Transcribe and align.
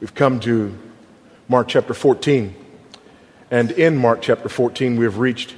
We've 0.00 0.14
come 0.14 0.40
to 0.40 0.76
Mark 1.48 1.68
chapter 1.68 1.94
14. 1.94 2.52
And 3.50 3.70
in 3.70 3.96
Mark 3.96 4.22
chapter 4.22 4.48
14, 4.48 4.96
we 4.96 5.04
have 5.04 5.18
reached 5.18 5.54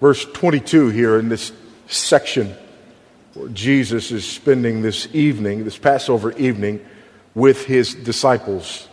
verse 0.00 0.24
22 0.26 0.90
here 0.90 1.18
in 1.18 1.30
this 1.30 1.52
section 1.86 2.54
where 3.32 3.48
Jesus 3.48 4.10
is 4.10 4.28
spending 4.28 4.82
this 4.82 5.08
evening, 5.14 5.64
this 5.64 5.78
Passover 5.78 6.32
evening, 6.32 6.84
with 7.34 7.64
his 7.64 7.94
disciples. 7.94 8.86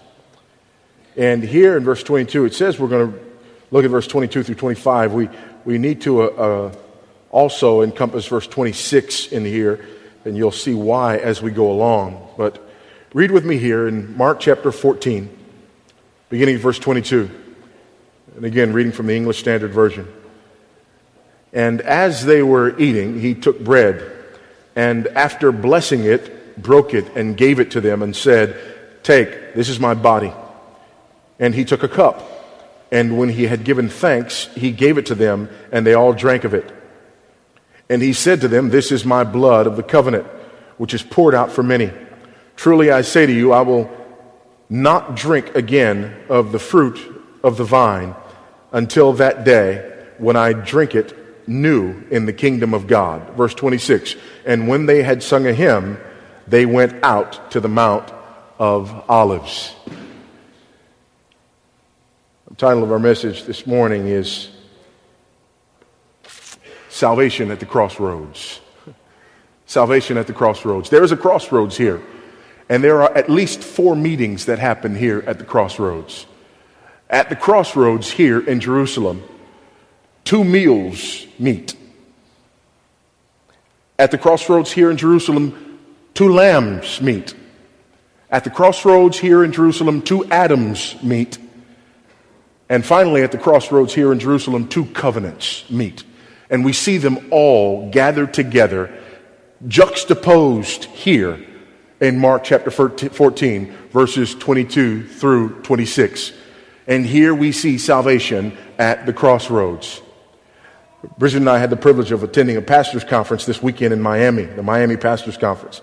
And 1.18 1.44
here 1.44 1.76
in 1.76 1.84
verse 1.84 2.04
22, 2.04 2.46
it 2.46 2.54
says 2.54 2.80
we're 2.80 2.88
going 2.88 3.12
to 3.12 3.20
look 3.72 3.84
at 3.84 3.92
verse 3.92 4.08
22 4.08 4.44
through 4.44 4.56
25. 4.56 5.14
We, 5.14 5.30
we 5.66 5.78
need 5.78 6.02
to 6.02 6.22
uh, 6.22 6.26
uh, 6.28 6.76
also 7.30 7.82
encompass 7.82 8.26
verse 8.26 8.48
26 8.48 9.34
in 9.34 9.44
here, 9.44 9.86
and 10.24 10.38
you'll 10.38 10.52
see 10.52 10.74
why 10.74 11.18
as 11.18 11.42
we 11.42 11.52
go 11.52 11.70
along. 11.70 12.30
But 12.38 12.65
Read 13.16 13.32
with 13.32 13.46
me 13.46 13.58
here 13.58 13.88
in 13.88 14.18
Mark 14.18 14.42
chapter 14.42 14.74
14, 14.74 15.30
beginning 16.28 16.58
verse 16.58 16.78
22. 16.78 17.32
And 18.36 18.44
again, 18.44 18.74
reading 18.74 18.92
from 18.92 19.08
the 19.08 19.16
English 19.16 19.40
Standard 19.40 19.72
Version. 19.72 20.06
And 21.54 21.80
as 21.80 22.26
they 22.26 22.44
were 22.44 22.78
eating, 22.78 23.22
he 23.22 23.34
took 23.34 23.58
bread, 23.62 24.04
and 24.76 25.08
after 25.08 25.54
blessing 25.54 26.04
it, 26.04 26.62
broke 26.62 26.94
it, 26.94 27.06
and 27.16 27.38
gave 27.38 27.62
it 27.62 27.72
to 27.72 27.80
them, 27.80 28.04
and 28.04 28.14
said, 28.14 28.60
Take, 29.02 29.54
this 29.54 29.70
is 29.70 29.80
my 29.80 29.94
body. 29.94 30.34
And 31.40 31.56
he 31.56 31.64
took 31.64 31.84
a 31.84 31.88
cup, 31.88 32.22
and 32.92 33.18
when 33.18 33.30
he 33.30 33.48
had 33.48 33.64
given 33.64 33.88
thanks, 33.88 34.48
he 34.56 34.72
gave 34.72 34.98
it 34.98 35.06
to 35.06 35.16
them, 35.16 35.48
and 35.72 35.88
they 35.88 35.94
all 35.94 36.12
drank 36.12 36.44
of 36.44 36.54
it. 36.54 36.70
And 37.90 38.02
he 38.02 38.12
said 38.12 38.42
to 38.42 38.50
them, 38.50 38.72
This 38.72 38.92
is 38.92 39.06
my 39.06 39.24
blood 39.24 39.68
of 39.68 39.78
the 39.78 39.84
covenant, 39.84 40.26
which 40.76 40.94
is 40.94 41.02
poured 41.02 41.34
out 41.34 41.50
for 41.50 41.64
many. 41.64 41.94
Truly 42.56 42.92
I 42.92 43.02
say 43.02 43.26
to 43.26 43.34
you, 43.34 43.52
I 43.52 43.62
will 43.62 43.90
not 44.70 45.16
drink 45.16 45.56
again 45.56 46.16
of 46.30 46.52
the 46.52 46.60
fruit 46.60 47.00
of 47.44 47.58
the 47.58 47.64
vine 47.64 48.16
until 48.72 49.14
that 49.14 49.44
day 49.44 49.92
when 50.18 50.36
I 50.36 50.54
drink 50.54 50.96
it 50.96 51.48
new 51.48 52.04
in 52.10 52.26
the 52.26 52.34
kingdom 52.34 52.74
of 52.74 52.88
God. 52.88 53.36
Verse 53.36 53.54
26 53.54 54.16
And 54.46 54.68
when 54.68 54.86
they 54.86 55.04
had 55.04 55.22
sung 55.22 55.46
a 55.46 55.54
hymn, 55.54 55.98
they 56.48 56.66
went 56.66 57.04
out 57.04 57.52
to 57.52 57.60
the 57.60 57.68
Mount 57.68 58.12
of 58.58 59.04
Olives. 59.10 59.76
The 62.48 62.56
title 62.56 62.84
of 62.84 62.92
our 62.92 63.00
message 63.00 63.44
this 63.44 63.68
morning 63.68 64.08
is 64.08 64.50
Salvation 66.90 67.52
at 67.52 67.60
the 67.60 67.66
Crossroads. 67.66 68.62
Salvation 69.66 70.18
at 70.18 70.28
the 70.28 70.34
Crossroads. 70.34 70.90
There 70.90 71.04
is 71.04 71.12
a 71.12 71.18
crossroads 71.18 71.76
here. 71.76 72.02
And 72.70 72.84
there 72.84 73.02
are 73.02 73.16
at 73.16 73.30
least 73.30 73.62
four 73.62 73.96
meetings 73.96 74.46
that 74.46 74.60
happen 74.60 74.96
here 74.96 75.24
at 75.28 75.38
the 75.38 75.46
crossroads. 75.46 76.26
At 77.10 77.30
the 77.30 77.36
crossroads 77.36 78.10
here 78.10 78.40
in 78.40 78.60
Jerusalem, 78.60 79.24
two 80.24 80.44
meals 80.44 81.28
meet. 81.38 81.76
At 84.00 84.12
the 84.12 84.18
crossroads 84.18 84.72
here 84.72 84.90
in 84.90 84.98
Jerusalem, 84.98 85.80
two 86.16 86.34
lambs 86.34 87.02
meet. 87.02 87.36
At 88.32 88.44
the 88.44 88.50
crossroads 88.50 89.20
here 89.20 89.44
in 89.44 89.52
Jerusalem, 89.52 90.02
two 90.02 90.26
Adams 90.26 91.02
meet. 91.04 91.38
And 92.68 92.84
finally, 92.84 93.22
at 93.22 93.32
the 93.32 93.38
crossroads 93.38 93.94
here 93.94 94.12
in 94.12 94.20
Jerusalem, 94.20 94.68
two 94.68 94.86
covenants 94.86 95.70
meet. 95.70 96.04
And 96.50 96.66
we 96.66 96.74
see 96.74 96.98
them 96.98 97.28
all 97.30 97.92
gathered 97.92 98.34
together, 98.34 98.92
juxtaposed 99.68 100.86
here 100.86 101.40
in 102.00 102.20
Mark 102.20 102.44
chapter 102.44 102.70
14, 102.72 103.74
verses 103.92 104.36
22 104.36 105.08
through 105.08 105.62
26. 105.62 106.34
And 106.88 107.06
here 107.06 107.34
we 107.34 107.52
see 107.52 107.78
salvation 107.78 108.58
at 108.78 109.06
the 109.06 109.14
crossroads. 109.14 110.02
Bridget 111.18 111.38
and 111.38 111.50
I 111.50 111.60
had 111.60 111.70
the 111.70 111.78
privilege 111.78 112.12
of 112.12 112.24
attending 112.24 112.58
a 112.58 112.62
pastor's 112.62 113.04
conference 113.04 113.46
this 113.46 113.62
weekend 113.62 113.94
in 113.94 114.02
Miami, 114.02 114.44
the 114.44 114.64
Miami 114.64 114.98
Pastors 114.98 115.38
Conference. 115.38 115.82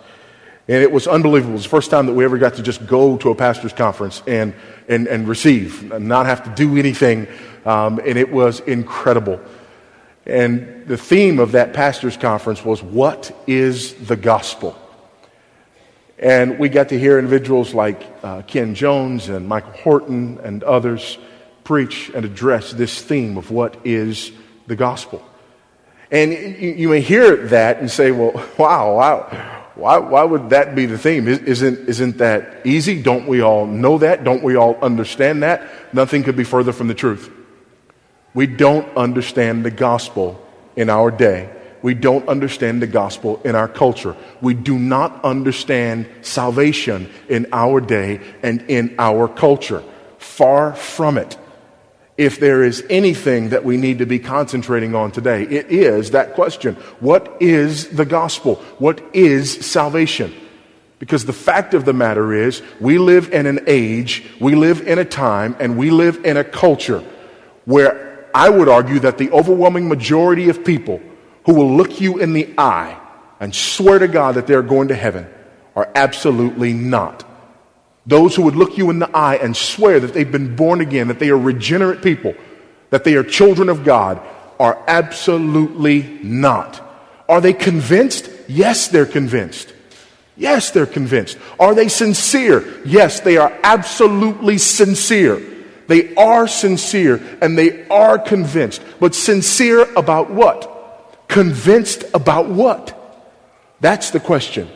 And 0.68 0.82
it 0.82 0.92
was 0.92 1.08
unbelievable. 1.08 1.54
It 1.54 1.54
was 1.54 1.62
the 1.64 1.70
first 1.70 1.90
time 1.90 2.06
that 2.06 2.14
we 2.14 2.24
ever 2.24 2.38
got 2.38 2.54
to 2.54 2.62
just 2.62 2.86
go 2.86 3.16
to 3.18 3.30
a 3.30 3.34
pastor's 3.34 3.72
conference 3.72 4.22
and, 4.26 4.54
and, 4.88 5.08
and 5.08 5.26
receive, 5.26 5.90
and 5.92 6.06
not 6.06 6.26
have 6.26 6.44
to 6.44 6.50
do 6.50 6.76
anything. 6.76 7.26
Um, 7.64 7.98
and 7.98 8.16
it 8.16 8.30
was 8.30 8.60
incredible. 8.60 9.40
And 10.24 10.86
the 10.86 10.96
theme 10.96 11.40
of 11.40 11.52
that 11.52 11.72
pastor's 11.72 12.16
conference 12.16 12.64
was, 12.64 12.82
What 12.82 13.36
is 13.48 13.94
the 14.06 14.16
gospel? 14.16 14.78
And 16.22 16.58
we 16.58 16.68
got 16.68 16.90
to 16.90 16.98
hear 16.98 17.18
individuals 17.18 17.74
like 17.74 18.00
uh, 18.22 18.42
Ken 18.42 18.74
Jones 18.76 19.28
and 19.28 19.48
Michael 19.48 19.72
Horton 19.72 20.38
and 20.44 20.62
others 20.62 21.18
preach 21.64 22.10
and 22.14 22.24
address 22.24 22.70
this 22.70 23.02
theme 23.02 23.36
of 23.36 23.50
what 23.50 23.76
is 23.84 24.30
the 24.68 24.76
gospel. 24.76 25.22
And 26.12 26.32
you, 26.32 26.74
you 26.74 26.88
may 26.88 27.00
hear 27.00 27.48
that 27.48 27.80
and 27.80 27.90
say, 27.90 28.12
well, 28.12 28.32
wow, 28.58 28.96
wow 28.96 29.62
why, 29.74 29.98
why 29.98 30.22
would 30.22 30.50
that 30.50 30.74
be 30.74 30.86
the 30.86 30.98
theme? 30.98 31.26
Isn't, 31.26 31.88
isn't 31.88 32.18
that 32.18 32.66
easy? 32.66 33.02
Don't 33.02 33.26
we 33.26 33.40
all 33.40 33.66
know 33.66 33.98
that? 33.98 34.22
Don't 34.22 34.42
we 34.42 34.54
all 34.54 34.78
understand 34.82 35.42
that? 35.42 35.94
Nothing 35.94 36.22
could 36.22 36.36
be 36.36 36.44
further 36.44 36.72
from 36.72 36.88
the 36.88 36.94
truth. 36.94 37.30
We 38.34 38.46
don't 38.46 38.96
understand 38.96 39.64
the 39.64 39.70
gospel 39.70 40.40
in 40.76 40.88
our 40.88 41.10
day 41.10 41.50
we 41.82 41.94
don't 41.94 42.28
understand 42.28 42.80
the 42.80 42.86
gospel 42.86 43.40
in 43.44 43.54
our 43.54 43.68
culture. 43.68 44.16
We 44.40 44.54
do 44.54 44.78
not 44.78 45.24
understand 45.24 46.08
salvation 46.22 47.10
in 47.28 47.48
our 47.52 47.80
day 47.80 48.20
and 48.42 48.62
in 48.70 48.94
our 48.98 49.28
culture. 49.28 49.82
Far 50.18 50.74
from 50.74 51.18
it. 51.18 51.36
If 52.16 52.38
there 52.38 52.62
is 52.62 52.84
anything 52.88 53.48
that 53.48 53.64
we 53.64 53.76
need 53.76 53.98
to 53.98 54.06
be 54.06 54.18
concentrating 54.18 54.94
on 54.94 55.10
today, 55.10 55.42
it 55.42 55.66
is 55.70 56.12
that 56.12 56.34
question 56.34 56.74
What 57.00 57.36
is 57.40 57.88
the 57.88 58.04
gospel? 58.04 58.56
What 58.78 59.02
is 59.12 59.66
salvation? 59.66 60.32
Because 61.00 61.24
the 61.24 61.32
fact 61.32 61.74
of 61.74 61.84
the 61.84 61.92
matter 61.92 62.32
is, 62.32 62.62
we 62.78 62.98
live 62.98 63.32
in 63.32 63.46
an 63.46 63.64
age, 63.66 64.24
we 64.40 64.54
live 64.54 64.86
in 64.86 65.00
a 65.00 65.04
time, 65.04 65.56
and 65.58 65.76
we 65.76 65.90
live 65.90 66.24
in 66.24 66.36
a 66.36 66.44
culture 66.44 67.02
where 67.64 68.28
I 68.32 68.48
would 68.48 68.68
argue 68.68 69.00
that 69.00 69.18
the 69.18 69.30
overwhelming 69.32 69.88
majority 69.88 70.48
of 70.48 70.64
people 70.64 71.00
who 71.44 71.54
will 71.54 71.76
look 71.76 72.00
you 72.00 72.18
in 72.18 72.32
the 72.32 72.52
eye 72.56 72.98
and 73.40 73.54
swear 73.54 73.98
to 73.98 74.08
God 74.08 74.36
that 74.36 74.46
they're 74.46 74.62
going 74.62 74.88
to 74.88 74.94
heaven 74.94 75.26
are 75.74 75.90
absolutely 75.94 76.72
not. 76.72 77.24
Those 78.06 78.34
who 78.34 78.42
would 78.42 78.56
look 78.56 78.76
you 78.76 78.90
in 78.90 78.98
the 78.98 79.10
eye 79.16 79.36
and 79.36 79.56
swear 79.56 80.00
that 80.00 80.12
they've 80.12 80.30
been 80.30 80.56
born 80.56 80.80
again, 80.80 81.08
that 81.08 81.18
they 81.18 81.30
are 81.30 81.38
regenerate 81.38 82.02
people, 82.02 82.34
that 82.90 83.04
they 83.04 83.14
are 83.14 83.22
children 83.22 83.68
of 83.68 83.84
God, 83.84 84.20
are 84.58 84.82
absolutely 84.86 86.02
not. 86.22 86.80
Are 87.28 87.40
they 87.40 87.52
convinced? 87.52 88.28
Yes, 88.48 88.88
they're 88.88 89.06
convinced. 89.06 89.72
Yes, 90.36 90.70
they're 90.70 90.86
convinced. 90.86 91.38
Are 91.60 91.74
they 91.74 91.88
sincere? 91.88 92.64
Yes, 92.84 93.20
they 93.20 93.36
are 93.36 93.52
absolutely 93.62 94.58
sincere. 94.58 95.40
They 95.88 96.14
are 96.14 96.48
sincere 96.48 97.20
and 97.40 97.56
they 97.56 97.86
are 97.88 98.18
convinced. 98.18 98.82
But 98.98 99.14
sincere 99.14 99.92
about 99.94 100.30
what? 100.30 100.71
Convinced 101.32 102.04
about 102.12 102.50
what? 102.50 102.94
That's 103.80 104.10
the 104.10 104.20
question. 104.20 104.68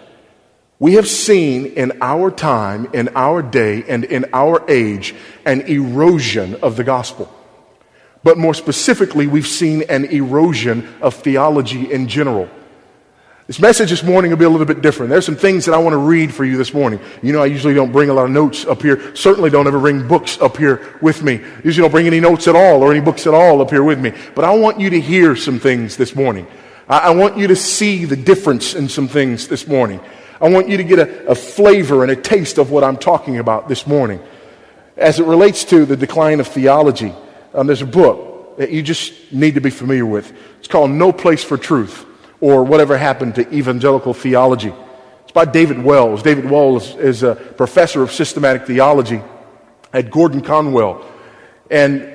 We 0.79 0.95
have 0.95 1.07
seen 1.07 1.67
in 1.67 1.99
our 2.01 2.31
time, 2.31 2.89
in 2.95 3.11
our 3.15 3.43
day, 3.43 3.85
and 3.87 4.05
in 4.05 4.25
our 4.33 4.65
age 4.67 5.15
an 5.45 5.61
erosion 5.61 6.55
of 6.63 6.77
the 6.77 6.83
gospel. 6.83 7.31
But 8.25 8.39
more 8.39 8.55
specifically, 8.55 9.27
we've 9.27 9.47
seen 9.47 9.83
an 9.91 10.07
erosion 10.07 10.89
of 11.03 11.13
theology 11.17 11.93
in 11.93 12.09
general. 12.09 12.49
This 13.47 13.61
message 13.61 13.91
this 13.91 14.03
morning 14.03 14.33
will 14.33 14.39
be 14.39 14.45
a 14.45 14.51
little 14.51 14.67
bit 14.67 14.83
different. 14.83 15.09
There's 15.09 15.25
some 15.25 15.37
things 15.37 15.67
that 15.67 15.73
I 15.73 15.79
want 15.79 15.93
to 15.93 15.99
read 15.99 16.35
for 16.35 16.45
you 16.45 16.57
this 16.57 16.75
morning. 16.75 16.99
You 17.23 17.33
know, 17.33 17.41
I 17.41 17.47
usually 17.47 17.75
don't 17.75 17.93
bring 17.93 18.11
a 18.11 18.13
lot 18.13 18.25
of 18.25 18.33
notes 18.33 18.65
up 18.67 18.83
here. 18.83 19.15
Certainly 19.15 19.51
don't 19.51 19.69
ever 19.69 19.79
bring 19.79 20.09
books 20.09 20.41
up 20.41 20.57
here 20.57 20.99
with 21.01 21.23
me. 21.23 21.41
Usually 21.63 21.85
don't 21.85 21.93
bring 21.93 22.09
any 22.09 22.19
notes 22.19 22.49
at 22.49 22.57
all 22.57 22.83
or 22.83 22.91
any 22.91 23.01
books 23.01 23.25
at 23.25 23.35
all 23.35 23.61
up 23.61 23.71
here 23.71 23.85
with 23.85 24.01
me. 24.01 24.13
But 24.35 24.45
I 24.45 24.53
want 24.57 24.81
you 24.81 24.91
to 24.91 25.01
hear 25.01 25.37
some 25.37 25.61
things 25.61 25.97
this 25.97 26.17
morning. 26.17 26.49
I, 26.89 27.11
want 27.11 27.37
you 27.37 27.47
to 27.47 27.55
see 27.55 28.05
the 28.05 28.17
difference 28.17 28.75
in 28.75 28.89
some 28.89 29.07
things 29.07 29.47
this 29.47 29.69
morning. 29.69 30.01
I 30.41 30.49
want 30.49 30.69
you 30.69 30.77
to 30.77 30.85
get 30.85 30.99
a, 30.99 31.29
a 31.29 31.35
flavor 31.37 32.03
and 32.03 32.11
a 32.11 32.17
taste 32.17 32.59
of 32.59 32.73
what 32.73 32.83
I'm 32.83 32.97
talking 32.97 33.39
about 33.39 33.69
this 33.69 33.87
morning. 33.87 34.21
As 34.97 35.21
it 35.21 35.25
relates 35.25 35.63
to 35.67 35.85
the 35.85 35.97
decline 35.97 36.41
of 36.41 36.49
theology, 36.49 37.15
um, 37.55 37.69
there's 37.69 37.83
a 37.83 37.87
book 37.87 38.57
that 38.59 38.71
you 38.71 38.83
just 38.83 39.33
need 39.33 39.55
to 39.55 39.61
be 39.61 39.71
familiar 39.71 40.07
with. 40.07 40.33
It's 40.59 40.69
called 40.69 40.91
No 40.91 41.13
Place 41.13 41.45
for 41.45 41.57
Truth 41.57 42.07
or 42.41 42.65
whatever 42.65 42.97
happened 42.97 43.35
to 43.37 43.55
evangelical 43.55 44.15
theology. 44.15 44.73
It's 45.23 45.33
by 45.33 45.45
David 45.45 45.83
Wells. 45.83 46.23
David 46.23 46.51
Wells 46.51 46.95
is 46.97 47.23
a 47.23 47.35
professor 47.35 48.03
of 48.03 48.13
systematic 48.13 48.67
theology 48.67 49.21
at 49.93 50.11
Gordon 50.11 50.41
Conwell. 50.41 51.05
And 51.71 52.13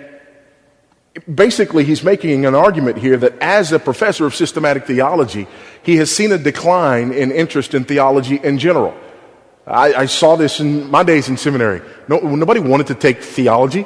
basically, 1.33 1.83
he's 1.83 2.03
making 2.03 2.45
an 2.45 2.56
argument 2.56 2.97
here 2.97 3.18
that 3.18 3.38
as 3.39 3.71
a 3.71 3.79
professor 3.79 4.25
of 4.25 4.35
systematic 4.35 4.85
theology, 4.85 5.47
he 5.83 5.97
has 5.97 6.13
seen 6.13 6.31
a 6.31 6.38
decline 6.38 7.12
in 7.12 7.31
interest 7.31 7.73
in 7.73 7.83
theology 7.83 8.39
in 8.41 8.59
general. 8.59 8.95
I, 9.68 9.94
I 9.94 10.06
saw 10.06 10.35
this 10.35 10.59
in 10.59 10.89
my 10.89 11.03
days 11.03 11.29
in 11.29 11.38
seminary. 11.38 11.81
No, 12.07 12.19
nobody 12.19 12.59
wanted 12.59 12.88
to 12.88 12.95
take 12.95 13.21
theology. 13.21 13.85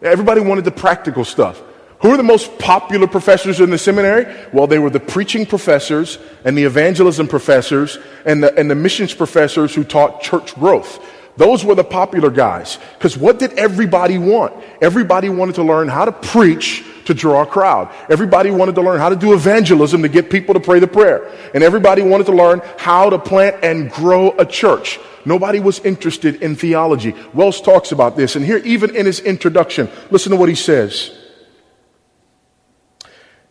Everybody 0.00 0.40
wanted 0.40 0.64
the 0.64 0.72
practical 0.72 1.24
stuff. 1.24 1.62
Who 2.02 2.10
are 2.10 2.16
the 2.16 2.24
most 2.24 2.58
popular 2.58 3.06
professors 3.06 3.60
in 3.60 3.70
the 3.70 3.78
seminary? 3.78 4.26
Well, 4.52 4.66
they 4.66 4.80
were 4.80 4.90
the 4.90 4.98
preaching 4.98 5.46
professors 5.46 6.18
and 6.44 6.58
the 6.58 6.64
evangelism 6.64 7.28
professors 7.28 7.96
and 8.24 8.42
the, 8.42 8.52
and 8.58 8.68
the 8.68 8.74
missions 8.74 9.14
professors 9.14 9.72
who 9.72 9.84
taught 9.84 10.20
church 10.20 10.54
growth. 10.56 10.98
Those 11.36 11.64
were 11.64 11.76
the 11.76 11.84
popular 11.84 12.28
guys. 12.30 12.78
Because 12.98 13.16
what 13.16 13.38
did 13.38 13.52
everybody 13.52 14.18
want? 14.18 14.52
Everybody 14.82 15.28
wanted 15.28 15.54
to 15.54 15.62
learn 15.62 15.86
how 15.86 16.04
to 16.04 16.10
preach 16.10 16.84
to 17.04 17.14
draw 17.14 17.42
a 17.42 17.46
crowd. 17.46 17.94
Everybody 18.10 18.50
wanted 18.50 18.74
to 18.74 18.82
learn 18.82 18.98
how 18.98 19.08
to 19.08 19.16
do 19.16 19.32
evangelism 19.32 20.02
to 20.02 20.08
get 20.08 20.28
people 20.28 20.54
to 20.54 20.60
pray 20.60 20.80
the 20.80 20.88
prayer. 20.88 21.30
And 21.54 21.62
everybody 21.62 22.02
wanted 22.02 22.26
to 22.26 22.32
learn 22.32 22.62
how 22.78 23.10
to 23.10 23.18
plant 23.18 23.62
and 23.62 23.92
grow 23.92 24.32
a 24.38 24.44
church. 24.44 24.98
Nobody 25.24 25.60
was 25.60 25.78
interested 25.80 26.42
in 26.42 26.56
theology. 26.56 27.14
Wells 27.32 27.60
talks 27.60 27.92
about 27.92 28.16
this. 28.16 28.34
And 28.34 28.44
here, 28.44 28.58
even 28.58 28.96
in 28.96 29.06
his 29.06 29.20
introduction, 29.20 29.88
listen 30.10 30.32
to 30.32 30.36
what 30.36 30.48
he 30.48 30.56
says. 30.56 31.16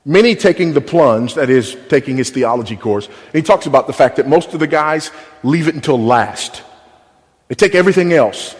Many 0.04 0.36
taking 0.36 0.74
the 0.74 0.82
plunge, 0.82 1.36
that 1.36 1.50
is, 1.50 1.78
taking 1.88 2.18
his 2.18 2.32
theology 2.32 2.76
course, 2.76 3.06
and 3.08 3.36
he 3.36 3.42
talks 3.42 3.68
about 3.68 3.86
the 3.86 3.94
fact 3.94 4.16
that 4.16 4.28
most 4.28 4.54
of 4.54 4.60
the 4.60 4.68
guys 4.68 5.12
leave 5.44 5.68
it 5.68 5.76
until 5.76 6.00
last. 6.00 6.64
They 7.48 7.56
take 7.56 7.76
everything 7.76 8.14
else. 8.14 8.56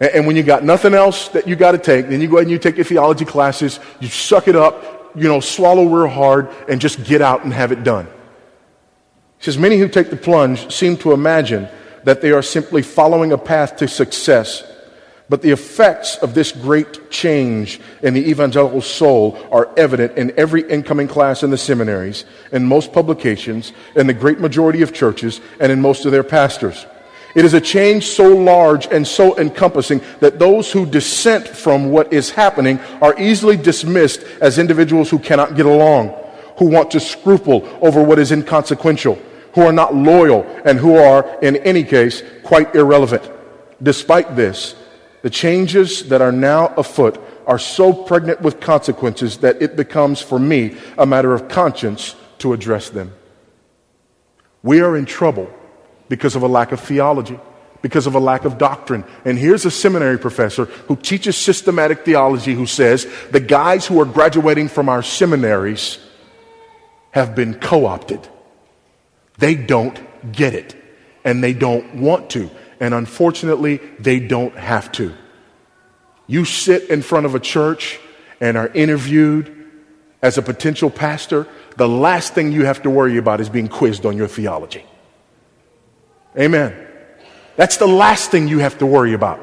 And 0.00 0.26
when 0.26 0.36
you 0.36 0.42
got 0.42 0.64
nothing 0.64 0.94
else 0.94 1.28
that 1.28 1.46
you 1.46 1.54
got 1.54 1.72
to 1.72 1.78
take, 1.78 2.08
then 2.08 2.20
you 2.20 2.28
go 2.28 2.36
ahead 2.36 2.46
and 2.46 2.50
you 2.50 2.58
take 2.58 2.76
your 2.76 2.84
theology 2.84 3.24
classes, 3.24 3.78
you 4.00 4.08
suck 4.08 4.48
it 4.48 4.56
up, 4.56 5.12
you 5.14 5.28
know, 5.28 5.40
swallow 5.40 5.86
real 5.86 6.08
hard, 6.08 6.48
and 6.68 6.80
just 6.80 7.04
get 7.04 7.22
out 7.22 7.44
and 7.44 7.52
have 7.52 7.72
it 7.72 7.84
done. 7.84 8.06
He 9.38 9.44
says, 9.44 9.56
Many 9.56 9.78
who 9.78 9.88
take 9.88 10.10
the 10.10 10.16
plunge 10.16 10.72
seem 10.74 10.96
to 10.98 11.12
imagine 11.12 11.68
that 12.04 12.20
they 12.20 12.32
are 12.32 12.42
simply 12.42 12.82
following 12.82 13.32
a 13.32 13.38
path 13.38 13.76
to 13.76 13.88
success. 13.88 14.64
But 15.32 15.40
the 15.40 15.50
effects 15.50 16.16
of 16.16 16.34
this 16.34 16.52
great 16.52 17.10
change 17.10 17.80
in 18.02 18.12
the 18.12 18.20
evangelical 18.28 18.82
soul 18.82 19.38
are 19.50 19.70
evident 19.78 20.18
in 20.18 20.30
every 20.36 20.60
incoming 20.68 21.08
class 21.08 21.42
in 21.42 21.48
the 21.48 21.56
seminaries, 21.56 22.26
in 22.52 22.66
most 22.66 22.92
publications, 22.92 23.72
in 23.96 24.06
the 24.06 24.12
great 24.12 24.40
majority 24.40 24.82
of 24.82 24.92
churches, 24.92 25.40
and 25.58 25.72
in 25.72 25.80
most 25.80 26.04
of 26.04 26.12
their 26.12 26.22
pastors. 26.22 26.84
It 27.34 27.46
is 27.46 27.54
a 27.54 27.62
change 27.62 28.08
so 28.08 28.28
large 28.28 28.88
and 28.88 29.08
so 29.08 29.38
encompassing 29.38 30.02
that 30.20 30.38
those 30.38 30.70
who 30.70 30.84
dissent 30.84 31.48
from 31.48 31.90
what 31.90 32.12
is 32.12 32.28
happening 32.28 32.78
are 33.00 33.18
easily 33.18 33.56
dismissed 33.56 34.24
as 34.42 34.58
individuals 34.58 35.08
who 35.08 35.18
cannot 35.18 35.56
get 35.56 35.64
along, 35.64 36.08
who 36.58 36.66
want 36.66 36.90
to 36.90 37.00
scruple 37.00 37.66
over 37.80 38.02
what 38.02 38.18
is 38.18 38.32
inconsequential, 38.32 39.18
who 39.54 39.62
are 39.62 39.72
not 39.72 39.94
loyal, 39.94 40.42
and 40.66 40.78
who 40.78 40.96
are, 40.96 41.38
in 41.40 41.56
any 41.56 41.84
case, 41.84 42.22
quite 42.42 42.74
irrelevant. 42.74 43.30
Despite 43.82 44.36
this, 44.36 44.74
the 45.22 45.30
changes 45.30 46.08
that 46.08 46.20
are 46.20 46.32
now 46.32 46.68
afoot 46.76 47.18
are 47.46 47.58
so 47.58 47.92
pregnant 47.92 48.40
with 48.40 48.60
consequences 48.60 49.38
that 49.38 49.62
it 49.62 49.76
becomes, 49.76 50.20
for 50.20 50.38
me, 50.38 50.76
a 50.98 51.06
matter 51.06 51.32
of 51.32 51.48
conscience 51.48 52.14
to 52.38 52.52
address 52.52 52.90
them. 52.90 53.12
We 54.62 54.80
are 54.80 54.96
in 54.96 55.06
trouble 55.06 55.52
because 56.08 56.36
of 56.36 56.42
a 56.42 56.48
lack 56.48 56.72
of 56.72 56.80
theology, 56.80 57.38
because 57.82 58.06
of 58.06 58.14
a 58.14 58.20
lack 58.20 58.44
of 58.44 58.58
doctrine. 58.58 59.04
And 59.24 59.38
here's 59.38 59.64
a 59.64 59.70
seminary 59.70 60.18
professor 60.18 60.66
who 60.66 60.96
teaches 60.96 61.36
systematic 61.36 62.04
theology 62.04 62.54
who 62.54 62.66
says 62.66 63.06
the 63.30 63.40
guys 63.40 63.86
who 63.86 64.00
are 64.00 64.04
graduating 64.04 64.68
from 64.68 64.88
our 64.88 65.02
seminaries 65.02 65.98
have 67.12 67.34
been 67.34 67.54
co 67.54 67.86
opted. 67.86 68.26
They 69.38 69.54
don't 69.54 69.98
get 70.32 70.54
it, 70.54 70.76
and 71.24 71.42
they 71.42 71.52
don't 71.52 71.96
want 71.96 72.30
to. 72.30 72.50
And 72.82 72.94
unfortunately, 72.94 73.76
they 74.00 74.18
don't 74.18 74.56
have 74.56 74.90
to. 74.92 75.14
You 76.26 76.44
sit 76.44 76.90
in 76.90 77.00
front 77.00 77.26
of 77.26 77.36
a 77.36 77.38
church 77.38 78.00
and 78.40 78.56
are 78.56 78.66
interviewed 78.66 79.70
as 80.20 80.36
a 80.36 80.42
potential 80.42 80.90
pastor, 80.90 81.46
the 81.76 81.88
last 81.88 82.34
thing 82.34 82.50
you 82.50 82.64
have 82.64 82.82
to 82.82 82.90
worry 82.90 83.18
about 83.18 83.40
is 83.40 83.48
being 83.48 83.68
quizzed 83.68 84.04
on 84.04 84.16
your 84.16 84.26
theology. 84.26 84.84
Amen. 86.36 86.74
That's 87.54 87.76
the 87.76 87.86
last 87.86 88.32
thing 88.32 88.48
you 88.48 88.58
have 88.58 88.78
to 88.78 88.86
worry 88.86 89.12
about. 89.12 89.38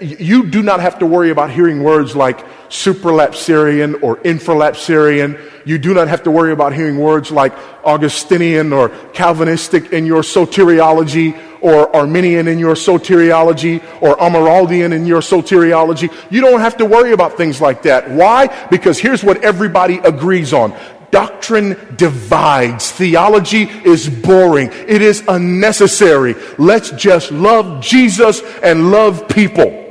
You 0.00 0.46
do 0.46 0.62
not 0.62 0.78
have 0.78 1.00
to 1.00 1.06
worry 1.06 1.30
about 1.30 1.50
hearing 1.50 1.82
words 1.82 2.14
like 2.14 2.44
supralapsarian 2.68 4.00
or 4.02 4.16
infralapsarian. 4.18 5.40
You 5.64 5.78
do 5.78 5.92
not 5.92 6.06
have 6.06 6.22
to 6.24 6.30
worry 6.30 6.52
about 6.52 6.72
hearing 6.72 6.98
words 6.98 7.32
like 7.32 7.52
Augustinian 7.84 8.72
or 8.72 8.90
Calvinistic 9.12 9.92
in 9.92 10.06
your 10.06 10.22
soteriology 10.22 11.36
or 11.60 11.94
Arminian 11.94 12.48
in 12.48 12.58
your 12.58 12.74
soteriology 12.74 13.82
or 14.02 14.16
Amyraldian 14.16 14.92
in 14.92 15.06
your 15.06 15.20
soteriology. 15.20 16.12
You 16.30 16.40
don't 16.40 16.60
have 16.60 16.76
to 16.78 16.84
worry 16.84 17.12
about 17.12 17.36
things 17.36 17.60
like 17.60 17.82
that. 17.82 18.10
Why? 18.10 18.46
Because 18.68 18.98
here's 18.98 19.24
what 19.24 19.42
everybody 19.44 19.98
agrees 19.98 20.52
on. 20.52 20.74
Doctrine 21.10 21.76
divides. 21.96 22.90
Theology 22.90 23.62
is 23.62 24.08
boring. 24.08 24.70
It 24.72 25.00
is 25.00 25.24
unnecessary. 25.26 26.34
Let's 26.58 26.90
just 26.90 27.30
love 27.30 27.82
Jesus 27.82 28.42
and 28.62 28.90
love 28.90 29.26
people. 29.28 29.86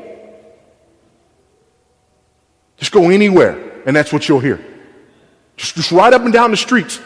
Just 2.77 2.91
go 2.91 3.09
anywhere, 3.09 3.81
and 3.87 3.95
that's 3.95 4.13
what 4.13 4.29
you'll 4.29 4.39
hear. 4.39 4.63
Just, 5.55 5.75
just 5.75 5.91
ride 5.91 6.13
up 6.13 6.21
and 6.21 6.31
down 6.31 6.51
the 6.51 6.57
streets. 6.57 6.99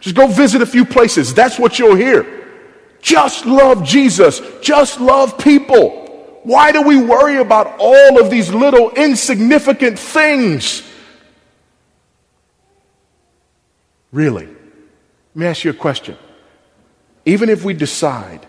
Just 0.00 0.16
go 0.16 0.26
visit 0.26 0.62
a 0.62 0.66
few 0.66 0.86
places. 0.86 1.34
That's 1.34 1.58
what 1.58 1.78
you'll 1.78 1.96
hear. 1.96 2.37
Just 3.08 3.46
love 3.46 3.84
Jesus. 3.84 4.42
Just 4.60 5.00
love 5.00 5.38
people. 5.38 6.40
Why 6.42 6.72
do 6.72 6.82
we 6.82 7.02
worry 7.02 7.36
about 7.36 7.76
all 7.78 8.20
of 8.20 8.30
these 8.30 8.52
little 8.52 8.90
insignificant 8.90 9.98
things? 9.98 10.82
Really? 14.12 14.44
Let 14.44 15.36
me 15.36 15.46
ask 15.46 15.64
you 15.64 15.70
a 15.70 15.74
question. 15.74 16.18
Even 17.24 17.48
if 17.48 17.64
we 17.64 17.72
decide 17.72 18.46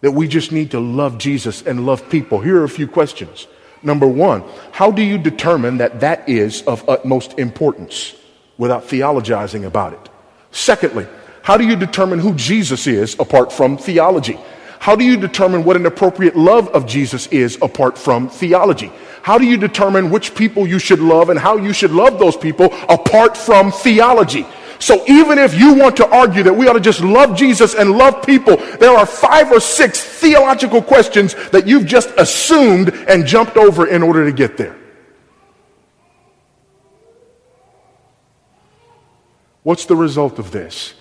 that 0.00 0.12
we 0.12 0.28
just 0.28 0.52
need 0.52 0.70
to 0.70 0.78
love 0.78 1.18
Jesus 1.18 1.62
and 1.62 1.84
love 1.84 2.08
people, 2.08 2.40
here 2.40 2.60
are 2.60 2.64
a 2.64 2.68
few 2.68 2.86
questions. 2.86 3.48
Number 3.82 4.06
one, 4.06 4.44
how 4.70 4.92
do 4.92 5.02
you 5.02 5.18
determine 5.18 5.78
that 5.78 5.98
that 5.98 6.28
is 6.28 6.62
of 6.62 6.88
utmost 6.88 7.36
importance 7.36 8.14
without 8.58 8.84
theologizing 8.84 9.66
about 9.66 9.92
it? 9.92 10.08
Secondly, 10.52 11.08
how 11.48 11.56
do 11.56 11.66
you 11.66 11.76
determine 11.76 12.18
who 12.18 12.34
Jesus 12.34 12.86
is 12.86 13.18
apart 13.18 13.50
from 13.50 13.78
theology? 13.78 14.38
How 14.80 14.94
do 14.94 15.02
you 15.02 15.16
determine 15.16 15.64
what 15.64 15.76
an 15.76 15.86
appropriate 15.86 16.36
love 16.36 16.68
of 16.74 16.84
Jesus 16.84 17.26
is 17.28 17.56
apart 17.62 17.96
from 17.96 18.28
theology? 18.28 18.92
How 19.22 19.38
do 19.38 19.46
you 19.46 19.56
determine 19.56 20.10
which 20.10 20.34
people 20.34 20.66
you 20.66 20.78
should 20.78 21.00
love 21.00 21.30
and 21.30 21.38
how 21.40 21.56
you 21.56 21.72
should 21.72 21.90
love 21.90 22.18
those 22.18 22.36
people 22.36 22.66
apart 22.90 23.34
from 23.34 23.72
theology? 23.72 24.46
So 24.78 25.02
even 25.08 25.38
if 25.38 25.58
you 25.58 25.72
want 25.72 25.96
to 25.96 26.06
argue 26.10 26.42
that 26.42 26.52
we 26.52 26.68
ought 26.68 26.74
to 26.74 26.80
just 26.80 27.00
love 27.00 27.34
Jesus 27.34 27.74
and 27.74 27.92
love 27.96 28.26
people, 28.26 28.58
there 28.76 28.94
are 28.94 29.06
five 29.06 29.50
or 29.50 29.58
six 29.58 29.98
theological 30.02 30.82
questions 30.82 31.34
that 31.48 31.66
you've 31.66 31.86
just 31.86 32.10
assumed 32.18 32.90
and 33.08 33.26
jumped 33.26 33.56
over 33.56 33.86
in 33.86 34.02
order 34.02 34.26
to 34.26 34.32
get 34.32 34.58
there. 34.58 34.76
What's 39.62 39.86
the 39.86 39.96
result 39.96 40.38
of 40.38 40.50
this? 40.50 40.92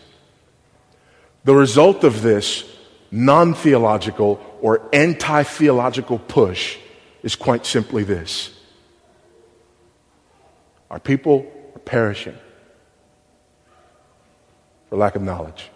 The 1.47 1.55
result 1.55 2.03
of 2.03 2.23
this 2.23 2.65
non 3.09 3.53
theological 3.53 4.37
or 4.61 4.81
anti 4.91 5.43
theological 5.43 6.19
push 6.19 6.77
is 7.23 7.37
quite 7.37 7.65
simply 7.65 8.03
this 8.03 8.51
our 10.91 10.99
people 10.99 11.49
are 11.73 11.79
perishing 11.79 12.37
for 14.89 14.97
lack 14.97 15.15
of 15.15 15.21
knowledge. 15.21 15.71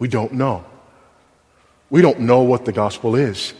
We 0.00 0.08
don't 0.08 0.32
know. 0.32 0.64
We 1.90 2.02
don't 2.02 2.18
know 2.22 2.42
what 2.42 2.64
the 2.64 2.72
gospel 2.72 3.14
is. 3.14 3.54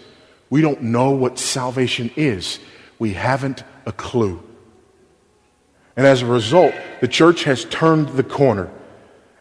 We 0.50 0.60
don't 0.60 0.82
know 0.82 1.10
what 1.10 1.38
salvation 1.38 2.10
is. 2.16 2.58
We 2.98 3.12
haven't 3.12 3.62
a 3.86 3.92
clue. 3.92 4.42
And 5.96 6.04
as 6.04 6.22
a 6.22 6.26
result, 6.26 6.74
the 7.00 7.06
church 7.06 7.44
has 7.44 7.64
turned 7.66 8.08
the 8.08 8.24
corner. 8.24 8.72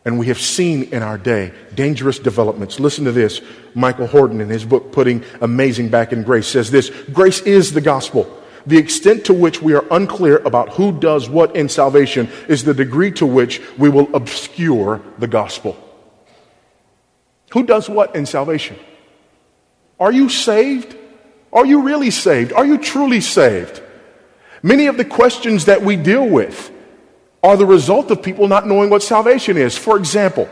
And 0.06 0.20
we 0.20 0.28
have 0.28 0.40
seen 0.40 0.84
in 0.92 1.02
our 1.02 1.18
day 1.18 1.54
dangerous 1.76 2.20
developments. 2.20 2.80
Listen 2.80 3.06
to 3.06 3.12
this. 3.12 3.42
Michael 3.74 4.08
Horton, 4.08 4.42
in 4.42 4.50
his 4.50 4.66
book, 4.66 4.92
Putting 4.92 5.24
Amazing 5.42 5.90
Back 5.90 6.12
in 6.12 6.24
Grace, 6.24 6.48
says 6.48 6.72
this 6.72 6.90
Grace 7.12 7.42
is 7.42 7.74
the 7.74 7.82
gospel. 7.82 8.42
The 8.66 8.78
extent 8.78 9.26
to 9.26 9.34
which 9.34 9.62
we 9.62 9.74
are 9.74 9.86
unclear 9.92 10.38
about 10.40 10.70
who 10.70 10.98
does 10.98 11.30
what 11.30 11.56
in 11.56 11.68
salvation 11.68 12.30
is 12.48 12.64
the 12.64 12.74
degree 12.74 13.12
to 13.14 13.26
which 13.26 13.62
we 13.78 13.90
will 13.90 14.14
obscure 14.16 15.02
the 15.20 15.28
gospel. 15.28 15.78
Who 17.52 17.66
does 17.66 17.90
what 17.90 18.16
in 18.16 18.26
salvation? 18.26 18.78
Are 20.00 20.12
you 20.12 20.30
saved? 20.30 20.98
Are 21.52 21.66
you 21.66 21.82
really 21.82 22.10
saved? 22.10 22.52
Are 22.54 22.66
you 22.66 22.78
truly 22.78 23.22
saved? 23.22 23.82
Many 24.64 24.88
of 24.88 24.98
the 24.98 25.06
questions 25.06 25.66
that 25.66 25.82
we 25.82 25.98
deal 25.98 26.28
with 26.28 26.72
are 27.44 27.58
the 27.58 27.66
result 27.66 28.10
of 28.10 28.24
people 28.24 28.48
not 28.48 28.66
knowing 28.66 28.90
what 28.90 29.04
salvation 29.04 29.58
is. 29.58 29.78
For 29.78 29.98
example, 29.98 30.50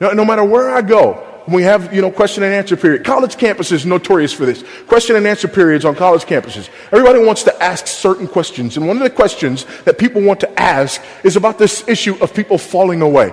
no, 0.00 0.12
no 0.12 0.24
matter 0.24 0.42
where 0.42 0.70
I 0.70 0.80
go, 0.80 1.26
we 1.46 1.62
have, 1.62 1.94
you 1.94 2.00
know, 2.00 2.10
question 2.10 2.42
and 2.42 2.54
answer 2.54 2.76
period. 2.76 3.04
College 3.04 3.36
campuses 3.36 3.84
notorious 3.84 4.32
for 4.32 4.46
this. 4.46 4.64
Question 4.86 5.16
and 5.16 5.26
answer 5.26 5.48
periods 5.48 5.84
on 5.84 5.94
college 5.94 6.24
campuses. 6.24 6.68
Everybody 6.92 7.24
wants 7.24 7.42
to 7.44 7.62
ask 7.62 7.86
certain 7.86 8.26
questions. 8.26 8.76
And 8.76 8.86
one 8.86 8.96
of 8.96 9.02
the 9.02 9.10
questions 9.10 9.66
that 9.84 9.98
people 9.98 10.22
want 10.22 10.40
to 10.40 10.60
ask 10.60 11.02
is 11.24 11.36
about 11.36 11.58
this 11.58 11.86
issue 11.88 12.16
of 12.20 12.34
people 12.34 12.56
falling 12.56 13.02
away. 13.02 13.32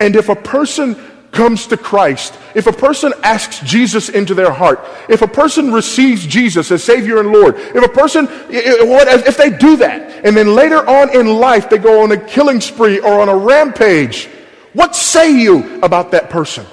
And 0.00 0.16
if 0.16 0.28
a 0.28 0.36
person 0.36 0.96
comes 1.34 1.66
to 1.66 1.76
Christ, 1.76 2.38
if 2.54 2.66
a 2.66 2.72
person 2.72 3.12
asks 3.22 3.60
Jesus 3.60 4.08
into 4.08 4.34
their 4.34 4.52
heart, 4.52 4.80
if 5.08 5.20
a 5.20 5.28
person 5.28 5.72
receives 5.72 6.24
Jesus 6.26 6.70
as 6.70 6.82
Savior 6.82 7.18
and 7.18 7.32
Lord, 7.32 7.56
if 7.58 7.84
a 7.84 7.88
person, 7.88 8.28
if 8.48 9.36
they 9.36 9.50
do 9.50 9.76
that, 9.76 10.24
and 10.24 10.36
then 10.36 10.54
later 10.54 10.88
on 10.88 11.14
in 11.14 11.26
life 11.26 11.68
they 11.68 11.78
go 11.78 12.02
on 12.02 12.12
a 12.12 12.16
killing 12.16 12.60
spree 12.60 13.00
or 13.00 13.20
on 13.20 13.28
a 13.28 13.36
rampage, 13.36 14.28
what 14.72 14.96
say 14.96 15.30
you 15.38 15.82
about 15.82 16.12
that 16.12 16.30
person? 16.30 16.64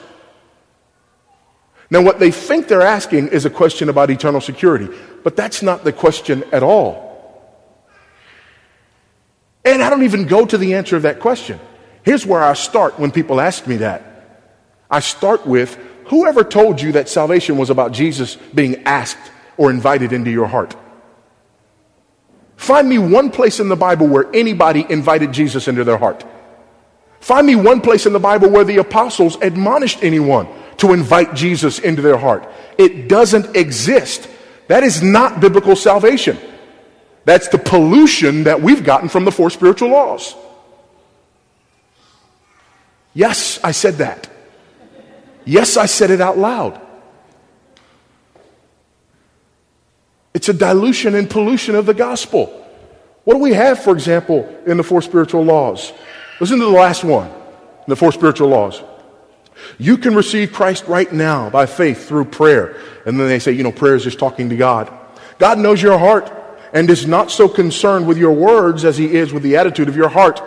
Now, 1.89 2.01
what 2.01 2.19
they 2.19 2.31
think 2.31 2.69
they're 2.69 2.81
asking 2.81 3.27
is 3.29 3.43
a 3.43 3.49
question 3.49 3.89
about 3.89 4.09
eternal 4.09 4.39
security, 4.39 4.87
but 5.23 5.35
that's 5.35 5.61
not 5.61 5.83
the 5.83 5.91
question 5.91 6.45
at 6.53 6.63
all. 6.63 7.11
And 9.65 9.83
I 9.83 9.89
don't 9.89 10.03
even 10.03 10.25
go 10.25 10.45
to 10.45 10.57
the 10.57 10.75
answer 10.75 10.95
of 10.95 11.01
that 11.01 11.19
question. 11.19 11.59
Here's 12.03 12.25
where 12.25 12.41
I 12.41 12.53
start 12.53 12.97
when 12.97 13.11
people 13.11 13.41
ask 13.41 13.67
me 13.67 13.77
that. 13.77 14.03
I 14.91 14.99
start 14.99 15.47
with 15.47 15.79
whoever 16.05 16.43
told 16.43 16.81
you 16.81 16.91
that 16.91 17.09
salvation 17.09 17.57
was 17.57 17.69
about 17.69 17.93
Jesus 17.93 18.35
being 18.35 18.83
asked 18.83 19.31
or 19.57 19.69
invited 19.69 20.11
into 20.11 20.29
your 20.29 20.47
heart? 20.47 20.75
Find 22.57 22.87
me 22.87 22.97
one 22.97 23.31
place 23.31 23.59
in 23.59 23.69
the 23.69 23.75
Bible 23.75 24.07
where 24.07 24.27
anybody 24.35 24.85
invited 24.89 25.31
Jesus 25.31 25.67
into 25.67 25.83
their 25.83 25.97
heart. 25.97 26.25
Find 27.19 27.45
me 27.45 27.55
one 27.55 27.81
place 27.81 28.05
in 28.05 28.13
the 28.13 28.19
Bible 28.19 28.49
where 28.49 28.63
the 28.63 28.77
apostles 28.77 29.37
admonished 29.41 30.03
anyone 30.03 30.47
to 30.77 30.93
invite 30.93 31.35
Jesus 31.35 31.79
into 31.79 32.01
their 32.01 32.17
heart. 32.17 32.47
It 32.77 33.07
doesn't 33.07 33.55
exist. 33.55 34.27
That 34.67 34.83
is 34.83 35.01
not 35.03 35.39
biblical 35.39 35.75
salvation. 35.75 36.37
That's 37.25 37.47
the 37.49 37.59
pollution 37.59 38.45
that 38.45 38.61
we've 38.61 38.83
gotten 38.83 39.09
from 39.09 39.25
the 39.25 39.31
four 39.31 39.49
spiritual 39.51 39.89
laws. 39.89 40.35
Yes, 43.13 43.59
I 43.63 43.71
said 43.71 43.95
that. 43.95 44.27
Yes, 45.45 45.77
I 45.77 45.85
said 45.85 46.11
it 46.11 46.21
out 46.21 46.37
loud. 46.37 46.79
It's 50.33 50.49
a 50.49 50.53
dilution 50.53 51.15
and 51.15 51.29
pollution 51.29 51.75
of 51.75 51.85
the 51.85 51.93
gospel. 51.93 52.57
What 53.23 53.35
do 53.35 53.39
we 53.39 53.53
have, 53.53 53.83
for 53.83 53.93
example, 53.93 54.47
in 54.65 54.77
the 54.77 54.83
four 54.83 55.01
spiritual 55.01 55.43
laws? 55.43 55.93
Listen 56.39 56.59
to 56.59 56.65
the 56.65 56.71
last 56.71 57.03
one 57.03 57.31
the 57.87 57.95
four 57.95 58.11
spiritual 58.11 58.47
laws. 58.47 58.81
You 59.77 59.97
can 59.97 60.15
receive 60.15 60.53
Christ 60.53 60.87
right 60.87 61.11
now 61.11 61.49
by 61.49 61.65
faith 61.65 62.07
through 62.07 62.25
prayer. 62.25 62.77
And 63.05 63.19
then 63.19 63.27
they 63.27 63.39
say, 63.39 63.51
you 63.51 63.63
know, 63.63 63.71
prayer 63.71 63.95
is 63.95 64.03
just 64.03 64.19
talking 64.19 64.49
to 64.49 64.55
God. 64.55 64.91
God 65.39 65.59
knows 65.59 65.81
your 65.81 65.97
heart 65.97 66.31
and 66.73 66.89
is 66.89 67.05
not 67.05 67.31
so 67.31 67.49
concerned 67.49 68.07
with 68.07 68.17
your 68.17 68.31
words 68.31 68.85
as 68.85 68.97
he 68.97 69.13
is 69.13 69.33
with 69.33 69.43
the 69.43 69.57
attitude 69.57 69.89
of 69.89 69.95
your 69.95 70.09
heart. 70.09 70.41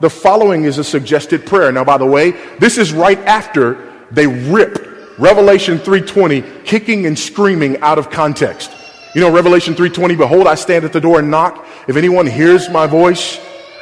The 0.00 0.10
following 0.10 0.64
is 0.64 0.78
a 0.78 0.84
suggested 0.84 1.46
prayer. 1.46 1.70
Now, 1.70 1.84
by 1.84 1.98
the 1.98 2.06
way, 2.06 2.32
this 2.58 2.76
is 2.78 2.92
right 2.92 3.18
after 3.20 3.89
they 4.10 4.26
rip 4.26 5.18
Revelation 5.18 5.78
3:20 5.78 6.64
kicking 6.64 7.06
and 7.06 7.18
screaming 7.18 7.78
out 7.80 7.98
of 7.98 8.10
context. 8.10 8.70
You 9.14 9.20
know 9.20 9.30
Revelation 9.30 9.74
3:20 9.74 10.16
behold 10.16 10.46
I 10.46 10.54
stand 10.54 10.84
at 10.84 10.92
the 10.92 11.00
door 11.00 11.18
and 11.18 11.30
knock 11.30 11.66
if 11.88 11.96
anyone 11.96 12.26
hears 12.26 12.68
my 12.70 12.86
voice 12.86 13.38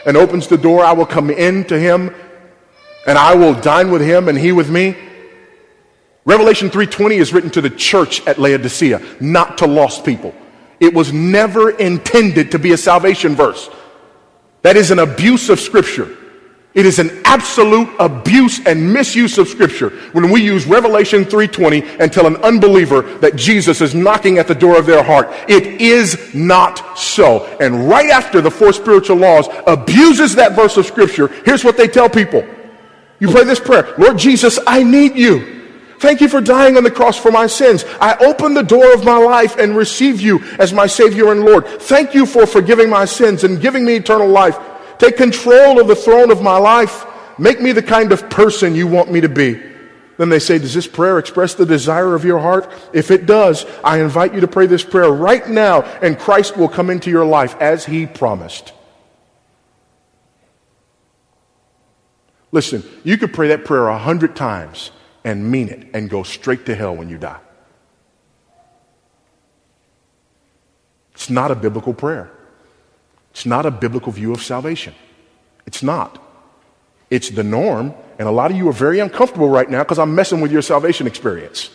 and 0.06 0.16
opens 0.16 0.48
the 0.48 0.58
door 0.58 0.84
I 0.84 0.92
will 0.92 1.06
come 1.06 1.30
in 1.30 1.64
to 1.64 1.78
him 1.78 2.14
and 3.06 3.16
I 3.16 3.34
will 3.34 3.54
dine 3.54 3.90
with 3.90 4.02
him 4.02 4.28
and 4.28 4.38
he 4.38 4.52
with 4.52 4.70
me. 4.70 4.96
Revelation 6.24 6.70
3:20 6.70 7.16
is 7.16 7.32
written 7.32 7.50
to 7.50 7.60
the 7.60 7.70
church 7.70 8.26
at 8.26 8.38
Laodicea, 8.38 9.00
not 9.20 9.58
to 9.58 9.66
lost 9.66 10.04
people. 10.04 10.34
It 10.80 10.92
was 10.92 11.12
never 11.12 11.70
intended 11.70 12.50
to 12.52 12.58
be 12.58 12.72
a 12.72 12.76
salvation 12.76 13.34
verse. 13.34 13.70
That 14.62 14.76
is 14.76 14.90
an 14.90 14.98
abuse 14.98 15.48
of 15.48 15.58
scripture. 15.58 16.08
It 16.74 16.84
is 16.84 16.98
an 16.98 17.22
absolute 17.24 17.88
abuse 17.98 18.64
and 18.64 18.92
misuse 18.92 19.38
of 19.38 19.48
scripture 19.48 19.88
when 20.12 20.30
we 20.30 20.42
use 20.42 20.66
Revelation 20.66 21.24
3:20 21.24 21.82
and 21.98 22.12
tell 22.12 22.26
an 22.26 22.36
unbeliever 22.36 23.02
that 23.20 23.36
Jesus 23.36 23.80
is 23.80 23.94
knocking 23.94 24.38
at 24.38 24.46
the 24.46 24.54
door 24.54 24.76
of 24.76 24.86
their 24.86 25.02
heart. 25.02 25.32
It 25.48 25.80
is 25.80 26.34
not 26.34 26.98
so. 26.98 27.46
And 27.58 27.88
right 27.88 28.10
after 28.10 28.40
the 28.40 28.50
four 28.50 28.72
spiritual 28.72 29.16
laws 29.16 29.48
abuses 29.66 30.34
that 30.34 30.54
verse 30.54 30.76
of 30.76 30.86
scripture, 30.86 31.30
here's 31.44 31.64
what 31.64 31.76
they 31.76 31.88
tell 31.88 32.08
people. 32.08 32.44
You 33.18 33.28
pray 33.28 33.44
this 33.44 33.60
prayer, 33.60 33.94
Lord 33.96 34.18
Jesus, 34.18 34.58
I 34.66 34.82
need 34.82 35.16
you. 35.16 35.56
Thank 35.98 36.20
you 36.20 36.28
for 36.28 36.40
dying 36.40 36.76
on 36.76 36.84
the 36.84 36.90
cross 36.90 37.16
for 37.16 37.32
my 37.32 37.48
sins. 37.48 37.84
I 38.00 38.14
open 38.24 38.54
the 38.54 38.62
door 38.62 38.92
of 38.92 39.04
my 39.04 39.18
life 39.18 39.58
and 39.58 39.76
receive 39.76 40.20
you 40.20 40.44
as 40.58 40.72
my 40.72 40.86
Savior 40.86 41.32
and 41.32 41.44
Lord. 41.44 41.66
Thank 41.66 42.14
you 42.14 42.24
for 42.24 42.46
forgiving 42.46 42.88
my 42.88 43.04
sins 43.04 43.42
and 43.42 43.60
giving 43.60 43.84
me 43.84 43.96
eternal 43.96 44.28
life. 44.28 44.56
Take 44.98 45.16
control 45.16 45.80
of 45.80 45.86
the 45.86 45.96
throne 45.96 46.30
of 46.30 46.42
my 46.42 46.58
life. 46.58 47.06
Make 47.38 47.60
me 47.60 47.72
the 47.72 47.82
kind 47.82 48.12
of 48.12 48.28
person 48.28 48.74
you 48.74 48.86
want 48.86 49.10
me 49.10 49.20
to 49.20 49.28
be. 49.28 49.62
Then 50.18 50.28
they 50.28 50.40
say, 50.40 50.58
Does 50.58 50.74
this 50.74 50.88
prayer 50.88 51.18
express 51.18 51.54
the 51.54 51.64
desire 51.64 52.14
of 52.14 52.24
your 52.24 52.40
heart? 52.40 52.72
If 52.92 53.10
it 53.10 53.24
does, 53.24 53.64
I 53.84 54.00
invite 54.00 54.34
you 54.34 54.40
to 54.40 54.48
pray 54.48 54.66
this 54.66 54.84
prayer 54.84 55.10
right 55.10 55.48
now, 55.48 55.82
and 56.02 56.18
Christ 56.18 56.56
will 56.56 56.68
come 56.68 56.90
into 56.90 57.10
your 57.10 57.24
life 57.24 57.54
as 57.60 57.86
he 57.86 58.06
promised. 58.06 58.72
Listen, 62.50 62.82
you 63.04 63.16
could 63.16 63.32
pray 63.32 63.48
that 63.48 63.64
prayer 63.64 63.88
a 63.88 63.98
hundred 63.98 64.34
times 64.34 64.90
and 65.22 65.50
mean 65.50 65.68
it 65.68 65.88
and 65.92 66.10
go 66.10 66.22
straight 66.22 66.66
to 66.66 66.74
hell 66.74 66.96
when 66.96 67.08
you 67.08 67.18
die. 67.18 67.40
It's 71.12 71.30
not 71.30 71.50
a 71.50 71.54
biblical 71.54 71.94
prayer. 71.94 72.30
It's 73.30 73.46
not 73.46 73.66
a 73.66 73.70
biblical 73.70 74.12
view 74.12 74.32
of 74.32 74.42
salvation. 74.42 74.94
It's 75.66 75.82
not. 75.82 76.22
It's 77.10 77.30
the 77.30 77.44
norm, 77.44 77.94
and 78.18 78.28
a 78.28 78.30
lot 78.32 78.50
of 78.50 78.56
you 78.56 78.68
are 78.68 78.72
very 78.72 78.98
uncomfortable 78.98 79.48
right 79.48 79.68
now 79.68 79.82
because 79.82 79.98
I'm 79.98 80.14
messing 80.14 80.40
with 80.40 80.52
your 80.52 80.62
salvation 80.62 81.06
experience. 81.06 81.70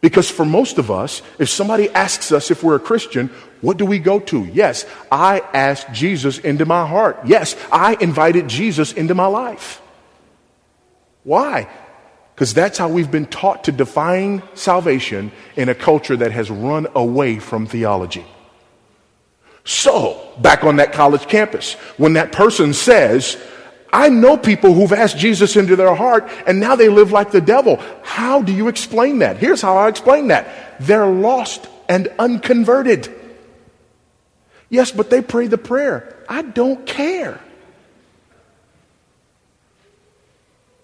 Because 0.00 0.28
for 0.28 0.44
most 0.44 0.78
of 0.78 0.90
us, 0.90 1.22
if 1.38 1.48
somebody 1.48 1.88
asks 1.90 2.32
us 2.32 2.50
if 2.50 2.62
we're 2.64 2.74
a 2.74 2.80
Christian, 2.80 3.28
what 3.60 3.76
do 3.76 3.86
we 3.86 4.00
go 4.00 4.18
to? 4.18 4.44
Yes, 4.46 4.84
I 5.12 5.38
asked 5.54 5.92
Jesus 5.92 6.38
into 6.38 6.66
my 6.66 6.86
heart. 6.86 7.20
Yes, 7.24 7.56
I 7.70 7.96
invited 8.00 8.48
Jesus 8.48 8.92
into 8.92 9.14
my 9.14 9.26
life. 9.26 9.80
Why? 11.22 11.68
Because 12.34 12.52
that's 12.52 12.78
how 12.78 12.88
we've 12.88 13.12
been 13.12 13.26
taught 13.26 13.64
to 13.64 13.72
define 13.72 14.42
salvation 14.54 15.30
in 15.54 15.68
a 15.68 15.74
culture 15.74 16.16
that 16.16 16.32
has 16.32 16.50
run 16.50 16.88
away 16.96 17.38
from 17.38 17.66
theology. 17.66 18.26
So, 19.64 20.32
back 20.38 20.64
on 20.64 20.76
that 20.76 20.92
college 20.92 21.28
campus, 21.28 21.74
when 21.96 22.14
that 22.14 22.32
person 22.32 22.72
says, 22.72 23.36
I 23.92 24.08
know 24.08 24.36
people 24.36 24.72
who've 24.72 24.92
asked 24.92 25.18
Jesus 25.18 25.54
into 25.54 25.76
their 25.76 25.94
heart 25.94 26.28
and 26.46 26.58
now 26.58 26.76
they 26.76 26.88
live 26.88 27.12
like 27.12 27.30
the 27.30 27.40
devil. 27.40 27.78
How 28.02 28.42
do 28.42 28.52
you 28.52 28.68
explain 28.68 29.18
that? 29.18 29.36
Here's 29.36 29.60
how 29.60 29.76
I 29.76 29.88
explain 29.88 30.28
that. 30.28 30.76
They're 30.80 31.06
lost 31.06 31.68
and 31.88 32.08
unconverted. 32.18 33.12
Yes, 34.70 34.90
but 34.90 35.10
they 35.10 35.20
pray 35.20 35.46
the 35.46 35.58
prayer. 35.58 36.24
I 36.28 36.40
don't 36.40 36.86
care. 36.86 37.38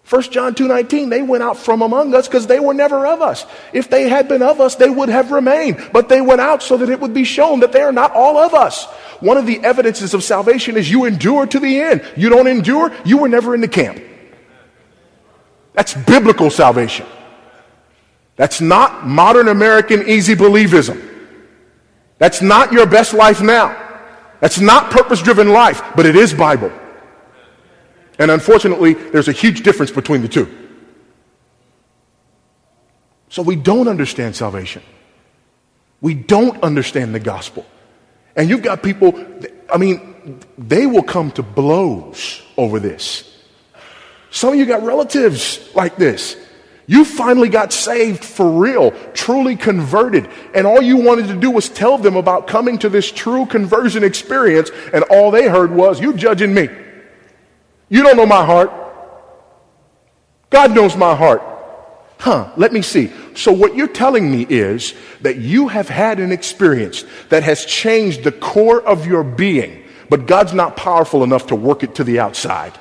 1 0.09 0.23
John 0.31 0.55
2:19 0.55 1.11
they 1.11 1.21
went 1.21 1.43
out 1.43 1.59
from 1.59 1.83
among 1.83 2.15
us 2.15 2.27
because 2.27 2.47
they 2.47 2.59
were 2.59 2.73
never 2.73 3.07
of 3.07 3.21
us. 3.21 3.45
If 3.75 3.91
they 3.91 4.09
had 4.09 4.27
been 4.27 4.41
of 4.41 4.59
us 4.59 4.75
they 4.75 4.89
would 4.89 5.11
have 5.11 5.31
remained, 5.33 5.91
but 5.93 6.09
they 6.09 6.23
went 6.23 6.41
out 6.41 6.63
so 6.63 6.79
that 6.79 6.89
it 6.89 6.99
would 6.99 7.13
be 7.13 7.25
shown 7.25 7.61
that 7.61 7.73
they 7.73 7.83
are 7.83 7.93
not 7.93 8.13
all 8.15 8.39
of 8.39 8.55
us. 8.55 8.87
One 9.21 9.37
of 9.37 9.45
the 9.45 9.63
evidences 9.63 10.15
of 10.15 10.25
salvation 10.25 10.79
is 10.79 10.91
you 10.91 11.05
endure 11.05 11.47
to 11.47 11.61
the 11.61 11.81
end. 11.81 12.03
You 12.17 12.31
don't 12.31 12.47
endure, 12.47 12.91
you 13.05 13.19
were 13.19 13.29
never 13.29 13.55
in 13.55 13.61
the 13.61 13.69
camp. 13.69 14.01
That's 15.75 15.93
biblical 15.93 16.49
salvation. 16.49 17.05
That's 18.37 18.63
not 18.63 19.07
modern 19.07 19.49
American 19.49 20.09
easy 20.09 20.35
believism. 20.35 21.05
That's 22.17 22.41
not 22.41 22.73
your 22.73 22.87
best 22.87 23.13
life 23.13 23.43
now. 23.43 23.77
That's 24.41 24.59
not 24.59 24.91
purpose 24.91 25.21
driven 25.21 25.51
life, 25.51 25.83
but 25.95 26.07
it 26.07 26.17
is 26.17 26.33
Bible. 26.33 26.73
And 28.19 28.31
unfortunately, 28.31 28.95
there's 28.95 29.29
a 29.29 29.33
huge 29.33 29.63
difference 29.63 29.91
between 29.91 30.23
the 30.23 30.29
two. 30.29 30.49
So 33.29 33.43
we 33.43 33.57
don't 33.57 33.89
understand 33.89 34.35
salvation. 34.35 34.83
We 36.01 36.15
don't 36.15 36.63
understand 36.63 37.15
the 37.15 37.21
gospel. 37.21 37.67
And 38.37 38.49
you've 38.49 38.63
got 38.63 38.83
people, 38.83 39.25
I 39.73 39.79
mean, 39.79 40.41
they 40.57 40.87
will 40.87 41.03
come 41.03 41.31
to 41.33 41.43
blows 41.43 42.43
over 42.57 42.81
this. 42.81 43.25
Some 44.31 44.53
of 44.53 44.59
you 44.59 44.67
got 44.67 44.83
relatives 44.83 45.75
like 45.75 45.97
this. 45.97 46.37
You 46.87 47.05
finally 47.05 47.51
got 47.51 47.73
saved 47.73 48.25
for 48.25 48.51
real, 48.51 48.93
truly 49.13 49.57
converted, 49.57 50.29
and 50.55 50.67
all 50.67 50.81
you 50.81 50.97
wanted 50.97 51.29
to 51.29 51.35
do 51.35 51.51
was 51.51 51.69
tell 51.69 51.99
them 51.99 52.17
about 52.17 52.47
coming 52.47 52.79
to 52.79 52.89
this 52.89 53.13
true 53.13 53.45
conversion 53.45 54.03
experience, 54.03 54.71
and 54.95 55.05
all 55.05 55.31
they 55.31 55.49
heard 55.49 55.71
was, 55.71 56.01
You 56.01 56.15
judging 56.15 56.55
me. 56.55 56.69
You 57.89 58.03
don't 58.03 58.17
know 58.17 58.27
my 58.27 58.45
heart. 58.45 58.73
God 60.51 60.75
knows 60.75 60.97
my 60.97 61.15
heart. 61.15 61.43
Huh, 62.19 62.51
let 62.57 62.73
me 62.73 62.83
see. 62.83 63.13
So, 63.35 63.53
what 63.53 63.77
you're 63.77 63.87
telling 63.87 64.31
me 64.31 64.45
is 64.49 64.95
that 65.21 65.37
you 65.37 65.69
have 65.69 65.89
had 65.89 66.19
an 66.19 66.33
experience 66.33 67.05
that 67.29 67.45
has 67.45 67.65
changed 67.65 68.25
the 68.25 68.33
core 68.33 68.83
of 68.83 69.07
your 69.07 69.23
being, 69.23 69.85
but 70.09 70.27
God's 70.27 70.53
not 70.53 70.77
powerful 70.77 71.23
enough 71.23 71.47
to 71.49 71.55
work 71.55 71.85
it 71.85 71.95
to 71.97 72.05
the 72.05 72.19
outside. 72.19 72.77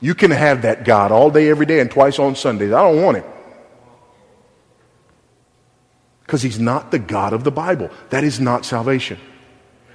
You 0.00 0.14
can 0.14 0.30
have 0.30 0.62
that 0.62 0.84
God 0.84 1.10
all 1.10 1.30
day, 1.30 1.50
every 1.50 1.66
day, 1.66 1.80
and 1.80 1.90
twice 1.90 2.20
on 2.20 2.36
Sundays. 2.36 2.72
I 2.72 2.82
don't 2.82 3.02
want 3.02 3.16
it. 3.16 3.24
Because 6.24 6.42
He's 6.42 6.60
not 6.60 6.92
the 6.92 7.00
God 7.00 7.32
of 7.32 7.42
the 7.42 7.50
Bible. 7.50 7.90
That 8.10 8.22
is 8.22 8.38
not 8.38 8.64
salvation. 8.64 9.18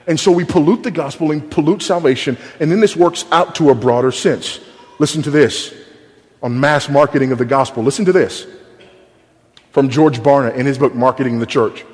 And 0.07 0.19
so 0.19 0.31
we 0.31 0.43
pollute 0.43 0.83
the 0.83 0.91
gospel 0.91 1.31
and 1.31 1.49
pollute 1.49 1.81
salvation, 1.81 2.37
and 2.59 2.71
then 2.71 2.79
this 2.79 2.95
works 2.95 3.25
out 3.31 3.55
to 3.55 3.69
a 3.69 3.75
broader 3.75 4.11
sense. 4.11 4.59
Listen 4.99 5.21
to 5.23 5.31
this 5.31 5.73
on 6.41 6.59
mass 6.59 6.89
marketing 6.89 7.31
of 7.31 7.37
the 7.37 7.45
gospel. 7.45 7.83
Listen 7.83 8.05
to 8.05 8.11
this 8.11 8.45
from 9.71 9.89
George 9.89 10.19
Barna 10.19 10.53
in 10.55 10.65
his 10.65 10.77
book, 10.77 10.93
Marketing 10.93 11.39
the 11.39 11.45
Church. 11.45 11.85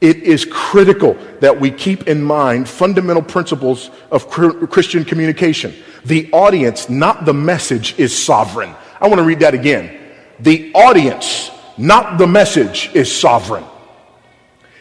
It 0.00 0.18
is 0.18 0.46
critical 0.48 1.18
that 1.40 1.60
we 1.60 1.70
keep 1.70 2.06
in 2.08 2.22
mind 2.22 2.68
fundamental 2.68 3.22
principles 3.22 3.90
of 4.10 4.28
Christian 4.28 5.04
communication. 5.04 5.74
The 6.04 6.30
audience, 6.32 6.88
not 6.88 7.24
the 7.24 7.34
message, 7.34 7.98
is 7.98 8.16
sovereign. 8.16 8.74
I 9.00 9.08
want 9.08 9.18
to 9.18 9.24
read 9.24 9.40
that 9.40 9.54
again. 9.54 9.98
The 10.40 10.72
audience, 10.72 11.50
not 11.76 12.16
the 12.16 12.26
message, 12.26 12.90
is 12.94 13.14
sovereign. 13.14 13.64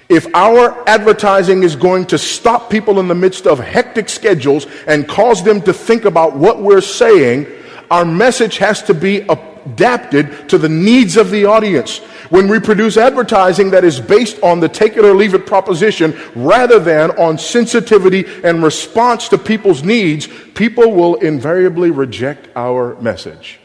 If 0.10 0.34
our 0.34 0.88
advertising 0.88 1.64
is 1.64 1.76
going 1.76 2.06
to 2.08 2.18
stop 2.18 2.70
people 2.70 3.00
in 3.00 3.08
the 3.08 3.16
midst 3.16 3.46
of 3.46 3.60
hectic 3.60 4.08
schedules 4.08 4.66
and 4.88 5.08
cause 5.08 5.44
them 5.44 5.62
to 5.64 5.74
think 5.74 6.06
about 6.06 6.36
what 6.36 6.62
we're 6.62 6.82
saying, 6.82 7.46
our 7.92 8.06
message 8.06 8.58
has 8.58 8.82
to 8.84 8.94
be 8.94 9.18
adapted 9.20 10.48
to 10.50 10.58
the 10.58 10.70
needs 10.70 11.18
of 11.18 11.30
the 11.30 11.46
audience. 11.46 12.00
When 12.30 12.48
we 12.48 12.60
produce 12.60 12.96
advertising 12.96 13.72
that 13.72 13.84
is 13.84 14.00
based 14.00 14.42
on 14.42 14.62
the 14.62 14.70
take 14.70 14.96
it 14.96 15.04
or 15.04 15.14
leave 15.14 15.34
it 15.34 15.46
proposition 15.46 16.18
rather 16.36 16.80
than 16.80 17.12
on 17.12 17.38
sensitivity 17.38 18.26
and 18.44 18.64
response 18.64 19.28
to 19.30 19.38
people's 19.38 19.84
needs, 19.84 20.28
people 20.54 20.92
will 20.92 21.16
invariably 21.16 21.92
reject 21.92 22.48
our 22.56 22.96
message. 23.02 23.60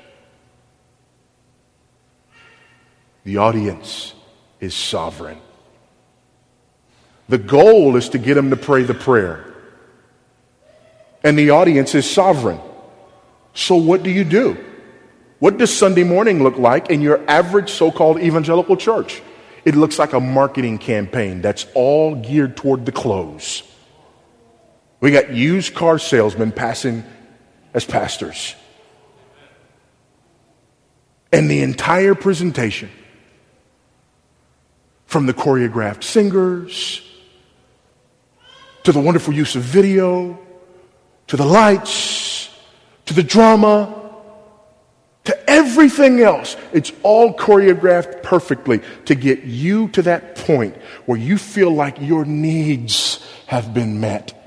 The 3.25 3.37
audience 3.37 4.15
is 4.61 4.75
sovereign. 4.75 5.39
The 7.33 7.39
goal 7.39 7.97
is 7.97 8.11
to 8.11 8.19
get 8.19 8.35
them 8.35 8.51
to 8.51 8.57
pray 8.57 8.83
the 8.83 8.93
prayer. 8.93 9.43
And 11.25 11.39
the 11.39 11.49
audience 11.49 11.95
is 11.95 12.05
sovereign. 12.05 12.61
So, 13.55 13.77
what 13.77 14.03
do 14.03 14.11
you 14.11 14.23
do? 14.23 14.63
What 15.39 15.57
does 15.57 15.75
Sunday 15.75 16.05
morning 16.05 16.43
look 16.43 16.59
like 16.59 16.91
in 16.91 17.01
your 17.01 17.27
average 17.31 17.71
so 17.71 17.91
called 17.91 18.21
evangelical 18.21 18.77
church? 18.77 19.23
It 19.65 19.77
looks 19.77 19.99
like 19.99 20.13
a 20.13 20.21
marketing 20.21 20.77
campaign 20.77 21.41
that's 21.41 21.65
all 21.73 22.17
geared 22.17 22.55
toward 22.55 22.85
the 22.85 22.93
close. 22.93 23.63
We 25.01 25.11
got 25.11 25.33
used 25.33 25.75
car 25.75 25.99
salesmen 25.99 26.53
passing 26.53 27.03
as 27.73 27.87
pastors. 27.87 28.55
And 31.33 31.51
the 31.51 31.63
entire 31.63 32.15
presentation, 32.15 32.91
from 35.07 35.25
the 35.25 35.33
choreographed 35.33 36.05
singers 36.05 37.09
to 38.85 38.93
the 38.93 39.01
wonderful 39.01 39.33
use 39.35 39.57
of 39.57 39.63
video, 39.63 40.39
to 41.29 41.37
the 41.37 41.45
lights, 41.45 42.51
to 43.07 43.15
the 43.15 43.23
drama, 43.23 44.03
to 45.25 45.51
everything 45.51 46.21
else. 46.21 46.57
It's 46.73 46.93
all 47.03 47.35
choreographed 47.35 48.23
perfectly 48.23 48.81
to 49.07 49.15
get 49.15 49.45
you 49.45 49.89
to 49.89 50.03
that 50.03 50.37
point 50.37 50.77
where 51.07 51.19
you 51.19 51.39
feel 51.39 51.71
like 51.71 52.01
your 52.01 52.25
needs 52.25 53.25
have 53.47 53.73
been 53.73 54.01
met. 54.01 54.39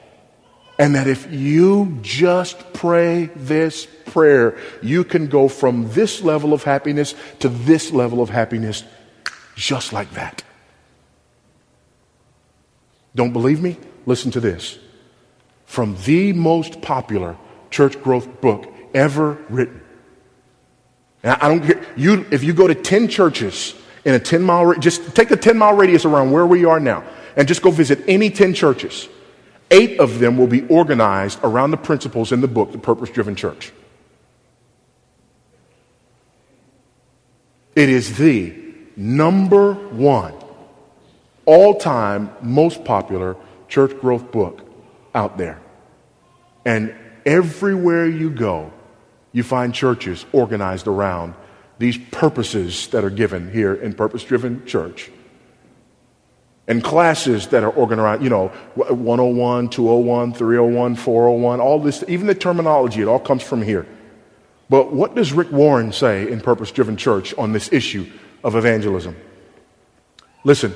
And 0.77 0.95
that 0.95 1.07
if 1.07 1.31
you 1.31 1.99
just 2.01 2.73
pray 2.73 3.27
this 3.35 3.87
prayer, 4.07 4.57
you 4.81 5.05
can 5.05 5.27
go 5.27 5.47
from 5.47 5.89
this 5.91 6.21
level 6.21 6.51
of 6.51 6.63
happiness 6.63 7.15
to 7.39 7.47
this 7.47 7.91
level 7.91 8.21
of 8.21 8.29
happiness 8.29 8.83
just 9.55 9.93
like 9.93 10.11
that. 10.15 10.43
Don't 13.15 13.31
believe 13.31 13.61
me? 13.61 13.77
Listen 14.05 14.31
to 14.31 14.39
this. 14.39 14.77
From 15.65 15.97
the 16.05 16.33
most 16.33 16.81
popular 16.81 17.37
church 17.71 18.01
growth 18.01 18.41
book 18.41 18.71
ever 18.93 19.37
written. 19.49 19.81
Now, 21.23 21.37
I 21.41 21.49
don't 21.49 21.65
care. 21.65 21.83
You, 21.97 22.25
if 22.31 22.43
you 22.43 22.53
go 22.53 22.67
to 22.67 22.75
10 22.75 23.07
churches 23.07 23.73
in 24.05 24.13
a 24.13 24.19
10 24.19 24.43
mile, 24.43 24.73
just 24.75 25.15
take 25.15 25.31
a 25.31 25.35
10 25.35 25.57
mile 25.57 25.75
radius 25.75 26.05
around 26.05 26.31
where 26.31 26.45
we 26.45 26.65
are 26.65 26.79
now 26.79 27.03
and 27.35 27.47
just 27.47 27.61
go 27.61 27.71
visit 27.71 28.03
any 28.07 28.29
10 28.29 28.53
churches. 28.53 29.09
Eight 29.71 29.99
of 29.99 30.19
them 30.19 30.37
will 30.37 30.47
be 30.47 30.67
organized 30.67 31.39
around 31.43 31.71
the 31.71 31.77
principles 31.77 32.31
in 32.31 32.41
the 32.41 32.47
book, 32.47 32.71
The 32.71 32.77
Purpose 32.77 33.09
Driven 33.09 33.35
Church. 33.35 33.73
It 37.75 37.89
is 37.89 38.17
the 38.17 38.55
number 38.95 39.73
one 39.73 40.33
all 41.45 41.75
time 41.75 42.29
most 42.41 42.85
popular 42.85 43.35
church 43.67 43.99
growth 43.99 44.31
book 44.31 44.61
out 45.13 45.37
there. 45.37 45.61
And 46.65 46.95
everywhere 47.25 48.07
you 48.07 48.29
go, 48.29 48.71
you 49.31 49.43
find 49.43 49.73
churches 49.73 50.25
organized 50.31 50.87
around 50.87 51.35
these 51.77 51.97
purposes 51.97 52.87
that 52.87 53.03
are 53.03 53.09
given 53.09 53.51
here 53.51 53.73
in 53.73 53.93
Purpose 53.93 54.23
Driven 54.23 54.65
Church. 54.65 55.11
And 56.67 56.83
classes 56.83 57.47
that 57.47 57.63
are 57.63 57.69
organized, 57.69 58.23
you 58.23 58.29
know, 58.29 58.47
101, 58.75 59.69
201, 59.69 60.33
301, 60.33 60.95
401, 60.95 61.59
all 61.59 61.79
this, 61.79 62.03
even 62.07 62.27
the 62.27 62.33
terminology, 62.33 63.01
it 63.01 63.07
all 63.07 63.19
comes 63.19 63.43
from 63.43 63.61
here. 63.61 63.85
But 64.69 64.91
what 64.91 65.13
does 65.15 65.31
Rick 65.31 65.51
Warren 65.51 65.91
say 65.91 66.31
in 66.31 66.41
Purpose 66.41 66.71
Driven 66.71 66.97
Church 66.97 67.35
on 67.37 67.51
this 67.51 67.71
issue 67.71 68.09
of 68.43 68.55
evangelism? 68.55 69.15
Listen, 70.43 70.73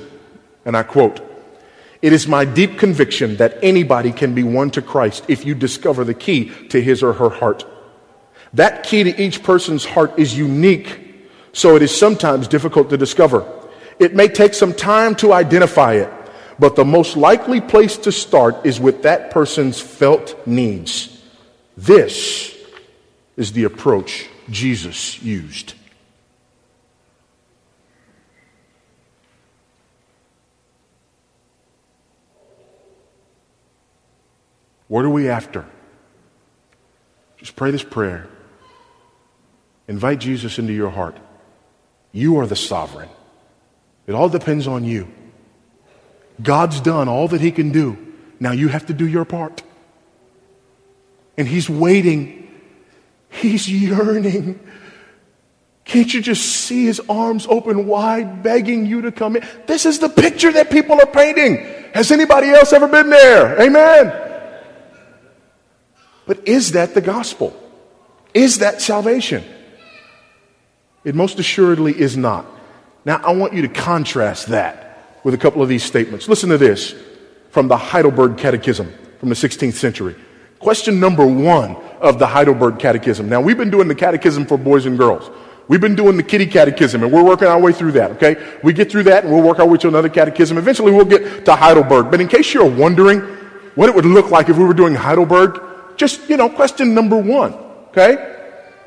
and 0.64 0.76
I 0.76 0.82
quote 0.82 1.29
it 2.02 2.12
is 2.12 2.26
my 2.26 2.44
deep 2.44 2.78
conviction 2.78 3.36
that 3.36 3.58
anybody 3.62 4.12
can 4.12 4.34
be 4.34 4.42
won 4.42 4.70
to 4.70 4.82
Christ 4.82 5.24
if 5.28 5.44
you 5.44 5.54
discover 5.54 6.04
the 6.04 6.14
key 6.14 6.50
to 6.68 6.80
his 6.80 7.02
or 7.02 7.12
her 7.12 7.28
heart. 7.28 7.64
That 8.54 8.82
key 8.84 9.04
to 9.04 9.22
each 9.22 9.42
person's 9.42 9.84
heart 9.84 10.18
is 10.18 10.36
unique, 10.36 10.98
so 11.52 11.76
it 11.76 11.82
is 11.82 11.96
sometimes 11.96 12.48
difficult 12.48 12.90
to 12.90 12.96
discover. 12.96 13.46
It 13.98 14.14
may 14.14 14.28
take 14.28 14.54
some 14.54 14.72
time 14.72 15.14
to 15.16 15.32
identify 15.32 15.94
it, 15.94 16.10
but 16.58 16.74
the 16.74 16.84
most 16.84 17.16
likely 17.16 17.60
place 17.60 17.96
to 17.98 18.12
start 18.12 18.64
is 18.64 18.80
with 18.80 19.02
that 19.02 19.30
person's 19.30 19.80
felt 19.80 20.46
needs. 20.46 21.22
This 21.76 22.56
is 23.36 23.52
the 23.52 23.64
approach 23.64 24.26
Jesus 24.50 25.22
used. 25.22 25.74
What 34.90 35.04
are 35.04 35.10
we 35.10 35.28
after? 35.28 35.64
Just 37.36 37.54
pray 37.54 37.70
this 37.70 37.84
prayer. 37.84 38.26
Invite 39.86 40.18
Jesus 40.18 40.58
into 40.58 40.72
your 40.72 40.90
heart. 40.90 41.16
You 42.10 42.38
are 42.38 42.46
the 42.46 42.56
sovereign. 42.56 43.08
It 44.08 44.16
all 44.16 44.28
depends 44.28 44.66
on 44.66 44.82
you. 44.82 45.06
God's 46.42 46.80
done 46.80 47.08
all 47.08 47.28
that 47.28 47.40
He 47.40 47.52
can 47.52 47.70
do. 47.70 48.14
Now 48.40 48.50
you 48.50 48.66
have 48.66 48.86
to 48.86 48.92
do 48.92 49.06
your 49.06 49.24
part. 49.24 49.62
And 51.38 51.46
He's 51.46 51.70
waiting. 51.70 52.50
He's 53.28 53.70
yearning. 53.70 54.58
Can't 55.84 56.12
you 56.12 56.20
just 56.20 56.44
see 56.44 56.86
His 56.86 57.00
arms 57.08 57.46
open 57.48 57.86
wide, 57.86 58.42
begging 58.42 58.86
you 58.86 59.02
to 59.02 59.12
come 59.12 59.36
in? 59.36 59.46
This 59.68 59.86
is 59.86 60.00
the 60.00 60.08
picture 60.08 60.50
that 60.50 60.68
people 60.68 61.00
are 61.00 61.06
painting. 61.06 61.58
Has 61.94 62.10
anybody 62.10 62.48
else 62.48 62.72
ever 62.72 62.88
been 62.88 63.08
there? 63.08 63.60
Amen. 63.62 64.29
But 66.30 66.46
is 66.46 66.72
that 66.72 66.94
the 66.94 67.00
gospel? 67.00 67.52
Is 68.34 68.58
that 68.58 68.80
salvation? 68.80 69.42
It 71.02 71.16
most 71.16 71.40
assuredly 71.40 71.92
is 71.92 72.16
not. 72.16 72.46
Now, 73.04 73.16
I 73.16 73.32
want 73.32 73.52
you 73.52 73.62
to 73.62 73.68
contrast 73.68 74.46
that 74.46 75.18
with 75.24 75.34
a 75.34 75.36
couple 75.36 75.60
of 75.60 75.68
these 75.68 75.82
statements. 75.82 76.28
Listen 76.28 76.50
to 76.50 76.56
this 76.56 76.94
from 77.50 77.66
the 77.66 77.76
Heidelberg 77.76 78.38
Catechism 78.38 78.92
from 79.18 79.28
the 79.28 79.34
16th 79.34 79.72
century. 79.72 80.14
Question 80.60 81.00
number 81.00 81.26
one 81.26 81.74
of 82.00 82.20
the 82.20 82.28
Heidelberg 82.28 82.78
Catechism. 82.78 83.28
Now, 83.28 83.40
we've 83.40 83.58
been 83.58 83.70
doing 83.70 83.88
the 83.88 83.96
catechism 83.96 84.46
for 84.46 84.56
boys 84.56 84.86
and 84.86 84.96
girls. 84.96 85.28
We've 85.66 85.80
been 85.80 85.96
doing 85.96 86.16
the 86.16 86.22
kitty 86.22 86.46
catechism, 86.46 87.02
and 87.02 87.12
we're 87.12 87.24
working 87.24 87.48
our 87.48 87.58
way 87.58 87.72
through 87.72 87.90
that, 87.92 88.12
okay? 88.12 88.36
We 88.62 88.72
get 88.72 88.88
through 88.88 89.02
that, 89.02 89.24
and 89.24 89.34
we'll 89.34 89.42
work 89.42 89.58
our 89.58 89.66
way 89.66 89.78
to 89.78 89.88
another 89.88 90.08
catechism. 90.08 90.58
Eventually, 90.58 90.92
we'll 90.92 91.06
get 91.06 91.44
to 91.46 91.56
Heidelberg. 91.56 92.08
But 92.08 92.20
in 92.20 92.28
case 92.28 92.54
you're 92.54 92.70
wondering 92.70 93.18
what 93.74 93.88
it 93.88 93.96
would 93.96 94.06
look 94.06 94.30
like 94.30 94.48
if 94.48 94.56
we 94.56 94.64
were 94.64 94.74
doing 94.74 94.94
Heidelberg, 94.94 95.69
just, 96.00 96.30
you 96.30 96.38
know, 96.38 96.48
question 96.48 96.94
number 96.94 97.18
one, 97.18 97.52
okay? 97.90 98.38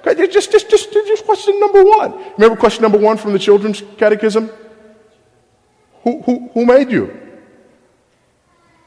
Okay, 0.06 0.28
just, 0.28 0.52
just, 0.52 0.68
just, 0.68 0.92
just 0.92 1.26
question 1.26 1.60
number 1.60 1.84
one. 1.84 2.12
Remember 2.34 2.58
question 2.58 2.82
number 2.82 2.98
one 2.98 3.18
from 3.18 3.34
the 3.34 3.40
children's 3.40 3.84
catechism? 3.98 4.50
Who, 6.02 6.24
who, 6.24 6.50
who 6.54 6.66
made 6.66 6.92
you? 6.92 7.16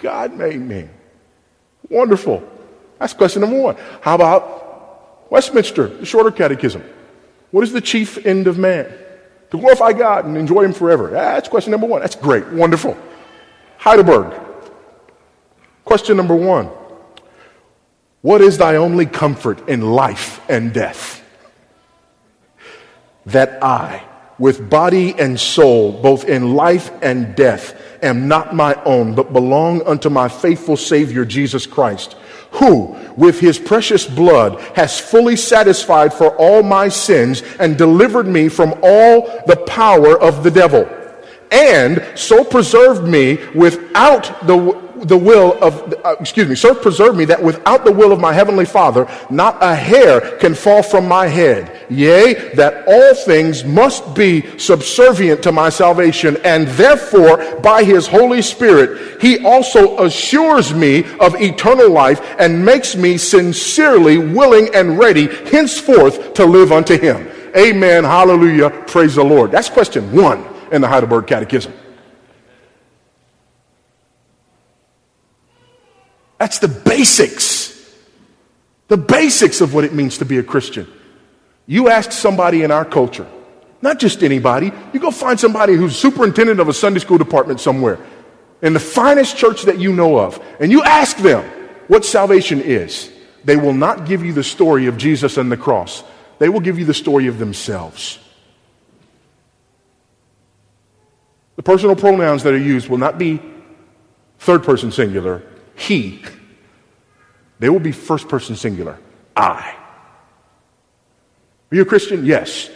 God 0.00 0.34
made 0.34 0.60
me. 0.60 0.88
Wonderful. 1.88 2.42
That's 2.98 3.14
question 3.14 3.42
number 3.42 3.60
one. 3.60 3.76
How 4.02 4.16
about 4.16 5.30
Westminster, 5.30 5.86
the 5.86 6.04
shorter 6.04 6.32
catechism? 6.32 6.82
What 7.52 7.62
is 7.62 7.72
the 7.72 7.80
chief 7.80 8.26
end 8.26 8.48
of 8.48 8.58
man? 8.58 8.92
To 9.52 9.58
glorify 9.58 9.92
God 9.92 10.24
and 10.24 10.36
enjoy 10.36 10.64
Him 10.64 10.72
forever. 10.72 11.10
That's 11.10 11.48
question 11.48 11.70
number 11.70 11.86
one. 11.86 12.00
That's 12.00 12.16
great. 12.16 12.44
Wonderful. 12.48 12.96
Heidelberg. 13.78 14.34
Question 15.84 16.16
number 16.16 16.34
one. 16.34 16.68
What 18.26 18.40
is 18.40 18.58
thy 18.58 18.74
only 18.74 19.06
comfort 19.06 19.68
in 19.68 19.82
life 19.82 20.40
and 20.48 20.72
death? 20.72 21.24
That 23.26 23.62
I, 23.62 24.04
with 24.36 24.68
body 24.68 25.14
and 25.16 25.38
soul, 25.38 25.92
both 26.02 26.24
in 26.24 26.56
life 26.56 26.90
and 27.02 27.36
death, 27.36 27.80
am 28.02 28.26
not 28.26 28.52
my 28.52 28.74
own, 28.82 29.14
but 29.14 29.32
belong 29.32 29.86
unto 29.86 30.10
my 30.10 30.26
faithful 30.28 30.76
Savior, 30.76 31.24
Jesus 31.24 31.66
Christ, 31.66 32.16
who, 32.50 32.96
with 33.16 33.38
his 33.38 33.60
precious 33.60 34.04
blood, 34.04 34.60
has 34.74 34.98
fully 34.98 35.36
satisfied 35.36 36.12
for 36.12 36.34
all 36.36 36.64
my 36.64 36.88
sins 36.88 37.44
and 37.60 37.78
delivered 37.78 38.26
me 38.26 38.48
from 38.48 38.74
all 38.82 39.44
the 39.46 39.62
power 39.68 40.20
of 40.20 40.42
the 40.42 40.50
devil, 40.50 40.84
and 41.52 42.04
so 42.16 42.42
preserved 42.42 43.06
me 43.06 43.38
without 43.54 44.48
the 44.48 44.85
the 45.04 45.16
will 45.16 45.62
of, 45.62 45.94
uh, 46.04 46.16
excuse 46.20 46.48
me, 46.48 46.54
so 46.54 46.74
preserve 46.74 47.16
me 47.16 47.24
that 47.26 47.42
without 47.42 47.84
the 47.84 47.92
will 47.92 48.12
of 48.12 48.20
my 48.20 48.32
heavenly 48.32 48.64
Father, 48.64 49.08
not 49.30 49.56
a 49.62 49.74
hair 49.74 50.36
can 50.38 50.54
fall 50.54 50.82
from 50.82 51.06
my 51.06 51.26
head. 51.26 51.86
Yea, 51.88 52.54
that 52.54 52.84
all 52.88 53.14
things 53.14 53.64
must 53.64 54.14
be 54.14 54.58
subservient 54.58 55.42
to 55.42 55.52
my 55.52 55.68
salvation, 55.68 56.36
and 56.44 56.66
therefore, 56.68 57.60
by 57.60 57.84
his 57.84 58.06
Holy 58.06 58.42
Spirit, 58.42 59.20
he 59.20 59.44
also 59.44 60.04
assures 60.04 60.74
me 60.74 61.04
of 61.20 61.40
eternal 61.40 61.90
life 61.90 62.20
and 62.38 62.64
makes 62.64 62.96
me 62.96 63.16
sincerely 63.16 64.18
willing 64.18 64.68
and 64.74 64.98
ready 64.98 65.26
henceforth 65.50 66.34
to 66.34 66.44
live 66.44 66.72
unto 66.72 66.98
him. 66.98 67.28
Amen. 67.56 68.04
Hallelujah. 68.04 68.70
Praise 68.86 69.14
the 69.14 69.24
Lord. 69.24 69.50
That's 69.50 69.70
question 69.70 70.12
one 70.12 70.44
in 70.72 70.80
the 70.80 70.88
Heidelberg 70.88 71.26
Catechism. 71.26 71.72
That's 76.38 76.58
the 76.58 76.68
basics. 76.68 77.72
The 78.88 78.96
basics 78.96 79.60
of 79.60 79.74
what 79.74 79.84
it 79.84 79.92
means 79.92 80.18
to 80.18 80.24
be 80.24 80.38
a 80.38 80.42
Christian. 80.42 80.86
You 81.66 81.88
ask 81.88 82.12
somebody 82.12 82.62
in 82.62 82.70
our 82.70 82.84
culture, 82.84 83.26
not 83.82 83.98
just 83.98 84.22
anybody, 84.22 84.70
you 84.92 85.00
go 85.00 85.10
find 85.10 85.38
somebody 85.38 85.74
who's 85.74 85.96
superintendent 85.96 86.60
of 86.60 86.68
a 86.68 86.72
Sunday 86.72 87.00
school 87.00 87.18
department 87.18 87.60
somewhere 87.60 87.98
in 88.62 88.72
the 88.72 88.80
finest 88.80 89.36
church 89.36 89.62
that 89.62 89.78
you 89.78 89.92
know 89.92 90.18
of, 90.18 90.40
and 90.60 90.70
you 90.70 90.82
ask 90.82 91.16
them 91.18 91.44
what 91.88 92.04
salvation 92.04 92.60
is. 92.60 93.10
They 93.44 93.56
will 93.56 93.72
not 93.72 94.06
give 94.06 94.24
you 94.24 94.32
the 94.32 94.42
story 94.42 94.86
of 94.86 94.96
Jesus 94.96 95.36
and 95.36 95.50
the 95.50 95.56
cross, 95.56 96.04
they 96.38 96.48
will 96.48 96.60
give 96.60 96.78
you 96.78 96.84
the 96.84 96.94
story 96.94 97.26
of 97.26 97.38
themselves. 97.38 98.18
The 101.56 101.62
personal 101.62 101.96
pronouns 101.96 102.42
that 102.42 102.52
are 102.52 102.58
used 102.58 102.88
will 102.88 102.98
not 102.98 103.18
be 103.18 103.40
third 104.38 104.62
person 104.62 104.92
singular, 104.92 105.42
he. 105.76 106.22
They 107.58 107.68
will 107.68 107.80
be 107.80 107.92
first 107.92 108.28
person 108.28 108.56
singular. 108.56 108.98
I. 109.36 109.76
Are 111.70 111.76
you 111.76 111.82
a 111.82 111.86
Christian? 111.86 112.24
Yes. 112.24 112.70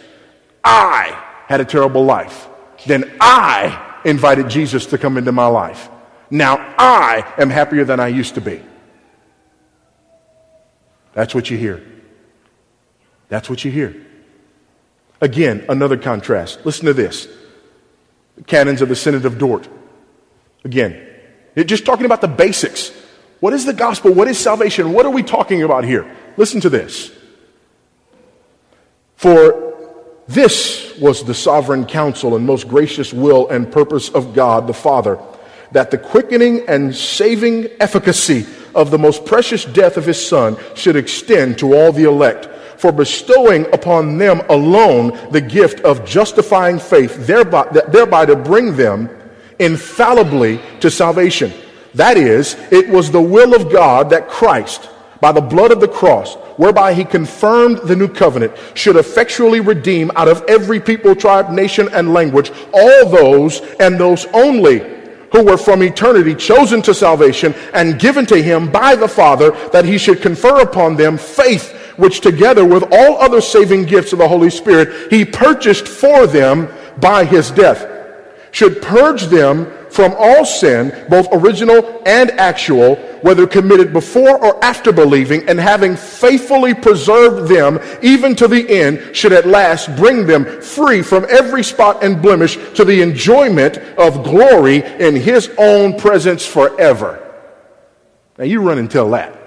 I 0.63 1.17
had 1.47 1.61
a 1.61 1.65
terrible 1.65 2.05
life. 2.05 2.47
Then 2.85 3.15
I 3.19 3.99
invited 4.05 4.49
Jesus 4.49 4.85
to 4.87 4.97
come 4.97 5.17
into 5.17 5.31
my 5.31 5.47
life. 5.47 5.89
Now 6.29 6.55
I 6.77 7.33
am 7.37 7.49
happier 7.49 7.83
than 7.83 7.99
I 7.99 8.07
used 8.07 8.35
to 8.35 8.41
be. 8.41 8.61
That's 11.13 11.35
what 11.35 11.49
you 11.49 11.57
hear. 11.57 11.83
That's 13.27 13.49
what 13.49 13.65
you 13.65 13.71
hear. 13.71 13.95
Again, 15.19 15.65
another 15.69 15.97
contrast. 15.97 16.65
Listen 16.65 16.85
to 16.85 16.93
this. 16.93 17.27
The 18.37 18.43
canons 18.43 18.81
of 18.81 18.89
the 18.89 18.95
Synod 18.95 19.25
of 19.25 19.37
Dort. 19.37 19.67
Again, 20.63 21.07
they're 21.53 21.63
just 21.63 21.85
talking 21.85 22.05
about 22.05 22.21
the 22.21 22.27
basics. 22.27 22.91
What 23.39 23.53
is 23.53 23.65
the 23.65 23.73
gospel? 23.73 24.13
What 24.13 24.27
is 24.27 24.37
salvation? 24.37 24.93
What 24.93 25.05
are 25.05 25.11
we 25.11 25.23
talking 25.23 25.63
about 25.63 25.83
here? 25.83 26.09
Listen 26.37 26.61
to 26.61 26.69
this. 26.69 27.11
For 29.15 29.71
this 30.27 30.97
was 30.97 31.23
the 31.23 31.33
sovereign 31.33 31.85
counsel 31.85 32.35
and 32.35 32.45
most 32.45 32.67
gracious 32.67 33.11
will 33.11 33.49
and 33.49 33.71
purpose 33.71 34.09
of 34.09 34.33
God 34.33 34.67
the 34.67 34.73
Father, 34.73 35.19
that 35.71 35.91
the 35.91 35.97
quickening 35.97 36.63
and 36.67 36.95
saving 36.95 37.67
efficacy 37.79 38.45
of 38.73 38.91
the 38.91 38.97
most 38.97 39.25
precious 39.25 39.65
death 39.65 39.97
of 39.97 40.05
his 40.05 40.25
Son 40.25 40.57
should 40.75 40.95
extend 40.95 41.59
to 41.59 41.73
all 41.73 41.91
the 41.91 42.03
elect, 42.03 42.45
for 42.79 42.91
bestowing 42.91 43.65
upon 43.73 44.17
them 44.17 44.41
alone 44.49 45.17
the 45.31 45.41
gift 45.41 45.81
of 45.81 46.05
justifying 46.05 46.79
faith, 46.79 47.27
thereby, 47.27 47.67
thereby 47.89 48.25
to 48.25 48.35
bring 48.35 48.75
them 48.75 49.09
infallibly 49.61 50.59
to 50.79 50.91
salvation. 50.91 51.53
That 51.93 52.17
is, 52.17 52.55
it 52.71 52.89
was 52.89 53.11
the 53.11 53.21
will 53.21 53.55
of 53.55 53.71
God 53.71 54.09
that 54.09 54.27
Christ, 54.27 54.89
by 55.19 55.31
the 55.31 55.41
blood 55.41 55.71
of 55.71 55.79
the 55.79 55.87
cross, 55.87 56.35
whereby 56.57 56.93
he 56.93 57.05
confirmed 57.05 57.77
the 57.83 57.95
new 57.95 58.07
covenant, 58.07 58.53
should 58.73 58.95
effectually 58.95 59.59
redeem 59.59 60.11
out 60.15 60.27
of 60.27 60.43
every 60.47 60.79
people, 60.79 61.15
tribe, 61.15 61.51
nation, 61.51 61.89
and 61.93 62.13
language 62.13 62.51
all 62.73 63.09
those 63.09 63.61
and 63.79 63.99
those 63.99 64.25
only 64.33 64.79
who 65.31 65.45
were 65.45 65.57
from 65.57 65.83
eternity 65.83 66.35
chosen 66.35 66.81
to 66.81 66.93
salvation 66.93 67.53
and 67.73 67.99
given 67.99 68.25
to 68.25 68.41
him 68.41 68.69
by 68.69 68.95
the 68.95 69.07
Father, 69.07 69.51
that 69.69 69.85
he 69.85 69.97
should 69.97 70.21
confer 70.21 70.61
upon 70.61 70.95
them 70.95 71.17
faith, 71.17 71.71
which 71.97 72.19
together 72.19 72.65
with 72.65 72.83
all 72.91 73.17
other 73.21 73.41
saving 73.41 73.85
gifts 73.85 74.11
of 74.11 74.19
the 74.19 74.27
Holy 74.27 74.49
Spirit, 74.49 75.11
he 75.11 75.23
purchased 75.23 75.87
for 75.87 76.25
them 76.27 76.67
by 76.99 77.23
his 77.23 77.51
death 77.51 78.00
should 78.51 78.81
purge 78.81 79.23
them 79.27 79.71
from 79.89 80.13
all 80.17 80.45
sin, 80.45 81.05
both 81.09 81.27
original 81.31 82.01
and 82.05 82.31
actual, 82.31 82.95
whether 83.21 83.45
committed 83.45 83.91
before 83.91 84.43
or 84.43 84.63
after 84.63 84.91
believing, 84.91 85.47
and 85.49 85.59
having 85.59 85.95
faithfully 85.95 86.73
preserved 86.73 87.51
them 87.51 87.79
even 88.01 88.35
to 88.35 88.47
the 88.47 88.69
end, 88.69 89.15
should 89.15 89.33
at 89.33 89.45
last 89.45 89.93
bring 89.95 90.25
them 90.25 90.61
free 90.61 91.01
from 91.01 91.25
every 91.29 91.63
spot 91.63 92.03
and 92.03 92.21
blemish 92.21 92.55
to 92.73 92.85
the 92.85 93.01
enjoyment 93.01 93.77
of 93.97 94.23
glory 94.23 94.77
in 94.77 95.15
his 95.15 95.51
own 95.57 95.97
presence 95.97 96.45
forever. 96.45 97.17
Now 98.37 98.45
you 98.45 98.61
run 98.61 98.77
and 98.77 98.89
tell 98.89 99.09
that. 99.11 99.37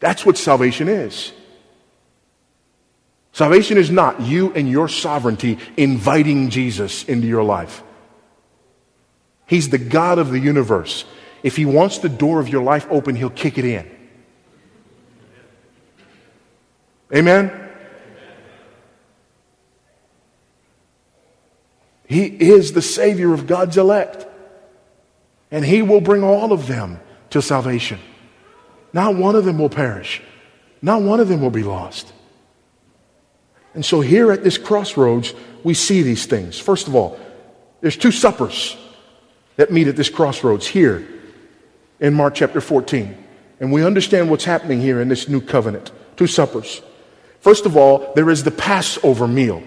That's 0.00 0.26
what 0.26 0.36
salvation 0.36 0.88
is. 0.88 1.32
Salvation 3.32 3.78
is 3.78 3.90
not 3.90 4.20
you 4.20 4.52
and 4.52 4.68
your 4.68 4.88
sovereignty 4.88 5.58
inviting 5.76 6.50
Jesus 6.50 7.04
into 7.04 7.26
your 7.26 7.42
life. 7.42 7.82
He's 9.46 9.70
the 9.70 9.78
God 9.78 10.18
of 10.18 10.30
the 10.30 10.38
universe. 10.38 11.04
If 11.42 11.56
He 11.56 11.64
wants 11.64 11.98
the 11.98 12.08
door 12.08 12.40
of 12.40 12.48
your 12.48 12.62
life 12.62 12.86
open, 12.90 13.16
He'll 13.16 13.30
kick 13.30 13.58
it 13.58 13.64
in. 13.64 13.90
Amen? 17.14 17.58
He 22.06 22.24
is 22.24 22.72
the 22.72 22.82
Savior 22.82 23.32
of 23.32 23.46
God's 23.46 23.78
elect. 23.78 24.26
And 25.50 25.64
He 25.64 25.82
will 25.82 26.00
bring 26.00 26.22
all 26.22 26.52
of 26.52 26.66
them 26.66 27.00
to 27.30 27.40
salvation. 27.40 27.98
Not 28.92 29.16
one 29.16 29.36
of 29.36 29.46
them 29.46 29.58
will 29.58 29.70
perish, 29.70 30.22
not 30.82 31.00
one 31.00 31.20
of 31.20 31.28
them 31.28 31.40
will 31.40 31.50
be 31.50 31.62
lost. 31.62 32.12
And 33.74 33.84
so 33.84 34.00
here 34.00 34.32
at 34.32 34.44
this 34.44 34.58
crossroads, 34.58 35.34
we 35.64 35.74
see 35.74 36.02
these 36.02 36.26
things. 36.26 36.58
First 36.58 36.88
of 36.88 36.94
all, 36.94 37.18
there's 37.80 37.96
two 37.96 38.12
suppers 38.12 38.76
that 39.56 39.70
meet 39.70 39.88
at 39.88 39.96
this 39.96 40.08
crossroads 40.08 40.66
here 40.66 41.06
in 42.00 42.14
Mark 42.14 42.34
chapter 42.34 42.60
14. 42.60 43.16
And 43.60 43.72
we 43.72 43.84
understand 43.84 44.30
what's 44.30 44.44
happening 44.44 44.80
here 44.80 45.00
in 45.00 45.08
this 45.08 45.28
new 45.28 45.40
covenant. 45.40 45.92
Two 46.16 46.26
suppers. 46.26 46.82
First 47.40 47.66
of 47.66 47.76
all, 47.76 48.12
there 48.14 48.28
is 48.30 48.44
the 48.44 48.50
Passover 48.50 49.26
meal. 49.26 49.62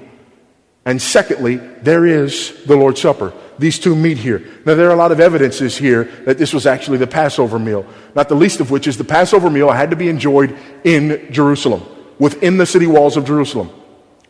And 0.85 1.01
secondly, 1.01 1.55
there 1.55 2.05
is 2.05 2.63
the 2.65 2.75
Lord's 2.75 3.01
Supper. 3.01 3.33
These 3.57 3.79
two 3.79 3.95
meet 3.95 4.17
here. 4.17 4.45
Now, 4.65 4.75
there 4.75 4.87
are 4.87 4.93
a 4.93 4.97
lot 4.97 5.11
of 5.11 5.19
evidences 5.19 5.77
here 5.77 6.03
that 6.25 6.37
this 6.37 6.53
was 6.53 6.65
actually 6.65 6.99
the 6.99 7.07
Passover 7.07 7.57
meal, 7.57 7.85
not 8.13 8.29
the 8.29 8.35
least 8.35 8.59
of 8.59 8.69
which 8.69 8.85
is 8.85 8.97
the 8.97 9.03
Passover 9.03 9.49
meal 9.49 9.71
had 9.71 9.89
to 9.89 9.95
be 9.95 10.09
enjoyed 10.09 10.55
in 10.83 11.27
Jerusalem, 11.31 11.83
within 12.19 12.57
the 12.57 12.65
city 12.65 12.85
walls 12.85 13.17
of 13.17 13.25
Jerusalem. 13.25 13.71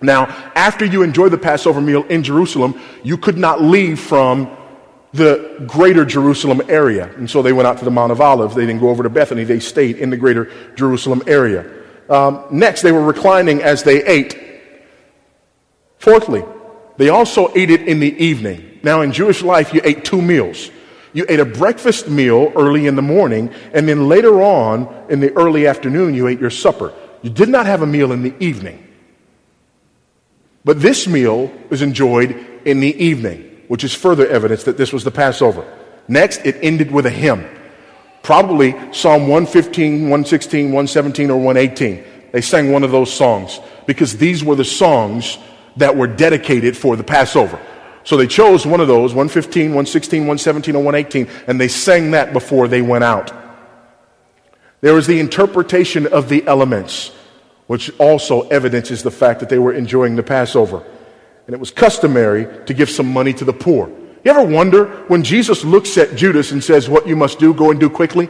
Now, 0.05 0.25
after 0.55 0.85
you 0.85 1.01
enjoy 1.01 1.29
the 1.29 1.37
Passover 1.37 1.81
meal 1.81 2.03
in 2.03 2.23
Jerusalem, 2.23 2.79
you 3.03 3.17
could 3.17 3.37
not 3.37 3.61
leave 3.61 3.99
from 3.99 4.55
the 5.13 5.63
greater 5.65 6.03
Jerusalem 6.03 6.61
area. 6.67 7.09
And 7.15 7.29
so 7.29 7.41
they 7.41 7.53
went 7.53 7.67
out 7.67 7.77
to 7.79 7.85
the 7.85 7.91
Mount 7.91 8.11
of 8.11 8.19
Olives. 8.19 8.53
They 8.53 8.65
didn't 8.65 8.81
go 8.81 8.89
over 8.89 9.03
to 9.03 9.09
Bethany, 9.09 9.43
they 9.43 9.59
stayed 9.59 9.97
in 9.97 10.09
the 10.09 10.17
greater 10.17 10.51
Jerusalem 10.75 11.23
area. 11.25 11.65
Um, 12.09 12.45
next, 12.51 12.81
they 12.81 12.91
were 12.91 13.03
reclining 13.03 13.63
as 13.63 13.83
they 13.83 14.03
ate. 14.05 14.37
Fourthly, 15.97 16.43
they 16.97 17.09
also 17.09 17.51
ate 17.55 17.71
it 17.71 17.87
in 17.87 17.99
the 17.99 18.15
evening. 18.23 18.79
Now, 18.83 19.01
in 19.01 19.11
Jewish 19.11 19.41
life, 19.41 19.73
you 19.73 19.81
ate 19.83 20.05
two 20.05 20.21
meals. 20.21 20.69
You 21.13 21.25
ate 21.29 21.39
a 21.39 21.45
breakfast 21.45 22.09
meal 22.09 22.51
early 22.55 22.87
in 22.87 22.95
the 22.95 23.01
morning, 23.01 23.49
and 23.73 23.87
then 23.87 24.09
later 24.09 24.41
on 24.41 25.05
in 25.09 25.21
the 25.21 25.31
early 25.33 25.65
afternoon, 25.65 26.13
you 26.13 26.27
ate 26.27 26.39
your 26.39 26.49
supper. 26.49 26.93
You 27.21 27.29
did 27.29 27.49
not 27.49 27.65
have 27.65 27.81
a 27.81 27.87
meal 27.87 28.11
in 28.11 28.21
the 28.21 28.35
evening. 28.43 28.84
But 30.65 30.81
this 30.81 31.07
meal 31.07 31.53
was 31.69 31.81
enjoyed 31.83 32.31
in 32.65 32.79
the 32.79 32.93
evening, 33.01 33.61
which 33.67 33.83
is 33.83 33.93
further 33.93 34.27
evidence 34.27 34.63
that 34.63 34.77
this 34.77 34.91
was 34.91 35.03
the 35.03 35.11
Passover. 35.11 35.63
Next, 36.07 36.45
it 36.45 36.57
ended 36.61 36.91
with 36.91 37.05
a 37.05 37.11
hymn. 37.11 37.47
Probably 38.23 38.71
Psalm 38.91 39.27
115, 39.27 40.09
116, 40.09 40.65
117, 40.65 41.29
or 41.29 41.37
118. 41.37 42.03
They 42.31 42.41
sang 42.41 42.71
one 42.71 42.83
of 42.83 42.91
those 42.91 43.13
songs 43.13 43.59
because 43.85 44.17
these 44.17 44.43
were 44.43 44.55
the 44.55 44.65
songs 44.65 45.37
that 45.77 45.95
were 45.95 46.07
dedicated 46.07 46.75
for 46.75 46.95
the 46.95 47.03
Passover. 47.03 47.59
So 48.03 48.17
they 48.17 48.27
chose 48.27 48.65
one 48.65 48.81
of 48.81 48.87
those, 48.87 49.13
115, 49.13 49.67
116, 49.69 50.21
117, 50.21 50.75
or 50.75 50.83
118, 50.83 51.27
and 51.47 51.61
they 51.61 51.67
sang 51.67 52.11
that 52.11 52.33
before 52.33 52.67
they 52.67 52.81
went 52.81 53.03
out. 53.03 53.31
There 54.81 54.93
was 54.93 55.07
the 55.07 55.19
interpretation 55.19 56.07
of 56.07 56.29
the 56.29 56.45
elements, 56.47 57.11
which 57.67 57.91
also 57.99 58.47
evidences 58.49 59.03
the 59.03 59.11
fact 59.11 59.39
that 59.39 59.49
they 59.49 59.59
were 59.59 59.73
enjoying 59.73 60.15
the 60.15 60.23
Passover. 60.23 60.83
And 61.47 61.53
it 61.53 61.59
was 61.59 61.71
customary 61.71 62.47
to 62.65 62.73
give 62.73 62.89
some 62.89 63.11
money 63.11 63.33
to 63.33 63.45
the 63.45 63.53
poor. 63.53 63.89
You 64.23 64.31
ever 64.31 64.43
wonder 64.43 64.87
when 65.07 65.23
Jesus 65.23 65.63
looks 65.63 65.97
at 65.97 66.15
Judas 66.15 66.51
and 66.51 66.63
says, 66.63 66.89
What 66.89 67.07
you 67.07 67.15
must 67.15 67.37
do, 67.37 67.53
go 67.53 67.71
and 67.71 67.79
do 67.79 67.89
quickly? 67.89 68.29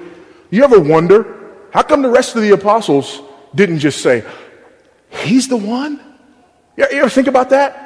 You 0.50 0.64
ever 0.64 0.80
wonder 0.80 1.54
how 1.72 1.82
come 1.84 2.02
the 2.02 2.10
rest 2.10 2.36
of 2.36 2.42
the 2.42 2.52
apostles 2.52 3.22
didn't 3.54 3.80
just 3.80 4.02
say, 4.02 4.26
He's 5.10 5.48
the 5.48 5.58
one? 5.58 6.02
You 6.78 6.86
ever 6.92 7.10
think 7.10 7.28
about 7.28 7.52
that? 7.52 7.82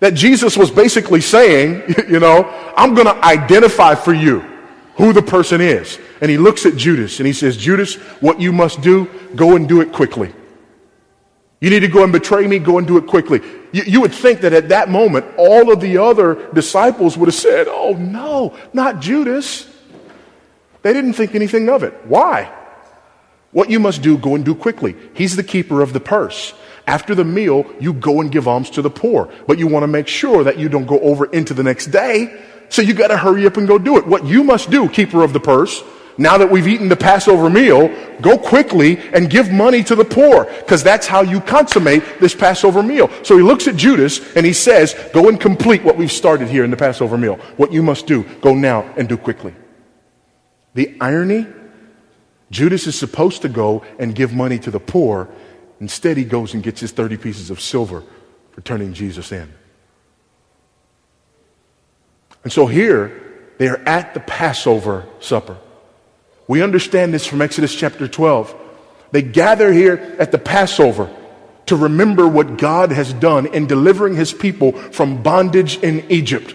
That 0.00 0.12
Jesus 0.12 0.56
was 0.56 0.70
basically 0.70 1.22
saying, 1.22 1.94
you 2.08 2.20
know, 2.20 2.44
I'm 2.76 2.94
going 2.94 3.06
to 3.06 3.24
identify 3.24 3.94
for 3.94 4.12
you 4.12 4.40
who 4.96 5.12
the 5.12 5.22
person 5.22 5.60
is. 5.60 5.98
And 6.20 6.30
he 6.30 6.36
looks 6.36 6.66
at 6.66 6.76
Judas 6.76 7.18
and 7.18 7.26
he 7.26 7.32
says, 7.32 7.56
Judas, 7.56 7.94
what 8.20 8.40
you 8.40 8.52
must 8.52 8.82
do, 8.82 9.08
go 9.34 9.56
and 9.56 9.66
do 9.66 9.80
it 9.80 9.92
quickly. 9.92 10.34
You 11.60 11.70
need 11.70 11.80
to 11.80 11.88
go 11.88 12.04
and 12.04 12.12
betray 12.12 12.46
me, 12.46 12.58
go 12.58 12.78
and 12.78 12.86
do 12.86 12.98
it 12.98 13.06
quickly. 13.06 13.40
You, 13.72 13.82
you, 13.84 14.00
would 14.02 14.12
think 14.12 14.42
that 14.42 14.52
at 14.52 14.68
that 14.68 14.90
moment, 14.90 15.24
all 15.38 15.72
of 15.72 15.80
the 15.80 15.98
other 15.98 16.52
disciples 16.52 17.16
would 17.16 17.28
have 17.28 17.34
said, 17.34 17.66
Oh, 17.68 17.94
no, 17.94 18.56
not 18.72 19.00
Judas. 19.00 19.66
They 20.82 20.92
didn't 20.92 21.14
think 21.14 21.34
anything 21.34 21.68
of 21.68 21.82
it. 21.82 21.94
Why? 22.04 22.52
What 23.52 23.70
you 23.70 23.80
must 23.80 24.02
do, 24.02 24.18
go 24.18 24.34
and 24.34 24.44
do 24.44 24.54
quickly. 24.54 24.94
He's 25.14 25.34
the 25.34 25.42
keeper 25.42 25.80
of 25.80 25.94
the 25.94 26.00
purse. 26.00 26.52
After 26.86 27.14
the 27.14 27.24
meal, 27.24 27.64
you 27.80 27.94
go 27.94 28.20
and 28.20 28.30
give 28.30 28.46
alms 28.46 28.70
to 28.70 28.82
the 28.82 28.90
poor. 28.90 29.32
But 29.46 29.58
you 29.58 29.66
want 29.66 29.82
to 29.82 29.88
make 29.88 30.08
sure 30.08 30.44
that 30.44 30.58
you 30.58 30.68
don't 30.68 30.86
go 30.86 31.00
over 31.00 31.24
into 31.26 31.54
the 31.54 31.62
next 31.62 31.86
day. 31.86 32.38
So 32.68 32.82
you 32.82 32.92
got 32.92 33.08
to 33.08 33.16
hurry 33.16 33.46
up 33.46 33.56
and 33.56 33.66
go 33.66 33.78
do 33.78 33.96
it. 33.96 34.06
What 34.06 34.26
you 34.26 34.44
must 34.44 34.70
do, 34.70 34.88
keeper 34.88 35.24
of 35.24 35.32
the 35.32 35.40
purse, 35.40 35.82
now 36.18 36.38
that 36.38 36.50
we've 36.50 36.66
eaten 36.66 36.88
the 36.88 36.96
Passover 36.96 37.50
meal, 37.50 37.88
go 38.20 38.38
quickly 38.38 38.98
and 39.12 39.28
give 39.28 39.50
money 39.50 39.82
to 39.84 39.94
the 39.94 40.04
poor, 40.04 40.44
because 40.44 40.82
that's 40.82 41.06
how 41.06 41.22
you 41.22 41.40
consummate 41.40 42.02
this 42.20 42.34
Passover 42.34 42.82
meal. 42.82 43.10
So 43.22 43.36
he 43.36 43.42
looks 43.42 43.68
at 43.68 43.76
Judas 43.76 44.34
and 44.34 44.46
he 44.46 44.52
says, 44.52 44.94
Go 45.12 45.28
and 45.28 45.40
complete 45.40 45.84
what 45.84 45.96
we've 45.96 46.12
started 46.12 46.48
here 46.48 46.64
in 46.64 46.70
the 46.70 46.76
Passover 46.76 47.18
meal. 47.18 47.36
What 47.56 47.72
you 47.72 47.82
must 47.82 48.06
do, 48.06 48.22
go 48.40 48.54
now 48.54 48.82
and 48.96 49.08
do 49.08 49.16
quickly. 49.16 49.54
The 50.74 50.96
irony 51.00 51.46
Judas 52.50 52.86
is 52.86 52.98
supposed 52.98 53.42
to 53.42 53.48
go 53.48 53.84
and 53.98 54.14
give 54.14 54.32
money 54.32 54.58
to 54.60 54.70
the 54.70 54.80
poor. 54.80 55.28
Instead, 55.80 56.16
he 56.16 56.24
goes 56.24 56.54
and 56.54 56.62
gets 56.62 56.80
his 56.80 56.92
30 56.92 57.16
pieces 57.16 57.50
of 57.50 57.60
silver 57.60 58.02
for 58.52 58.60
turning 58.60 58.92
Jesus 58.92 59.32
in. 59.32 59.52
And 62.44 62.52
so 62.52 62.66
here, 62.66 63.52
they 63.58 63.68
are 63.68 63.78
at 63.78 64.14
the 64.14 64.20
Passover 64.20 65.06
supper. 65.18 65.58
We 66.48 66.62
understand 66.62 67.12
this 67.12 67.26
from 67.26 67.42
Exodus 67.42 67.74
chapter 67.74 68.06
12. 68.06 68.54
They 69.10 69.22
gather 69.22 69.72
here 69.72 70.16
at 70.18 70.32
the 70.32 70.38
Passover 70.38 71.14
to 71.66 71.76
remember 71.76 72.28
what 72.28 72.58
God 72.58 72.92
has 72.92 73.12
done 73.12 73.46
in 73.46 73.66
delivering 73.66 74.14
his 74.14 74.32
people 74.32 74.72
from 74.72 75.22
bondage 75.22 75.78
in 75.78 76.08
Egypt. 76.10 76.54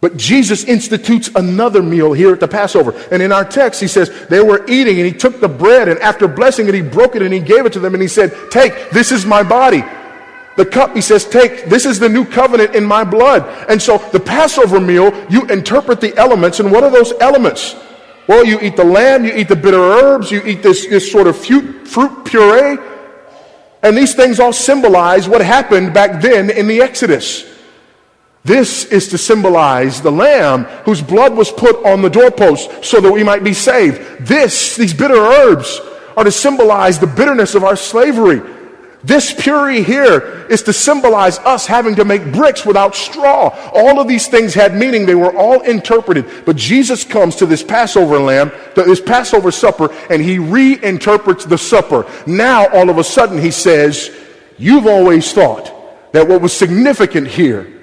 But 0.00 0.16
Jesus 0.16 0.64
institutes 0.64 1.28
another 1.34 1.82
meal 1.82 2.14
here 2.14 2.32
at 2.32 2.40
the 2.40 2.48
Passover. 2.48 2.92
And 3.12 3.22
in 3.22 3.32
our 3.32 3.44
text, 3.44 3.82
he 3.82 3.86
says, 3.86 4.10
they 4.28 4.40
were 4.40 4.64
eating 4.66 4.96
and 4.96 5.06
he 5.06 5.12
took 5.12 5.40
the 5.40 5.48
bread 5.48 5.88
and 5.88 6.00
after 6.00 6.26
blessing 6.26 6.68
it, 6.68 6.74
he 6.74 6.80
broke 6.80 7.16
it 7.16 7.22
and 7.22 7.34
he 7.34 7.40
gave 7.40 7.66
it 7.66 7.74
to 7.74 7.80
them 7.80 7.92
and 7.92 8.00
he 8.00 8.08
said, 8.08 8.34
take, 8.50 8.90
this 8.90 9.12
is 9.12 9.26
my 9.26 9.42
body. 9.42 9.84
The 10.56 10.64
cup, 10.64 10.94
he 10.94 11.02
says, 11.02 11.26
take, 11.26 11.66
this 11.66 11.84
is 11.84 11.98
the 11.98 12.08
new 12.08 12.24
covenant 12.24 12.74
in 12.74 12.84
my 12.84 13.04
blood. 13.04 13.46
And 13.68 13.80
so 13.80 13.98
the 13.98 14.20
Passover 14.20 14.80
meal, 14.80 15.12
you 15.30 15.44
interpret 15.46 16.00
the 16.00 16.16
elements. 16.16 16.60
And 16.60 16.72
what 16.72 16.82
are 16.82 16.90
those 16.90 17.12
elements? 17.20 17.76
Well, 18.26 18.44
you 18.44 18.60
eat 18.60 18.76
the 18.76 18.84
lamb, 18.84 19.24
you 19.24 19.32
eat 19.32 19.48
the 19.48 19.56
bitter 19.56 19.80
herbs, 19.80 20.30
you 20.30 20.42
eat 20.42 20.62
this, 20.62 20.86
this 20.86 21.10
sort 21.10 21.26
of 21.26 21.36
fruit, 21.36 21.88
fruit 21.88 22.24
puree. 22.24 22.78
And 23.82 23.96
these 23.96 24.14
things 24.14 24.38
all 24.38 24.52
symbolize 24.52 25.28
what 25.28 25.40
happened 25.40 25.94
back 25.94 26.20
then 26.20 26.50
in 26.50 26.68
the 26.68 26.82
Exodus. 26.82 27.46
This 28.44 28.84
is 28.86 29.08
to 29.08 29.18
symbolize 29.18 30.00
the 30.00 30.12
lamb 30.12 30.64
whose 30.84 31.02
blood 31.02 31.36
was 31.36 31.50
put 31.50 31.84
on 31.84 32.02
the 32.02 32.08
doorpost 32.08 32.84
so 32.84 33.00
that 33.00 33.12
we 33.12 33.22
might 33.22 33.44
be 33.44 33.52
saved. 33.52 34.26
This, 34.26 34.76
these 34.76 34.94
bitter 34.94 35.14
herbs, 35.14 35.80
are 36.16 36.24
to 36.24 36.32
symbolize 36.32 36.98
the 36.98 37.06
bitterness 37.06 37.54
of 37.54 37.64
our 37.64 37.76
slavery. 37.76 38.40
This 39.02 39.32
puree 39.32 39.82
here 39.82 40.46
is 40.50 40.62
to 40.64 40.74
symbolize 40.74 41.38
us 41.38 41.66
having 41.66 41.94
to 41.96 42.04
make 42.04 42.32
bricks 42.32 42.66
without 42.66 42.94
straw. 42.94 43.48
All 43.72 43.98
of 43.98 44.08
these 44.08 44.28
things 44.28 44.52
had 44.52 44.74
meaning. 44.74 45.06
They 45.06 45.14
were 45.14 45.34
all 45.34 45.60
interpreted. 45.60 46.26
But 46.44 46.56
Jesus 46.56 47.02
comes 47.02 47.36
to 47.36 47.46
this 47.46 47.62
Passover 47.62 48.18
lamb, 48.18 48.50
to 48.74 48.82
this 48.82 49.00
Passover 49.00 49.50
supper, 49.50 49.90
and 50.10 50.20
he 50.20 50.36
reinterprets 50.36 51.48
the 51.48 51.56
supper. 51.56 52.06
Now, 52.26 52.68
all 52.68 52.90
of 52.90 52.98
a 52.98 53.04
sudden, 53.04 53.38
he 53.38 53.50
says, 53.50 54.14
You've 54.58 54.86
always 54.86 55.32
thought 55.32 56.12
that 56.12 56.28
what 56.28 56.42
was 56.42 56.52
significant 56.52 57.28
here 57.28 57.80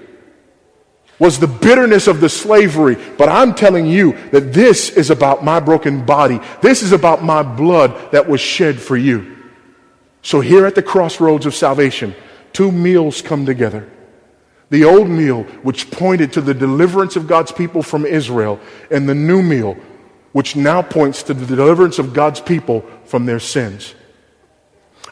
was 1.18 1.40
the 1.40 1.48
bitterness 1.48 2.06
of 2.06 2.22
the 2.22 2.30
slavery. 2.30 2.96
But 3.18 3.30
I'm 3.30 3.56
telling 3.56 3.88
you 3.88 4.16
that 4.30 4.54
this 4.54 4.92
is 4.92 5.10
about 5.10 5.44
my 5.44 5.60
broken 5.60 6.06
body. 6.06 6.40
This 6.62 6.84
is 6.84 6.92
about 6.92 7.24
my 7.24 7.42
blood 7.42 8.12
that 8.12 8.30
was 8.30 8.40
shed 8.40 8.80
for 8.80 8.96
you. 8.96 9.37
So 10.28 10.42
here 10.42 10.66
at 10.66 10.76
the 10.76 10.84
crossroads 10.84 11.46
of 11.46 11.56
salvation, 11.56 12.14
two 12.52 12.70
meals 12.70 13.22
come 13.22 13.46
together. 13.46 13.90
The 14.70 14.84
old 14.84 15.08
meal, 15.08 15.44
which 15.64 15.90
pointed 15.90 16.34
to 16.34 16.42
the 16.42 16.54
deliverance 16.54 17.16
of 17.16 17.28
God's 17.28 17.54
people 17.54 17.82
from 17.82 18.06
Israel, 18.06 18.60
and 18.92 19.08
the 19.08 19.16
new 19.16 19.42
meal, 19.42 19.78
which 20.34 20.58
now 20.58 20.82
points 20.82 21.24
to 21.24 21.34
the 21.34 21.56
deliverance 21.56 21.98
of 21.98 22.14
God's 22.14 22.42
people 22.42 22.82
from 23.06 23.26
their 23.26 23.40
sins. 23.40 23.96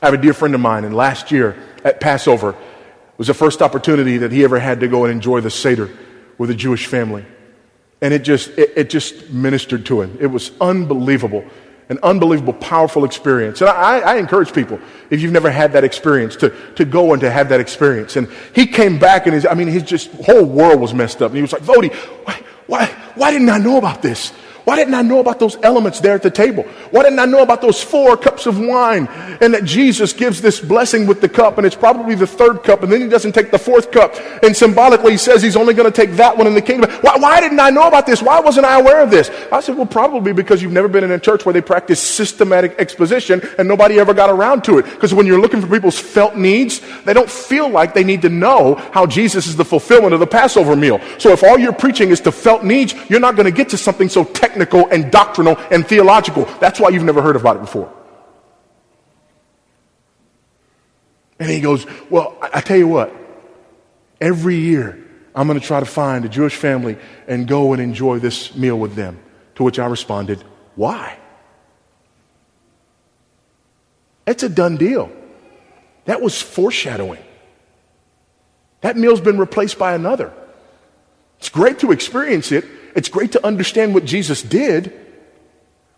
I 0.02 0.08
have 0.08 0.16
a 0.16 0.22
dear 0.22 0.34
friend 0.34 0.54
of 0.54 0.60
mine, 0.60 0.84
and 0.84 0.94
last 0.94 1.32
year 1.32 1.56
at 1.86 2.02
Passover, 2.02 2.50
it 2.50 3.18
was 3.18 3.28
the 3.28 3.34
first 3.34 3.62
opportunity 3.62 4.18
that 4.18 4.34
he 4.34 4.44
ever 4.44 4.60
had 4.60 4.82
to 4.82 4.90
go 4.90 5.06
and 5.06 5.14
enjoy 5.14 5.40
the 5.40 5.50
Seder 5.50 5.90
with 6.38 6.50
a 6.50 6.56
Jewish 6.56 6.88
family. 6.88 7.26
And 8.02 8.14
it 8.14 8.24
just, 8.24 8.50
it, 8.58 8.74
it 8.76 8.90
just 8.90 9.30
ministered 9.30 9.86
to 9.86 10.02
him. 10.02 10.18
It 10.20 10.28
was 10.28 10.52
unbelievable 10.60 11.46
an 11.90 12.00
unbelievable, 12.02 12.54
powerful 12.54 13.06
experience. 13.06 13.62
And 13.62 13.70
I, 13.70 14.00
I, 14.00 14.16
encourage 14.16 14.52
people, 14.52 14.80
if 15.12 15.22
you've 15.22 15.32
never 15.32 15.52
had 15.52 15.74
that 15.74 15.84
experience, 15.84 16.36
to, 16.38 16.50
to 16.76 16.86
go 16.86 17.14
and 17.14 17.22
to 17.22 17.30
have 17.30 17.50
that 17.50 17.60
experience. 17.60 18.16
And 18.16 18.28
he 18.56 18.66
came 18.66 18.98
back 18.98 19.28
and 19.28 19.36
his, 19.36 19.46
I 19.46 19.54
mean, 19.54 19.68
his 19.68 19.84
just 19.84 20.12
whole 20.12 20.46
world 20.46 20.82
was 20.82 20.94
messed 20.94 21.22
up. 21.22 21.30
And 21.30 21.36
he 21.36 21.42
was 21.44 21.54
like, 21.54 21.62
Voddie, 21.62 21.94
why, 22.26 22.42
why, 22.66 22.86
why 23.16 23.32
didn't 23.32 23.50
I 23.50 23.60
know 23.60 23.78
about 23.78 24.02
this? 24.02 24.34
Why 24.66 24.76
didn't 24.76 24.96
I 24.96 25.04
know 25.04 25.20
about 25.20 25.40
those 25.40 25.58
elements 25.62 26.00
there 26.00 26.16
at 26.16 26.24
the 26.24 26.32
table? 26.32 26.64
Why 26.90 27.04
didn't 27.04 27.20
I 27.20 27.26
know 27.26 27.44
about 27.44 27.62
those 27.62 27.82
four 27.82 28.18
cups 28.18 28.48
of 28.48 28.60
wine? 28.60 29.08
And 29.40 29.54
that 29.54 29.64
Jesus 29.64 30.12
gives 30.12 30.42
this 30.42 30.60
blessing 30.60 31.06
with 31.06 31.22
the 31.22 31.30
cup, 31.30 31.60
and 31.60 31.68
it's 31.68 31.76
probably 31.76 32.16
the 32.16 32.26
third 32.26 32.64
cup, 32.64 32.82
and 32.82 32.92
then 32.92 33.00
he 33.00 33.08
doesn't 33.08 33.34
take 33.34 33.52
the 33.52 33.60
fourth 33.60 33.92
cup. 33.92 34.16
And 34.42 34.58
symbolically, 34.58 35.12
he 35.12 35.18
says 35.18 35.44
he's 35.44 35.56
only 35.56 35.76
going 35.76 35.92
to 35.92 35.96
take 35.96 36.16
that 36.18 36.36
one 36.36 36.48
in 36.48 36.56
the 36.56 36.64
kingdom. 36.64 36.90
Why, 37.02 37.16
why 37.18 37.42
didn't 37.42 37.60
I 37.60 37.70
know 37.70 37.88
about 37.88 38.08
this? 38.08 38.24
Why 38.24 38.40
wasn't 38.40 38.66
I 38.66 38.80
aware 38.80 39.02
of 39.02 39.12
this? 39.12 39.30
I 39.52 39.60
said, 39.60 39.78
well, 39.78 39.86
probably 39.86 40.34
because 40.34 40.64
you've 40.64 40.72
never 40.72 40.88
been 40.88 41.04
in 41.04 41.12
a 41.12 41.20
church 41.20 41.46
where 41.46 41.54
they 41.54 41.62
practice 41.62 42.02
systematic 42.02 42.76
exposition 42.80 43.42
and 43.60 43.68
nobody 43.68 44.00
ever 44.00 44.16
got 44.16 44.32
around 44.32 44.64
to 44.64 44.80
it. 44.80 44.86
Because 44.86 45.14
when 45.14 45.28
you're 45.28 45.40
looking 45.40 45.62
for 45.62 45.68
people's 45.68 46.00
felt 46.00 46.36
needs, 46.36 46.82
they 47.04 47.14
don't 47.14 47.30
feel 47.30 47.70
like 47.70 47.94
they 47.94 48.04
need 48.04 48.24
to 48.24 48.30
know 48.30 48.76
how 48.94 49.06
Jesus 49.06 49.46
is 49.46 49.56
the 49.56 49.66
fulfillment 49.66 50.16
of 50.16 50.20
the 50.20 50.28
Passover 50.28 50.76
meal. 50.76 51.00
So 51.20 51.32
if 51.32 51.44
all 51.44 51.60
you're 51.60 51.72
preaching 51.72 52.10
is 52.10 52.20
to 52.22 52.32
felt 52.32 52.64
needs, 52.64 52.96
you're 53.12 53.20
not 53.20 53.36
going 53.36 53.46
to 53.46 53.56
get 53.56 53.70
to 53.70 53.78
something 53.78 54.10
so 54.10 54.24
technical 54.24 54.55
technical 54.56 54.88
and 54.88 55.12
doctrinal 55.12 55.58
and 55.70 55.86
theological. 55.86 56.46
That's 56.60 56.80
why 56.80 56.90
you've 56.90 57.04
never 57.04 57.22
heard 57.22 57.36
about 57.36 57.58
it 57.58 57.60
before. 57.60 57.92
And 61.40 61.50
he 61.50 61.60
goes, 61.60 61.86
Well, 62.10 62.38
I, 62.42 62.50
I 62.56 62.62
tell 62.62 62.78
you 62.78 62.88
what, 62.88 63.14
every 64.22 64.56
year 64.56 65.04
I'm 65.36 65.48
going 65.48 65.60
to 65.60 65.66
try 65.66 65.82
to 65.82 65.86
find 65.86 66.24
a 66.24 66.30
Jewish 66.30 66.56
family 66.56 66.98
and 67.28 67.48
go 67.48 67.74
and 67.74 67.82
enjoy 67.82 68.20
this 68.20 68.56
meal 68.56 68.80
with 68.80 68.96
them. 68.96 69.20
To 69.56 69.64
which 69.64 69.78
I 69.80 69.86
responded, 69.88 70.42
Why? 70.76 71.18
It's 74.26 74.44
a 74.44 74.50
done 74.50 74.78
deal. 74.78 75.12
That 76.06 76.22
was 76.22 76.42
foreshadowing. 76.42 77.24
That 78.82 78.96
meal's 78.96 79.22
been 79.22 79.38
replaced 79.38 79.78
by 79.78 79.96
another. 79.96 80.32
It's 81.40 81.50
great 81.50 81.80
to 81.80 81.92
experience 81.92 82.52
it, 82.52 82.66
it's 82.96 83.10
great 83.10 83.34
to 83.34 83.46
understand 83.46 83.94
what 83.94 84.06
Jesus 84.06 84.42
did. 84.42 84.94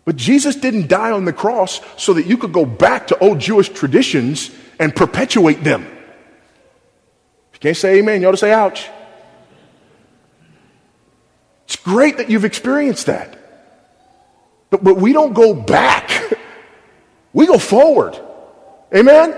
But 0.04 0.16
Jesus 0.16 0.56
didn't 0.56 0.88
die 0.88 1.12
on 1.12 1.24
the 1.24 1.32
cross 1.32 1.80
so 1.96 2.14
that 2.14 2.26
you 2.26 2.36
could 2.36 2.52
go 2.52 2.64
back 2.64 3.08
to 3.08 3.18
old 3.18 3.38
Jewish 3.38 3.68
traditions 3.68 4.50
and 4.78 4.94
perpetuate 4.94 5.62
them. 5.62 5.82
If 5.84 7.54
you 7.54 7.60
can't 7.60 7.76
say 7.76 7.98
amen, 7.98 8.20
you 8.20 8.28
ought 8.28 8.32
to 8.32 8.36
say 8.36 8.52
ouch. 8.52 8.88
It's 11.66 11.76
great 11.76 12.16
that 12.16 12.30
you've 12.30 12.46
experienced 12.46 13.06
that. 13.06 13.38
But, 14.70 14.82
but 14.82 14.96
we 14.96 15.12
don't 15.12 15.34
go 15.34 15.54
back, 15.54 16.10
we 17.32 17.46
go 17.46 17.58
forward. 17.58 18.18
Amen? 18.94 19.36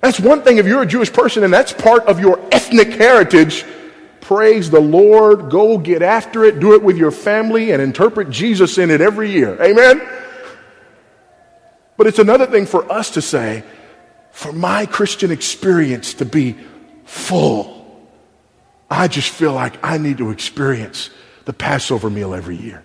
That's 0.00 0.18
one 0.18 0.42
thing 0.42 0.56
if 0.56 0.66
you're 0.66 0.82
a 0.82 0.86
Jewish 0.86 1.12
person 1.12 1.44
and 1.44 1.52
that's 1.52 1.72
part 1.72 2.06
of 2.06 2.20
your 2.20 2.40
ethnic 2.50 2.88
heritage. 2.88 3.64
Praise 4.26 4.70
the 4.70 4.80
Lord. 4.80 5.50
Go 5.50 5.78
get 5.78 6.02
after 6.02 6.44
it. 6.44 6.58
Do 6.58 6.74
it 6.74 6.82
with 6.82 6.96
your 6.96 7.12
family 7.12 7.70
and 7.70 7.80
interpret 7.80 8.28
Jesus 8.28 8.76
in 8.76 8.90
it 8.90 9.00
every 9.00 9.30
year. 9.30 9.56
Amen? 9.62 10.02
But 11.96 12.08
it's 12.08 12.18
another 12.18 12.46
thing 12.46 12.66
for 12.66 12.90
us 12.90 13.10
to 13.10 13.22
say, 13.22 13.62
for 14.32 14.52
my 14.52 14.84
Christian 14.84 15.30
experience 15.30 16.14
to 16.14 16.24
be 16.24 16.56
full, 17.04 17.86
I 18.90 19.06
just 19.06 19.28
feel 19.28 19.52
like 19.52 19.78
I 19.80 19.96
need 19.96 20.18
to 20.18 20.32
experience 20.32 21.10
the 21.44 21.52
Passover 21.52 22.10
meal 22.10 22.34
every 22.34 22.56
year. 22.56 22.82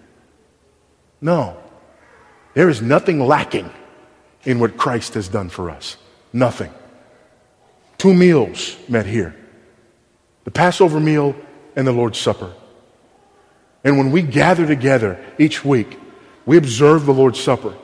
No. 1.22 1.58
There 2.54 2.70
is 2.70 2.84
nothing 2.84 3.20
lacking 3.20 3.72
in 4.44 4.60
what 4.60 4.78
Christ 4.78 5.16
has 5.16 5.28
done 5.28 5.50
for 5.50 5.72
us. 5.72 5.98
Nothing. 6.34 6.72
Two 7.98 8.14
meals 8.14 8.78
met 8.88 9.08
here 9.08 9.36
the 10.44 10.52
Passover 10.52 11.00
meal 11.00 11.36
and 11.76 11.88
the 11.88 11.92
Lord's 11.92 12.20
Supper. 12.20 12.54
And 13.84 13.98
when 13.98 14.12
we 14.12 14.22
gather 14.22 14.66
together 14.66 15.24
each 15.40 15.66
week, 15.66 15.98
we 16.46 16.58
observe 16.58 17.06
the 17.06 17.14
Lord's 17.14 17.40
Supper. 17.40 17.76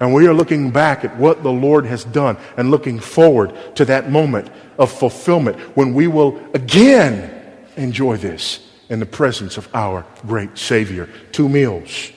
And 0.00 0.12
we 0.12 0.26
are 0.26 0.34
looking 0.34 0.70
back 0.70 1.04
at 1.04 1.16
what 1.16 1.42
the 1.42 1.52
Lord 1.52 1.86
has 1.86 2.04
done 2.04 2.36
and 2.56 2.70
looking 2.70 2.98
forward 2.98 3.54
to 3.76 3.84
that 3.86 4.10
moment 4.10 4.50
of 4.78 4.90
fulfillment 4.90 5.58
when 5.76 5.94
we 5.94 6.08
will 6.08 6.38
again 6.52 7.30
enjoy 7.76 8.16
this 8.16 8.60
in 8.88 9.00
the 9.00 9.06
presence 9.06 9.56
of 9.56 9.68
our 9.74 10.04
great 10.26 10.58
Savior. 10.58 11.08
Two 11.32 11.48
meals 11.48 12.12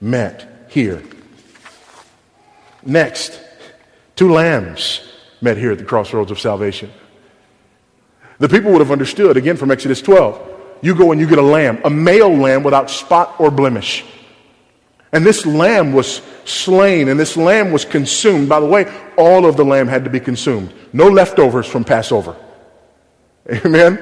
met 0.00 0.66
here. 0.68 1.02
Next, 2.84 3.40
two 4.16 4.32
lambs 4.32 5.02
met 5.40 5.56
here 5.56 5.72
at 5.72 5.78
the 5.78 5.84
crossroads 5.84 6.30
of 6.30 6.40
salvation. 6.40 6.90
The 8.38 8.48
people 8.48 8.70
would 8.72 8.80
have 8.80 8.92
understood, 8.92 9.36
again 9.36 9.56
from 9.56 9.70
Exodus 9.70 10.00
12, 10.00 10.56
you 10.80 10.94
go 10.94 11.10
and 11.12 11.20
you 11.20 11.26
get 11.26 11.38
a 11.38 11.42
lamb, 11.42 11.80
a 11.84 11.90
male 11.90 12.32
lamb 12.32 12.62
without 12.62 12.90
spot 12.90 13.34
or 13.38 13.50
blemish. 13.50 14.04
And 15.12 15.24
this 15.24 15.46
lamb 15.46 15.92
was 15.92 16.22
slain 16.44 17.08
and 17.08 17.18
this 17.18 17.36
lamb 17.36 17.72
was 17.72 17.84
consumed. 17.84 18.48
By 18.48 18.60
the 18.60 18.66
way, 18.66 18.92
all 19.16 19.46
of 19.46 19.56
the 19.56 19.64
lamb 19.64 19.88
had 19.88 20.04
to 20.04 20.10
be 20.10 20.20
consumed. 20.20 20.72
No 20.92 21.08
leftovers 21.08 21.66
from 21.66 21.84
Passover. 21.84 22.36
Amen? 23.50 23.98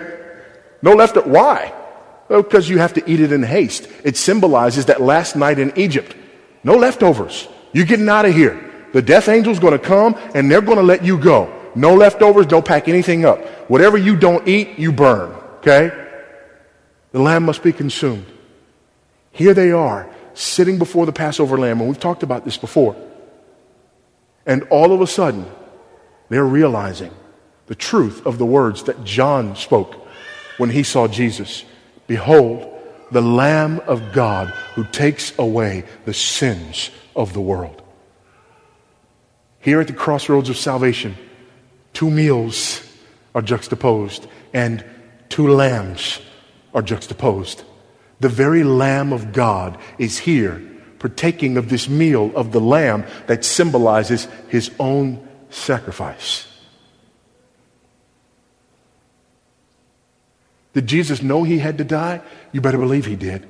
No 0.83 0.92
left. 0.92 1.16
Why? 1.27 1.72
Well, 2.29 2.42
because 2.42 2.68
you 2.68 2.79
have 2.79 2.94
to 2.94 3.11
eat 3.11 3.20
it 3.20 3.33
in 3.33 3.42
haste. 3.42 3.88
It 4.05 4.16
symbolizes 4.16 4.87
that 4.87 5.01
last 5.01 5.37
night 5.37 5.59
in 5.59 5.72
Egypt. 5.79 6.16
No 6.64 6.77
leftovers. 6.77 7.46
You're 7.72 7.87
getting 7.87 8.09
out 8.09 8.25
of 8.25 8.35
here. 8.35 8.62
The 8.92 9.03
death 9.03 9.29
angel's 9.29 9.61
going 9.61 9.79
to 9.79 9.85
come 9.85 10.16
and 10.35 10.51
they're 10.51 10.61
going 10.61 10.79
to 10.79 10.83
let 10.83 11.05
you 11.05 11.18
go. 11.18 11.53
No 11.77 11.94
leftovers. 11.94 12.46
Don't 12.46 12.64
pack 12.64 12.88
anything 12.88 13.25
up. 13.25 13.40
Whatever 13.68 13.96
you 13.96 14.16
don't 14.16 14.46
eat, 14.46 14.79
you 14.79 14.92
burn. 14.92 15.33
Okay? 15.59 15.90
The 17.12 17.20
lamb 17.20 17.44
must 17.44 17.62
be 17.62 17.72
consumed. 17.72 18.26
Here 19.33 19.55
they 19.55 19.72
are, 19.72 20.09
sitting 20.35 20.79
before 20.79 21.07
the 21.07 21.12
Passover 21.12 21.59
lamb, 21.59 21.81
and 21.81 21.88
we've 21.88 22.00
talked 22.00 22.22
about 22.22 22.44
this 22.44 22.57
before. 22.57 22.96
And 24.46 24.62
all 24.64 24.92
of 24.92 25.00
a 25.00 25.07
sudden, 25.07 25.46
they're 26.29 26.44
realizing 26.44 27.12
the 27.66 27.74
truth 27.74 28.24
of 28.26 28.38
the 28.38 28.46
words 28.46 28.85
that 28.85 29.05
John 29.05 29.57
spoke 29.57 30.07
when 30.59 30.70
he 30.70 30.83
saw 30.83 31.09
Jesus. 31.09 31.64
Behold, 32.07 32.72
the 33.11 33.22
Lamb 33.22 33.81
of 33.87 34.12
God 34.12 34.48
who 34.74 34.85
takes 34.85 35.37
away 35.38 35.85
the 36.05 36.14
sins 36.14 36.90
of 37.14 37.33
the 37.33 37.40
world. 37.40 37.83
Here 39.61 39.81
at 39.81 39.87
the 39.87 39.92
crossroads 39.92 40.48
of 40.48 40.57
salvation, 40.57 41.16
two 41.92 42.11
meals 42.11 42.86
are 43.37 43.42
juxtaposed 43.42 44.27
and 44.55 44.83
two 45.29 45.46
lambs 45.46 46.20
are 46.75 46.83
juxtaposed. 46.83 47.62
The 48.18 48.31
very 48.31 48.64
Lamb 48.64 49.12
of 49.12 49.33
God 49.33 49.79
is 49.99 50.18
here 50.18 50.62
partaking 50.99 51.59
of 51.59 51.68
this 51.68 51.88
meal 51.88 52.33
of 52.35 52.53
the 52.53 52.61
Lamb 52.61 53.05
that 53.27 53.44
symbolizes 53.44 54.27
his 54.49 54.70
own 54.81 55.29
sacrifice. 55.51 56.49
Did 60.72 60.87
Jesus 60.87 61.22
know 61.22 61.42
he 61.42 61.59
had 61.59 61.79
to 61.79 61.85
die? 61.85 62.22
You 62.53 62.62
better 62.62 62.79
believe 62.79 63.05
he 63.05 63.16
did. 63.16 63.46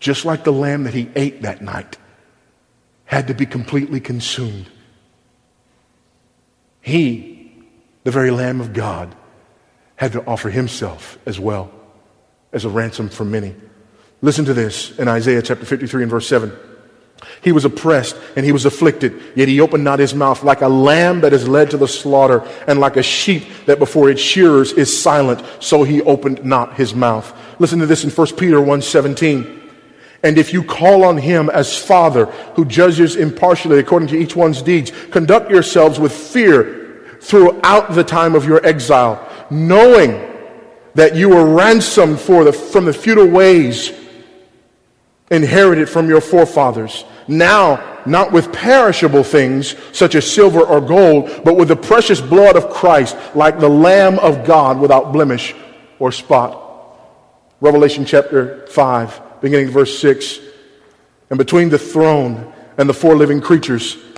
Just 0.00 0.24
like 0.24 0.44
the 0.44 0.52
lamb 0.52 0.84
that 0.84 0.94
he 0.94 1.10
ate 1.14 1.42
that 1.42 1.60
night 1.60 1.98
had 3.04 3.26
to 3.28 3.34
be 3.34 3.46
completely 3.46 4.00
consumed. 4.00 4.66
He, 6.80 7.37
the 8.08 8.12
very 8.12 8.30
Lamb 8.30 8.58
of 8.62 8.72
God, 8.72 9.14
had 9.96 10.12
to 10.12 10.24
offer 10.24 10.48
himself 10.48 11.18
as 11.26 11.38
well 11.38 11.70
as 12.54 12.64
a 12.64 12.68
ransom 12.70 13.10
for 13.10 13.22
many. 13.22 13.54
Listen 14.22 14.46
to 14.46 14.54
this 14.54 14.98
in 14.98 15.08
Isaiah 15.08 15.42
chapter 15.42 15.66
53 15.66 16.04
and 16.04 16.10
verse 16.10 16.26
7. 16.26 16.50
He 17.42 17.52
was 17.52 17.66
oppressed 17.66 18.16
and 18.34 18.46
he 18.46 18.52
was 18.52 18.64
afflicted, 18.64 19.20
yet 19.36 19.46
he 19.46 19.60
opened 19.60 19.84
not 19.84 19.98
his 19.98 20.14
mouth 20.14 20.42
like 20.42 20.62
a 20.62 20.68
lamb 20.68 21.20
that 21.20 21.34
is 21.34 21.46
led 21.46 21.70
to 21.72 21.76
the 21.76 21.86
slaughter 21.86 22.48
and 22.66 22.80
like 22.80 22.96
a 22.96 23.02
sheep 23.02 23.44
that 23.66 23.78
before 23.78 24.08
its 24.08 24.22
shearers 24.22 24.72
is 24.72 24.88
silent, 25.02 25.44
so 25.60 25.82
he 25.82 26.00
opened 26.00 26.42
not 26.42 26.76
his 26.76 26.94
mouth. 26.94 27.30
Listen 27.58 27.78
to 27.78 27.84
this 27.84 28.04
in 28.04 28.10
1 28.10 28.38
Peter 28.38 28.58
1:17. 28.58 29.70
And 30.22 30.38
if 30.38 30.54
you 30.54 30.64
call 30.64 31.04
on 31.04 31.18
him 31.18 31.50
as 31.50 31.76
Father, 31.76 32.24
who 32.54 32.64
judges 32.64 33.16
impartially 33.16 33.78
according 33.78 34.08
to 34.08 34.16
each 34.16 34.34
one's 34.34 34.62
deeds, 34.62 34.92
conduct 35.10 35.50
yourselves 35.50 36.00
with 36.00 36.10
fear 36.10 36.77
throughout 37.20 37.94
the 37.94 38.04
time 38.04 38.34
of 38.34 38.44
your 38.44 38.64
exile, 38.64 39.26
knowing 39.50 40.12
that 40.94 41.14
you 41.14 41.28
were 41.28 41.54
ransomed 41.54 42.18
the, 42.18 42.52
from 42.52 42.84
the 42.84 42.92
futile 42.92 43.28
ways 43.28 43.92
inherited 45.30 45.88
from 45.88 46.08
your 46.08 46.20
forefathers. 46.20 47.04
Now, 47.26 48.00
not 48.06 48.32
with 48.32 48.52
perishable 48.52 49.22
things 49.22 49.76
such 49.92 50.14
as 50.14 50.30
silver 50.30 50.60
or 50.60 50.80
gold, 50.80 51.42
but 51.44 51.56
with 51.56 51.68
the 51.68 51.76
precious 51.76 52.20
blood 52.20 52.56
of 52.56 52.70
Christ, 52.70 53.16
like 53.34 53.60
the 53.60 53.68
Lamb 53.68 54.18
of 54.18 54.46
God 54.46 54.80
without 54.80 55.12
blemish 55.12 55.54
or 55.98 56.10
spot. 56.10 56.64
Revelation 57.60 58.04
chapter 58.04 58.66
5, 58.68 59.40
beginning 59.40 59.68
verse 59.70 59.98
6. 59.98 60.38
And 61.30 61.38
between 61.38 61.68
the 61.68 61.78
throne 61.78 62.52
and 62.78 62.88
the 62.88 62.94
four 62.94 63.14
living 63.14 63.40
creatures, 63.40 63.98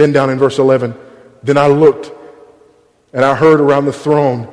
Then 0.00 0.12
down 0.12 0.30
in 0.30 0.38
verse 0.38 0.58
11, 0.58 0.94
then 1.42 1.58
I 1.58 1.66
looked 1.66 2.10
and 3.12 3.22
I 3.22 3.34
heard 3.34 3.60
around 3.60 3.84
the 3.84 3.92
throne 3.92 4.50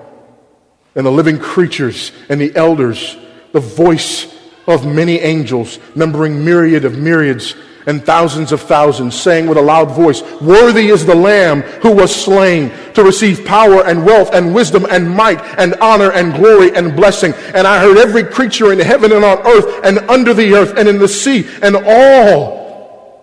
and 0.93 1.05
the 1.05 1.11
living 1.11 1.39
creatures 1.39 2.11
and 2.27 2.41
the 2.41 2.53
elders 2.53 3.15
the 3.53 3.61
voice 3.61 4.35
of 4.67 4.85
many 4.85 5.21
angels, 5.21 5.79
numbering 5.95 6.43
myriad 6.43 6.83
of 6.83 6.97
myriads 6.97 7.55
and 7.85 8.05
thousands 8.05 8.51
of 8.51 8.61
thousands, 8.61 9.17
saying 9.17 9.47
with 9.47 9.57
a 9.57 9.61
loud 9.61 9.89
voice, 9.89 10.21
Worthy 10.41 10.87
is 10.87 11.05
the 11.05 11.15
Lamb 11.15 11.61
who 11.61 11.95
was 11.95 12.13
slain 12.13 12.69
to 12.95 13.01
receive 13.01 13.45
power 13.45 13.85
and 13.85 14.05
wealth 14.05 14.31
and 14.33 14.53
wisdom 14.53 14.85
and 14.89 15.09
might 15.09 15.39
and 15.57 15.75
honor 15.75 16.11
and 16.11 16.33
glory 16.33 16.75
and 16.75 16.93
blessing. 16.93 17.33
And 17.55 17.65
I 17.65 17.79
heard 17.79 17.97
every 17.97 18.25
creature 18.25 18.73
in 18.73 18.79
heaven 18.79 19.13
and 19.13 19.23
on 19.23 19.47
earth 19.47 19.79
and 19.85 19.99
under 20.09 20.33
the 20.33 20.55
earth 20.55 20.77
and 20.77 20.89
in 20.89 20.97
the 20.97 21.07
sea 21.07 21.47
and 21.61 21.77
all 21.77 22.56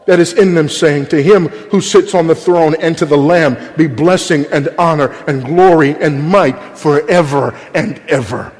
that 0.07 0.20
is 0.20 0.32
in 0.32 0.55
them 0.55 0.68
saying, 0.68 1.07
To 1.07 1.22
him 1.22 1.48
who 1.48 1.80
sits 1.80 2.14
on 2.14 2.26
the 2.26 2.34
throne 2.34 2.74
and 2.80 2.96
to 2.98 3.07
the 3.07 3.16
Lamb 3.16 3.57
be 3.76 3.86
blessing 3.86 4.46
and 4.52 4.68
honor 4.78 5.12
and 5.26 5.44
glory 5.44 5.94
and 5.94 6.22
might 6.22 6.76
forever 6.76 7.55
and 7.74 7.98
ever. 8.09 8.52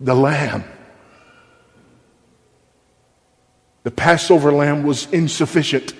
The 0.00 0.14
Lamb. 0.14 0.64
The 3.84 3.90
Passover 3.90 4.52
lamb 4.52 4.82
was 4.82 5.10
insufficient. 5.12 5.94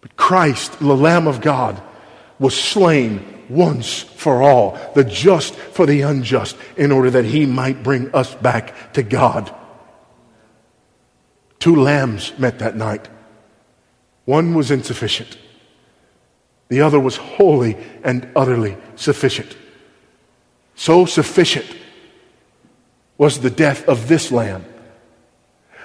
But 0.00 0.16
Christ, 0.16 0.78
the 0.78 0.96
Lamb 0.96 1.26
of 1.26 1.40
God, 1.40 1.82
was 2.38 2.58
slain 2.58 3.44
once 3.48 4.00
for 4.00 4.42
all, 4.42 4.78
the 4.94 5.04
just 5.04 5.54
for 5.54 5.86
the 5.86 6.02
unjust, 6.02 6.56
in 6.76 6.92
order 6.92 7.10
that 7.10 7.24
he 7.24 7.46
might 7.46 7.82
bring 7.82 8.14
us 8.14 8.34
back 8.34 8.92
to 8.94 9.02
God. 9.02 9.52
Two 11.62 11.76
lambs 11.76 12.36
met 12.40 12.58
that 12.58 12.74
night. 12.74 13.08
One 14.24 14.52
was 14.52 14.72
insufficient, 14.72 15.38
the 16.66 16.80
other 16.80 16.98
was 16.98 17.16
wholly 17.16 17.76
and 18.02 18.28
utterly 18.34 18.76
sufficient. 18.96 19.56
So 20.74 21.06
sufficient 21.06 21.66
was 23.16 23.38
the 23.38 23.48
death 23.48 23.88
of 23.88 24.08
this 24.08 24.32
lamb 24.32 24.64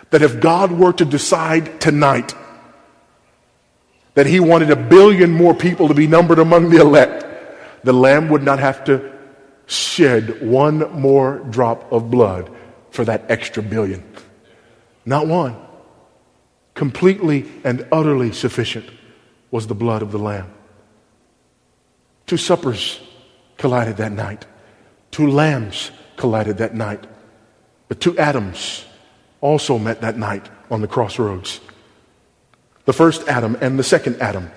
that 0.10 0.24
if 0.24 0.40
God 0.40 0.72
were 0.72 0.94
to 0.94 1.06
decide 1.06 1.80
tonight 1.80 2.34
that 4.16 4.26
he 4.26 4.40
wanted 4.40 4.72
a 4.72 4.76
billion 4.76 5.30
more 5.30 5.54
people 5.54 5.90
to 5.90 5.94
be 5.94 6.08
numbered 6.08 6.40
among 6.40 6.72
the 6.72 6.82
elect, 6.82 7.24
the 7.84 7.94
Lamb 7.94 8.30
would 8.30 8.42
not 8.42 8.58
have 8.58 8.84
to 8.86 9.14
shed 9.68 10.42
one 10.42 10.80
more 11.00 11.38
drop 11.52 11.92
of 11.92 12.10
blood 12.10 12.50
for 12.90 13.06
that 13.06 13.30
extra 13.30 13.62
billion. 13.62 14.04
Not 15.06 15.28
one. 15.28 15.67
Completely 16.78 17.52
and 17.64 17.88
utterly 17.92 18.32
sufficient 18.32 18.88
was 19.50 19.66
the 19.66 19.74
blood 19.74 20.04
of 20.04 20.12
the 20.12 20.20
Lamb. 20.20 20.54
Two 22.28 22.38
suppers 22.38 23.02
collided 23.58 23.98
that 23.98 24.12
night. 24.12 24.46
Two 25.10 25.28
lambs 25.28 25.90
collided 26.18 26.60
that 26.60 26.76
night. 26.76 27.08
But 27.88 28.00
two 28.00 28.16
Adams 28.20 28.86
also 29.42 29.80
met 29.80 30.02
that 30.02 30.20
night 30.20 30.48
on 30.70 30.82
the 30.82 30.88
crossroads. 30.88 31.62
The 32.86 32.94
first 32.94 33.28
Adam 33.28 33.58
and 33.60 33.80
the 33.80 33.84
second 33.84 34.22
Adam. 34.22 34.52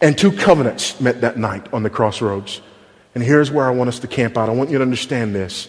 And 0.00 0.18
two 0.18 0.32
covenants 0.32 1.00
met 1.00 1.20
that 1.20 1.38
night 1.38 1.72
on 1.72 1.84
the 1.84 1.90
crossroads. 1.90 2.60
And 3.14 3.22
here's 3.22 3.52
where 3.52 3.66
I 3.66 3.70
want 3.70 3.86
us 3.86 4.00
to 4.00 4.08
camp 4.08 4.36
out. 4.36 4.48
I 4.48 4.52
want 4.52 4.70
you 4.70 4.78
to 4.78 4.82
understand 4.82 5.32
this. 5.32 5.68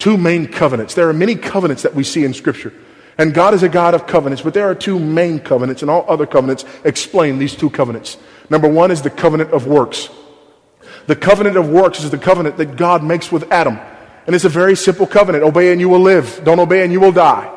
Two 0.00 0.16
main 0.16 0.48
covenants. 0.48 0.94
There 0.94 1.08
are 1.08 1.12
many 1.12 1.36
covenants 1.36 1.84
that 1.84 1.94
we 1.94 2.02
see 2.02 2.24
in 2.24 2.34
Scripture. 2.34 2.72
And 3.18 3.32
God 3.32 3.54
is 3.54 3.62
a 3.62 3.68
God 3.68 3.94
of 3.94 4.06
covenants, 4.06 4.42
but 4.42 4.52
there 4.52 4.68
are 4.68 4.74
two 4.74 4.98
main 4.98 5.38
covenants, 5.38 5.82
and 5.82 5.90
all 5.90 6.04
other 6.08 6.26
covenants 6.26 6.64
explain 6.84 7.38
these 7.38 7.54
two 7.54 7.70
covenants. 7.70 8.18
Number 8.50 8.68
one 8.68 8.90
is 8.90 9.02
the 9.02 9.10
covenant 9.10 9.52
of 9.52 9.66
works. 9.66 10.10
The 11.06 11.16
covenant 11.16 11.56
of 11.56 11.68
works 11.68 12.02
is 12.02 12.10
the 12.10 12.18
covenant 12.18 12.56
that 12.58 12.76
God 12.76 13.02
makes 13.02 13.32
with 13.32 13.50
Adam. 13.50 13.78
And 14.26 14.34
it's 14.34 14.44
a 14.44 14.50
very 14.50 14.76
simple 14.76 15.06
covenant. 15.06 15.44
Obey 15.44 15.72
and 15.72 15.80
you 15.80 15.88
will 15.88 16.00
live. 16.00 16.42
Don't 16.44 16.58
obey 16.58 16.82
and 16.82 16.92
you 16.92 17.00
will 17.00 17.12
die. 17.12 17.52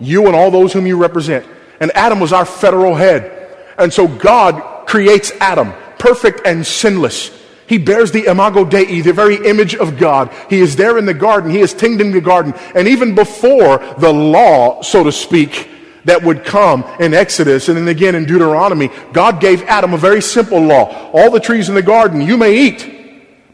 You 0.00 0.26
and 0.26 0.34
all 0.34 0.50
those 0.50 0.72
whom 0.72 0.86
you 0.86 0.96
represent. 0.96 1.46
And 1.80 1.92
Adam 1.92 2.18
was 2.18 2.32
our 2.32 2.46
federal 2.46 2.94
head. 2.94 3.54
And 3.78 3.92
so 3.92 4.08
God 4.08 4.86
creates 4.88 5.30
Adam, 5.38 5.72
perfect 5.98 6.40
and 6.46 6.66
sinless. 6.66 7.30
He 7.68 7.76
bears 7.76 8.10
the 8.10 8.24
imago 8.24 8.64
Dei, 8.64 9.02
the 9.02 9.12
very 9.12 9.36
image 9.46 9.74
of 9.74 9.98
God. 9.98 10.34
He 10.48 10.60
is 10.60 10.74
there 10.74 10.96
in 10.96 11.04
the 11.04 11.12
garden. 11.12 11.50
He 11.50 11.60
is 11.60 11.74
tending 11.74 12.12
the 12.12 12.20
garden. 12.20 12.54
And 12.74 12.88
even 12.88 13.14
before 13.14 13.78
the 13.98 14.12
law, 14.12 14.80
so 14.80 15.04
to 15.04 15.12
speak, 15.12 15.68
that 16.06 16.22
would 16.22 16.44
come 16.44 16.82
in 16.98 17.12
Exodus 17.12 17.68
and 17.68 17.76
then 17.76 17.88
again 17.88 18.14
in 18.14 18.24
Deuteronomy, 18.24 18.88
God 19.12 19.40
gave 19.40 19.62
Adam 19.64 19.92
a 19.92 19.98
very 19.98 20.22
simple 20.22 20.58
law. 20.58 21.10
All 21.12 21.30
the 21.30 21.40
trees 21.40 21.68
in 21.68 21.74
the 21.74 21.82
garden 21.82 22.22
you 22.22 22.38
may 22.38 22.56
eat, 22.56 22.90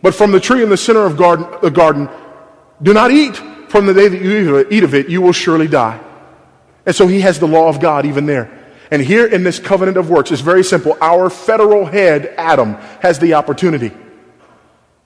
but 0.01 0.15
from 0.15 0.31
the 0.31 0.39
tree 0.39 0.63
in 0.63 0.69
the 0.69 0.77
center 0.77 1.05
of 1.05 1.17
garden, 1.17 1.47
the 1.61 1.71
garden, 1.71 2.09
do 2.81 2.95
not 2.95 3.11
eat. 3.11 3.37
From 3.69 3.87
the 3.87 3.95
day 3.95 4.07
that 4.07 4.23
you 4.23 4.65
eat 4.71 4.85
of 4.85 4.95
it, 4.95 5.09
you 5.09 5.21
will 5.21 5.33
surely 5.33 5.67
die. 5.67 5.99
And 6.87 6.95
so 6.95 7.09
he 7.09 7.23
has 7.23 7.41
the 7.41 7.49
law 7.49 7.69
of 7.69 7.81
God 7.81 8.07
even 8.07 8.27
there. 8.27 8.49
And 8.93 9.03
here 9.03 9.27
in 9.27 9.43
this 9.43 9.59
covenant 9.59 9.97
of 9.97 10.09
works, 10.09 10.31
it's 10.31 10.41
very 10.41 10.63
simple. 10.63 10.97
Our 11.01 11.29
federal 11.31 11.85
head, 11.85 12.33
Adam, 12.37 12.75
has 13.01 13.19
the 13.19 13.35
opportunity 13.35 13.91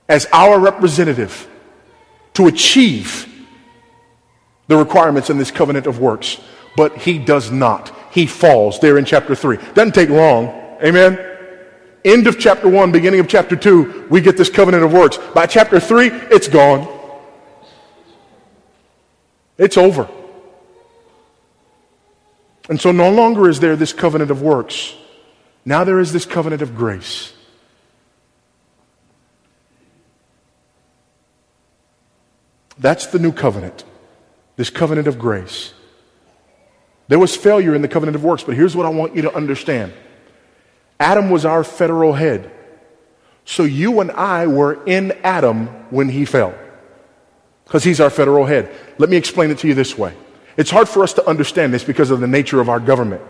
as 0.09 0.27
our 0.33 0.59
representative 0.59 1.49
to 2.35 2.47
achieve 2.47 3.27
the 4.69 4.77
requirements 4.77 5.31
in 5.31 5.39
this 5.39 5.51
covenant 5.51 5.87
of 5.87 5.99
works. 5.99 6.41
But 6.77 6.97
he 6.97 7.19
does 7.19 7.51
not. 7.51 7.95
He 8.13 8.27
falls 8.27 8.79
there 8.81 8.99
in 8.99 9.05
chapter 9.05 9.35
3. 9.35 9.57
Doesn't 9.75 9.95
take 9.95 10.09
long. 10.09 10.47
Amen? 10.83 11.19
End 12.05 12.27
of 12.27 12.39
chapter 12.39 12.69
1, 12.69 12.93
beginning 12.93 13.21
of 13.21 13.29
chapter 13.29 13.57
2, 13.57 14.07
we 14.09 14.21
get 14.21 14.37
this 14.37 14.49
covenant 14.49 14.85
of 14.85 14.93
works. 14.93 15.19
By 15.35 15.47
chapter 15.47 15.81
3, 15.81 16.07
it's 16.07 16.49
gone. 16.49 16.87
It's 19.59 19.77
over. 19.77 20.09
And 22.69 22.81
so 22.81 22.93
no 22.93 23.11
longer 23.11 23.49
is 23.49 23.61
there 23.61 23.75
this 23.77 23.93
covenant 23.93 24.31
of 24.31 24.41
works. 24.41 24.95
Now 25.65 25.85
there 25.85 25.99
is 25.99 26.13
this 26.13 26.25
covenant 26.25 26.63
of 26.63 26.77
grace. 26.77 27.33
That's 32.79 33.07
the 33.07 33.19
new 33.19 33.33
covenant, 33.33 33.85
this 34.57 34.71
covenant 34.71 35.09
of 35.09 35.19
grace. 35.19 35.73
There 37.09 37.19
was 37.19 37.35
failure 37.35 37.75
in 37.75 37.83
the 37.83 37.89
covenant 37.89 38.17
of 38.17 38.25
works, 38.25 38.45
but 38.45 38.55
here's 38.55 38.77
what 38.77 38.87
I 38.87 38.91
want 38.91 39.17
you 39.17 39.23
to 39.23 39.35
understand 39.35 39.93
Adam 41.01 41.31
was 41.31 41.45
our 41.45 41.65
federal 41.65 42.13
head. 42.13 42.51
So 43.45 43.65
you 43.65 44.01
and 44.01 44.11
I 44.11 44.47
were 44.47 44.85
in 44.85 45.13
Adam 45.25 45.69
when 45.91 46.09
he 46.09 46.27
fell 46.27 46.55
because 47.65 47.83
he's 47.83 48.01
our 48.01 48.11
federal 48.11 48.45
head. 48.45 48.71
Let 48.99 49.09
me 49.09 49.17
explain 49.17 49.51
it 49.51 49.59
to 49.59 49.69
you 49.69 49.75
this 49.75 49.97
way. 49.97 50.15
It's 50.59 50.71
hard 50.71 50.89
for 50.89 51.03
us 51.03 51.15
to 51.15 51.27
understand 51.27 51.73
this 51.73 51.85
because 51.85 52.11
of 52.11 52.21
the 52.21 52.27
nature 52.27 52.61
of 52.61 52.69
our 52.69 52.81
government, 52.81 53.23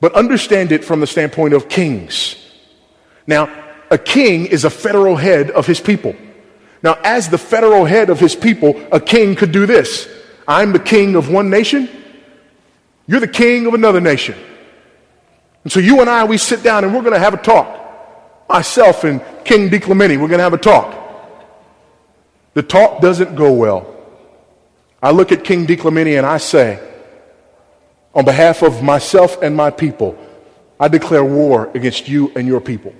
but 0.00 0.12
understand 0.14 0.72
it 0.72 0.84
from 0.84 1.00
the 1.00 1.06
standpoint 1.06 1.54
of 1.54 1.68
kings. 1.68 2.36
Now, 3.26 3.48
a 3.90 3.98
king 3.98 4.46
is 4.46 4.64
a 4.64 4.70
federal 4.70 5.16
head 5.16 5.50
of 5.50 5.66
his 5.66 5.80
people. 5.80 6.14
Now, 6.82 6.98
as 7.04 7.28
the 7.28 7.38
federal 7.38 7.84
head 7.84 8.10
of 8.10 8.18
his 8.18 8.34
people, 8.34 8.80
a 8.90 9.00
king 9.00 9.36
could 9.36 9.52
do 9.52 9.66
this 9.66 10.08
I'm 10.48 10.72
the 10.72 10.80
king 10.80 11.14
of 11.14 11.30
one 11.30 11.50
nation, 11.50 11.88
you're 13.06 13.20
the 13.20 13.28
king 13.28 13.66
of 13.66 13.74
another 13.74 14.00
nation. 14.00 14.36
And 15.62 15.72
so 15.72 15.78
you 15.80 16.00
and 16.00 16.08
I, 16.08 16.24
we 16.24 16.38
sit 16.38 16.62
down 16.62 16.84
and 16.84 16.94
we're 16.94 17.02
going 17.02 17.12
to 17.12 17.18
have 17.18 17.34
a 17.34 17.42
talk. 17.42 18.48
Myself 18.48 19.04
and 19.04 19.20
King 19.44 19.68
DiClemente, 19.68 20.20
we're 20.20 20.28
going 20.28 20.38
to 20.38 20.44
have 20.44 20.54
a 20.54 20.58
talk. 20.58 20.96
The 22.54 22.62
talk 22.62 23.00
doesn't 23.00 23.36
go 23.36 23.52
well. 23.52 23.94
I 25.02 25.12
look 25.12 25.32
at 25.32 25.44
King 25.44 25.66
DiClemente 25.66 26.16
and 26.16 26.26
I 26.26 26.38
say, 26.38 26.80
on 28.14 28.24
behalf 28.24 28.62
of 28.62 28.82
myself 28.82 29.40
and 29.42 29.54
my 29.54 29.70
people, 29.70 30.18
I 30.80 30.88
declare 30.88 31.24
war 31.24 31.70
against 31.74 32.08
you 32.08 32.32
and 32.34 32.48
your 32.48 32.60
people. 32.60 32.94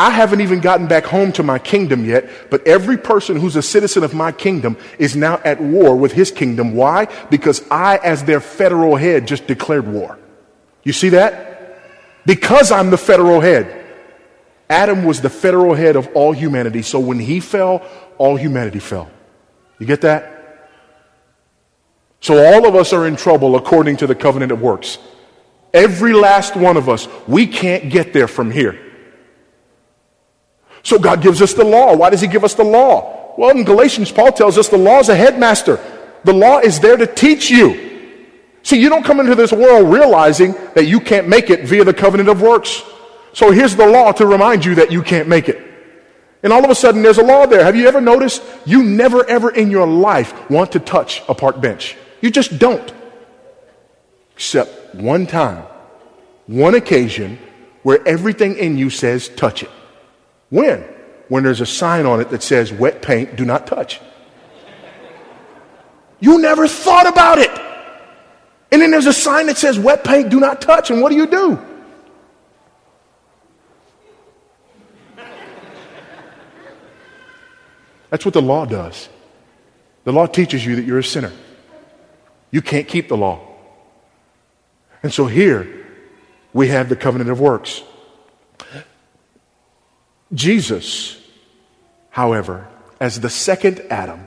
I 0.00 0.08
haven't 0.08 0.40
even 0.40 0.60
gotten 0.60 0.86
back 0.86 1.04
home 1.04 1.30
to 1.32 1.42
my 1.42 1.58
kingdom 1.58 2.06
yet, 2.06 2.48
but 2.48 2.66
every 2.66 2.96
person 2.96 3.36
who's 3.36 3.54
a 3.54 3.60
citizen 3.60 4.02
of 4.02 4.14
my 4.14 4.32
kingdom 4.32 4.78
is 4.98 5.14
now 5.14 5.42
at 5.44 5.60
war 5.60 5.94
with 5.94 6.12
his 6.12 6.30
kingdom. 6.30 6.74
Why? 6.74 7.04
Because 7.28 7.62
I, 7.70 7.98
as 7.98 8.24
their 8.24 8.40
federal 8.40 8.96
head, 8.96 9.28
just 9.28 9.46
declared 9.46 9.86
war. 9.86 10.18
You 10.84 10.94
see 10.94 11.10
that? 11.10 12.24
Because 12.24 12.72
I'm 12.72 12.88
the 12.88 12.96
federal 12.96 13.42
head. 13.42 13.84
Adam 14.70 15.04
was 15.04 15.20
the 15.20 15.28
federal 15.28 15.74
head 15.74 15.96
of 15.96 16.08
all 16.14 16.32
humanity. 16.32 16.80
So 16.80 16.98
when 16.98 17.18
he 17.18 17.38
fell, 17.38 17.86
all 18.16 18.36
humanity 18.36 18.78
fell. 18.78 19.10
You 19.78 19.84
get 19.84 20.00
that? 20.00 20.70
So 22.22 22.42
all 22.42 22.66
of 22.66 22.74
us 22.74 22.94
are 22.94 23.06
in 23.06 23.16
trouble 23.16 23.54
according 23.54 23.98
to 23.98 24.06
the 24.06 24.14
covenant 24.14 24.50
of 24.50 24.62
works. 24.62 24.96
Every 25.74 26.14
last 26.14 26.56
one 26.56 26.78
of 26.78 26.88
us, 26.88 27.06
we 27.28 27.46
can't 27.46 27.90
get 27.90 28.14
there 28.14 28.28
from 28.28 28.50
here. 28.50 28.89
So 30.82 30.98
God 30.98 31.22
gives 31.22 31.42
us 31.42 31.54
the 31.54 31.64
law. 31.64 31.94
Why 31.94 32.10
does 32.10 32.20
He 32.20 32.26
give 32.26 32.44
us 32.44 32.54
the 32.54 32.64
law? 32.64 33.34
Well, 33.36 33.50
in 33.50 33.64
Galatians, 33.64 34.10
Paul 34.10 34.32
tells 34.32 34.58
us 34.58 34.68
the 34.68 34.78
law 34.78 34.98
is 34.98 35.08
a 35.08 35.14
headmaster. 35.14 35.78
The 36.24 36.32
law 36.32 36.58
is 36.58 36.80
there 36.80 36.96
to 36.96 37.06
teach 37.06 37.50
you. 37.50 37.88
See, 38.62 38.80
you 38.80 38.88
don't 38.88 39.04
come 39.04 39.20
into 39.20 39.34
this 39.34 39.52
world 39.52 39.92
realizing 39.92 40.52
that 40.74 40.86
you 40.86 41.00
can't 41.00 41.28
make 41.28 41.48
it 41.48 41.64
via 41.64 41.84
the 41.84 41.94
covenant 41.94 42.28
of 42.28 42.42
works. 42.42 42.82
So 43.32 43.50
here's 43.50 43.76
the 43.76 43.86
law 43.86 44.12
to 44.12 44.26
remind 44.26 44.64
you 44.64 44.74
that 44.76 44.92
you 44.92 45.02
can't 45.02 45.28
make 45.28 45.48
it. 45.48 45.66
And 46.42 46.52
all 46.52 46.64
of 46.64 46.70
a 46.70 46.74
sudden, 46.74 47.02
there's 47.02 47.18
a 47.18 47.24
law 47.24 47.46
there. 47.46 47.64
Have 47.64 47.76
you 47.76 47.86
ever 47.86 48.00
noticed? 48.00 48.42
You 48.64 48.82
never, 48.82 49.24
ever 49.26 49.50
in 49.50 49.70
your 49.70 49.86
life 49.86 50.50
want 50.50 50.72
to 50.72 50.80
touch 50.80 51.22
a 51.28 51.34
park 51.34 51.60
bench. 51.60 51.96
You 52.20 52.30
just 52.30 52.58
don't. 52.58 52.92
Except 54.34 54.94
one 54.94 55.26
time, 55.26 55.64
one 56.46 56.74
occasion 56.74 57.38
where 57.82 58.06
everything 58.06 58.56
in 58.56 58.76
you 58.76 58.90
says 58.90 59.28
touch 59.28 59.62
it. 59.62 59.70
When? 60.50 60.84
When 61.28 61.44
there's 61.44 61.60
a 61.60 61.66
sign 61.66 62.06
on 62.06 62.20
it 62.20 62.30
that 62.30 62.42
says 62.42 62.72
wet 62.72 63.02
paint, 63.02 63.36
do 63.36 63.44
not 63.44 63.66
touch. 63.66 64.00
You 66.18 66.38
never 66.40 66.68
thought 66.68 67.08
about 67.08 67.38
it. 67.38 67.50
And 68.72 68.82
then 68.82 68.90
there's 68.90 69.06
a 69.06 69.12
sign 69.12 69.46
that 69.46 69.56
says 69.56 69.78
wet 69.78 70.04
paint, 70.04 70.28
do 70.28 70.38
not 70.38 70.60
touch. 70.60 70.90
And 70.90 71.00
what 71.00 71.10
do 71.10 71.16
you 71.16 71.26
do? 71.26 71.58
That's 78.10 78.24
what 78.24 78.34
the 78.34 78.42
law 78.42 78.64
does. 78.66 79.08
The 80.04 80.12
law 80.12 80.26
teaches 80.26 80.66
you 80.66 80.76
that 80.76 80.84
you're 80.84 80.98
a 80.98 81.04
sinner. 81.04 81.32
You 82.50 82.60
can't 82.60 82.88
keep 82.88 83.08
the 83.08 83.16
law. 83.16 83.40
And 85.02 85.12
so 85.12 85.26
here 85.26 85.86
we 86.52 86.68
have 86.68 86.88
the 86.88 86.96
covenant 86.96 87.30
of 87.30 87.40
works. 87.40 87.82
Jesus, 90.32 91.20
however, 92.10 92.68
as 93.00 93.20
the 93.20 93.30
second 93.30 93.80
Adam, 93.90 94.26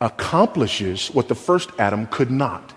accomplishes 0.00 1.08
what 1.08 1.28
the 1.28 1.34
first 1.34 1.70
Adam 1.78 2.06
could 2.06 2.30
not. 2.30 2.72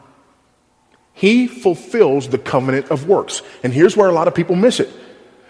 He 1.14 1.48
fulfills 1.48 2.30
the 2.30 2.38
covenant 2.38 2.92
of 2.92 3.08
works. 3.08 3.42
And 3.62 3.74
here's 3.74 3.98
where 3.98 4.08
a 4.08 4.14
lot 4.14 4.28
of 4.28 4.36
people 4.36 4.56
miss 4.56 4.80
it. 4.80 4.90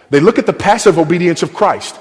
They 0.10 0.20
look 0.20 0.40
at 0.40 0.48
the 0.48 0.54
passive 0.54 0.98
obedience 0.98 1.44
of 1.44 1.54
Christ. 1.54 2.00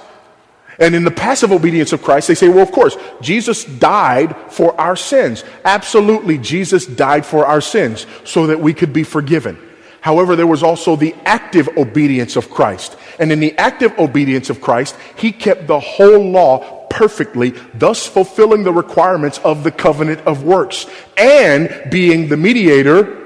And 0.79 0.95
in 0.95 1.05
the 1.05 1.11
passive 1.11 1.53
obedience 1.53 1.93
of 1.93 2.03
Christ, 2.03 2.29
they 2.29 2.35
say, 2.35 2.49
well, 2.49 2.63
of 2.63 2.73
course, 2.73 2.97
Jesus 3.21 3.65
died 3.65 4.35
for 4.49 4.81
our 4.81 4.97
sins. 4.97 5.45
Absolutely, 5.65 6.39
Jesus 6.39 6.87
died 6.87 7.27
for 7.27 7.45
our 7.45 7.61
sins 7.61 8.07
so 8.25 8.47
that 8.47 8.61
we 8.61 8.73
could 8.73 8.93
be 8.93 9.03
forgiven. 9.03 9.59
However, 10.01 10.37
there 10.37 10.47
was 10.47 10.63
also 10.63 10.97
the 10.97 11.15
active 11.25 11.69
obedience 11.77 12.37
of 12.37 12.51
Christ. 12.51 12.97
And 13.19 13.33
in 13.33 13.41
the 13.41 13.57
active 13.59 13.99
obedience 13.99 14.49
of 14.51 14.61
Christ, 14.61 14.97
he 15.17 15.33
kept 15.33 15.67
the 15.67 15.81
whole 15.81 16.31
law 16.31 16.87
perfectly, 16.89 17.51
thus 17.75 18.07
fulfilling 18.07 18.65
the 18.65 18.73
requirements 18.73 19.39
of 19.39 19.65
the 19.65 19.71
covenant 19.71 20.21
of 20.21 20.45
works 20.45 20.87
and 21.17 21.91
being 21.91 22.29
the 22.29 22.37
mediator 22.37 23.19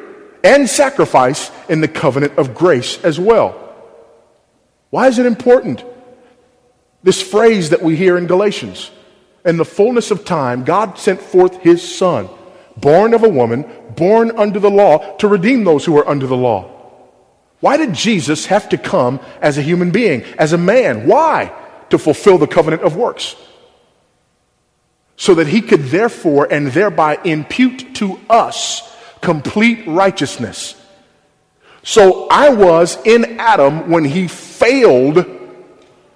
and 0.44 0.68
sacrifice 0.68 1.50
in 1.68 1.80
the 1.80 1.88
covenant 1.88 2.36
of 2.38 2.54
grace 2.54 3.02
as 3.04 3.18
well. 3.20 3.58
Why 4.90 5.08
is 5.08 5.18
it 5.18 5.26
important? 5.26 5.84
This 7.02 7.22
phrase 7.22 7.70
that 7.70 7.82
we 7.82 7.96
hear 7.96 8.16
in 8.18 8.26
Galatians. 8.26 8.90
In 9.44 9.56
the 9.56 9.64
fullness 9.64 10.10
of 10.10 10.24
time, 10.24 10.64
God 10.64 10.98
sent 10.98 11.20
forth 11.20 11.56
his 11.60 11.96
son, 11.96 12.28
born 12.76 13.14
of 13.14 13.22
a 13.22 13.28
woman, 13.28 13.64
born 13.96 14.30
under 14.36 14.58
the 14.58 14.70
law, 14.70 15.16
to 15.16 15.28
redeem 15.28 15.64
those 15.64 15.84
who 15.84 15.96
are 15.98 16.08
under 16.08 16.26
the 16.26 16.36
law. 16.36 16.68
Why 17.60 17.76
did 17.76 17.94
Jesus 17.94 18.46
have 18.46 18.68
to 18.70 18.78
come 18.78 19.20
as 19.40 19.56
a 19.56 19.62
human 19.62 19.90
being, 19.92 20.22
as 20.38 20.52
a 20.52 20.58
man? 20.58 21.06
Why? 21.06 21.52
To 21.90 21.98
fulfill 21.98 22.38
the 22.38 22.48
covenant 22.48 22.82
of 22.82 22.96
works. 22.96 23.36
So 25.16 25.34
that 25.34 25.46
he 25.46 25.60
could 25.60 25.84
therefore 25.84 26.52
and 26.52 26.68
thereby 26.68 27.18
impute 27.24 27.94
to 27.96 28.18
us 28.28 28.82
complete 29.20 29.86
righteousness. 29.86 30.74
So 31.84 32.26
I 32.28 32.50
was 32.50 32.98
in 33.04 33.38
Adam 33.38 33.90
when 33.90 34.04
he 34.04 34.28
failed 34.28 35.24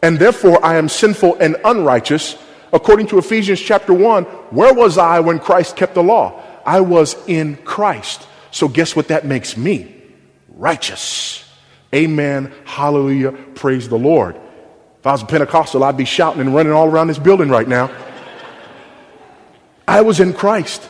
and 0.02 0.18
therefore 0.18 0.64
I 0.64 0.76
am 0.76 0.88
sinful 0.88 1.36
and 1.36 1.56
unrighteous. 1.64 2.36
According 2.72 3.06
to 3.08 3.18
Ephesians 3.18 3.60
chapter 3.60 3.92
1, 3.92 4.24
where 4.24 4.74
was 4.74 4.98
I 4.98 5.20
when 5.20 5.38
Christ 5.38 5.76
kept 5.76 5.94
the 5.94 6.02
law? 6.02 6.42
I 6.66 6.80
was 6.80 7.16
in 7.28 7.56
Christ. 7.58 8.26
So 8.50 8.68
guess 8.68 8.96
what 8.96 9.08
that 9.08 9.24
makes 9.24 9.56
me? 9.56 9.94
Righteous. 10.48 11.44
Amen. 11.94 12.52
Hallelujah. 12.64 13.32
Praise 13.54 13.88
the 13.88 13.98
Lord. 13.98 14.36
If 14.98 15.06
I 15.06 15.12
was 15.12 15.22
a 15.22 15.26
Pentecostal, 15.26 15.84
I'd 15.84 15.96
be 15.96 16.04
shouting 16.04 16.40
and 16.40 16.54
running 16.54 16.72
all 16.72 16.88
around 16.88 17.06
this 17.06 17.18
building 17.18 17.48
right 17.48 17.68
now. 17.68 17.90
I 19.86 20.00
was 20.00 20.18
in 20.18 20.32
Christ. 20.32 20.88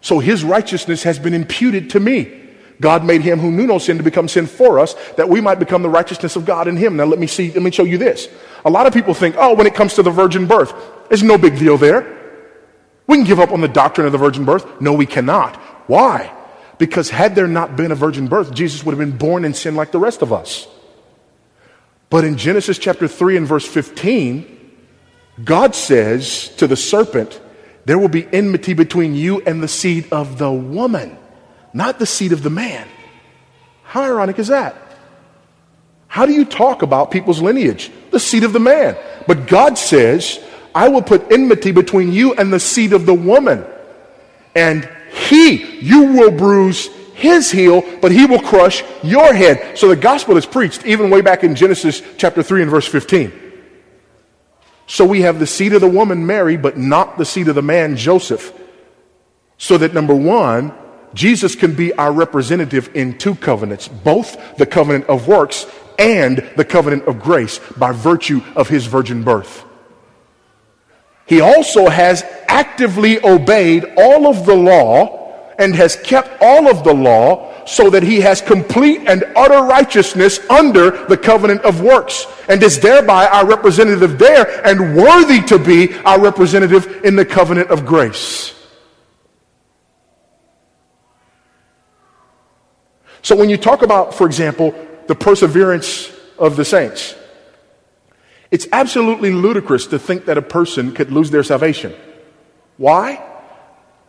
So 0.00 0.18
his 0.18 0.42
righteousness 0.42 1.02
has 1.02 1.18
been 1.18 1.34
imputed 1.34 1.90
to 1.90 2.00
me. 2.00 2.40
God 2.80 3.04
made 3.04 3.20
him 3.20 3.38
who 3.38 3.52
knew 3.52 3.66
no 3.66 3.78
sin 3.78 3.98
to 3.98 4.02
become 4.02 4.26
sin 4.26 4.46
for 4.46 4.78
us, 4.78 4.94
that 5.16 5.28
we 5.28 5.40
might 5.40 5.58
become 5.58 5.82
the 5.82 5.90
righteousness 5.90 6.34
of 6.34 6.44
God 6.44 6.66
in 6.66 6.76
him. 6.76 6.96
Now 6.96 7.04
let 7.04 7.18
me 7.18 7.26
see, 7.26 7.52
let 7.52 7.62
me 7.62 7.70
show 7.70 7.84
you 7.84 7.98
this. 7.98 8.28
A 8.64 8.70
lot 8.70 8.86
of 8.86 8.94
people 8.94 9.14
think, 9.14 9.36
oh, 9.38 9.54
when 9.54 9.66
it 9.66 9.74
comes 9.74 9.94
to 9.94 10.02
the 10.02 10.10
virgin 10.10 10.46
birth, 10.46 10.74
there's 11.08 11.22
no 11.22 11.36
big 11.36 11.58
deal 11.58 11.76
there. 11.76 12.21
We 13.06 13.16
can 13.16 13.24
give 13.24 13.40
up 13.40 13.50
on 13.50 13.60
the 13.60 13.68
doctrine 13.68 14.06
of 14.06 14.12
the 14.12 14.18
virgin 14.18 14.44
birth. 14.44 14.80
No, 14.80 14.92
we 14.92 15.06
cannot. 15.06 15.56
Why? 15.88 16.32
Because 16.78 17.10
had 17.10 17.34
there 17.34 17.46
not 17.46 17.76
been 17.76 17.92
a 17.92 17.96
virgin 17.96 18.28
birth, 18.28 18.54
Jesus 18.54 18.84
would 18.84 18.92
have 18.92 18.98
been 18.98 19.18
born 19.18 19.44
in 19.44 19.54
sin 19.54 19.74
like 19.74 19.92
the 19.92 19.98
rest 19.98 20.22
of 20.22 20.32
us. 20.32 20.66
But 22.10 22.24
in 22.24 22.36
Genesis 22.36 22.78
chapter 22.78 23.08
3 23.08 23.38
and 23.38 23.46
verse 23.46 23.66
15, 23.66 24.76
God 25.44 25.74
says 25.74 26.48
to 26.56 26.66
the 26.66 26.76
serpent, 26.76 27.40
there 27.84 27.98
will 27.98 28.08
be 28.08 28.26
enmity 28.32 28.74
between 28.74 29.14
you 29.14 29.40
and 29.42 29.62
the 29.62 29.68
seed 29.68 30.12
of 30.12 30.38
the 30.38 30.50
woman 30.50 31.18
not 31.72 31.98
the 31.98 32.06
seed 32.06 32.32
of 32.32 32.42
the 32.42 32.50
man. 32.50 32.86
How 33.82 34.02
ironic 34.02 34.38
is 34.38 34.48
that? 34.48 34.76
How 36.06 36.26
do 36.26 36.32
you 36.32 36.44
talk 36.44 36.82
about 36.82 37.10
people's 37.10 37.40
lineage? 37.40 37.90
The 38.10 38.20
seed 38.20 38.44
of 38.44 38.52
the 38.52 38.60
man. 38.60 38.96
But 39.26 39.46
God 39.46 39.78
says, 39.78 40.42
I 40.74 40.88
will 40.88 41.02
put 41.02 41.30
enmity 41.30 41.72
between 41.72 42.12
you 42.12 42.34
and 42.34 42.52
the 42.52 42.60
seed 42.60 42.92
of 42.92 43.06
the 43.06 43.14
woman. 43.14 43.64
And 44.54 44.88
he, 45.12 45.78
you 45.80 46.12
will 46.12 46.30
bruise 46.30 46.86
his 47.14 47.50
heel, 47.50 47.82
but 48.00 48.12
he 48.12 48.26
will 48.26 48.40
crush 48.40 48.82
your 49.02 49.32
head. 49.32 49.78
So 49.78 49.88
the 49.88 49.96
gospel 49.96 50.36
is 50.36 50.46
preached 50.46 50.84
even 50.84 51.10
way 51.10 51.20
back 51.20 51.44
in 51.44 51.54
Genesis 51.54 52.02
chapter 52.16 52.42
3 52.42 52.62
and 52.62 52.70
verse 52.70 52.86
15. 52.86 53.32
So 54.86 55.04
we 55.04 55.22
have 55.22 55.38
the 55.38 55.46
seed 55.46 55.72
of 55.72 55.80
the 55.80 55.88
woman, 55.88 56.26
Mary, 56.26 56.56
but 56.56 56.76
not 56.76 57.16
the 57.16 57.24
seed 57.24 57.48
of 57.48 57.54
the 57.54 57.62
man, 57.62 57.96
Joseph. 57.96 58.52
So 59.56 59.78
that 59.78 59.94
number 59.94 60.14
one, 60.14 60.74
Jesus 61.14 61.54
can 61.54 61.74
be 61.74 61.92
our 61.94 62.12
representative 62.12 62.90
in 62.94 63.18
two 63.18 63.34
covenants, 63.34 63.86
both 63.86 64.56
the 64.56 64.66
covenant 64.66 65.06
of 65.06 65.28
works 65.28 65.66
and 65.98 66.38
the 66.56 66.64
covenant 66.64 67.04
of 67.04 67.20
grace 67.20 67.60
by 67.76 67.92
virtue 67.92 68.42
of 68.56 68.68
his 68.68 68.86
virgin 68.86 69.22
birth. 69.22 69.64
He 71.26 71.40
also 71.40 71.88
has 71.88 72.24
actively 72.46 73.24
obeyed 73.24 73.94
all 73.96 74.26
of 74.26 74.44
the 74.44 74.54
law 74.54 75.22
and 75.58 75.74
has 75.74 75.96
kept 75.96 76.30
all 76.40 76.68
of 76.68 76.84
the 76.84 76.92
law 76.92 77.52
so 77.64 77.90
that 77.90 78.02
he 78.02 78.20
has 78.20 78.40
complete 78.40 79.02
and 79.06 79.24
utter 79.36 79.62
righteousness 79.62 80.40
under 80.50 81.06
the 81.06 81.16
covenant 81.16 81.62
of 81.62 81.80
works 81.80 82.26
and 82.48 82.62
is 82.62 82.80
thereby 82.80 83.26
our 83.26 83.46
representative 83.46 84.18
there 84.18 84.66
and 84.66 84.96
worthy 84.96 85.40
to 85.42 85.58
be 85.58 85.94
our 85.98 86.20
representative 86.20 87.04
in 87.04 87.14
the 87.16 87.24
covenant 87.24 87.70
of 87.70 87.86
grace. 87.86 88.54
So 93.22 93.36
when 93.36 93.48
you 93.48 93.56
talk 93.56 93.82
about, 93.82 94.14
for 94.14 94.26
example, 94.26 94.74
the 95.06 95.14
perseverance 95.14 96.12
of 96.38 96.56
the 96.56 96.64
saints, 96.64 97.14
it's 98.52 98.68
absolutely 98.70 99.32
ludicrous 99.32 99.86
to 99.88 99.98
think 99.98 100.26
that 100.26 100.36
a 100.36 100.42
person 100.42 100.92
could 100.92 101.10
lose 101.10 101.30
their 101.30 101.42
salvation. 101.42 101.94
Why? 102.76 103.24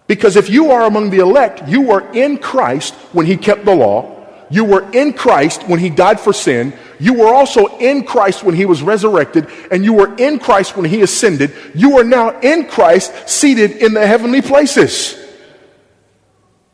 Because 0.06 0.36
if 0.36 0.50
you 0.50 0.72
are 0.72 0.84
among 0.84 1.12
the 1.12 1.20
elect, 1.20 1.68
you 1.70 1.82
were 1.82 2.12
in 2.12 2.38
Christ 2.38 2.94
when 3.14 3.26
he 3.26 3.38
kept 3.38 3.64
the 3.64 3.74
law. 3.74 4.12
You 4.50 4.66
were 4.66 4.92
in 4.92 5.14
Christ 5.14 5.64
when 5.70 5.80
he 5.80 5.90
died 5.90 6.20
for 6.20 6.34
sin. 6.34 6.74
You 7.00 7.14
were 7.14 7.34
also 7.34 7.78
in 7.78 8.04
Christ 8.04 8.44
when 8.44 8.54
he 8.54 8.66
was 8.66 8.84
resurrected. 8.84 9.48
And 9.72 9.86
you 9.86 9.94
were 9.94 10.14
in 10.18 10.40
Christ 10.40 10.76
when 10.76 10.86
he 10.86 11.02
ascended. 11.02 11.54
You 11.74 11.98
are 12.00 12.04
now 12.04 12.38
in 12.42 12.68
Christ 12.68 13.30
seated 13.30 13.72
in 13.78 13.94
the 13.94 14.06
heavenly 14.06 14.42
places. 14.42 15.18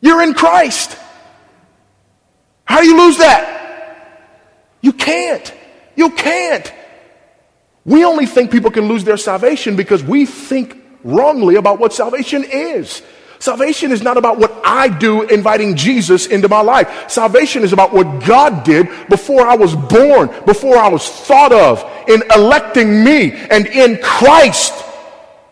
You're 0.00 0.22
in 0.22 0.34
Christ. 0.34 0.98
How 2.64 2.80
do 2.80 2.86
you 2.86 2.98
lose 2.98 3.18
that? 3.18 4.26
You 4.80 4.92
can't. 4.92 5.54
You 5.94 6.10
can't. 6.10 6.72
We 7.84 8.04
only 8.04 8.26
think 8.26 8.50
people 8.50 8.70
can 8.70 8.88
lose 8.88 9.04
their 9.04 9.16
salvation 9.16 9.76
because 9.76 10.02
we 10.02 10.26
think 10.26 10.76
wrongly 11.02 11.56
about 11.56 11.78
what 11.78 11.92
salvation 11.92 12.44
is. 12.44 13.02
Salvation 13.38 13.90
is 13.90 14.02
not 14.02 14.18
about 14.18 14.36
what 14.36 14.52
I 14.64 14.88
do 14.88 15.22
inviting 15.22 15.74
Jesus 15.74 16.26
into 16.26 16.46
my 16.46 16.60
life. 16.60 17.10
Salvation 17.10 17.62
is 17.62 17.72
about 17.72 17.90
what 17.90 18.22
God 18.24 18.64
did 18.64 18.86
before 19.08 19.46
I 19.46 19.56
was 19.56 19.74
born, 19.74 20.28
before 20.44 20.76
I 20.76 20.88
was 20.88 21.08
thought 21.08 21.50
of, 21.50 21.82
in 22.06 22.22
electing 22.34 23.02
me 23.02 23.32
and 23.32 23.66
in 23.66 23.96
Christ, 24.02 24.74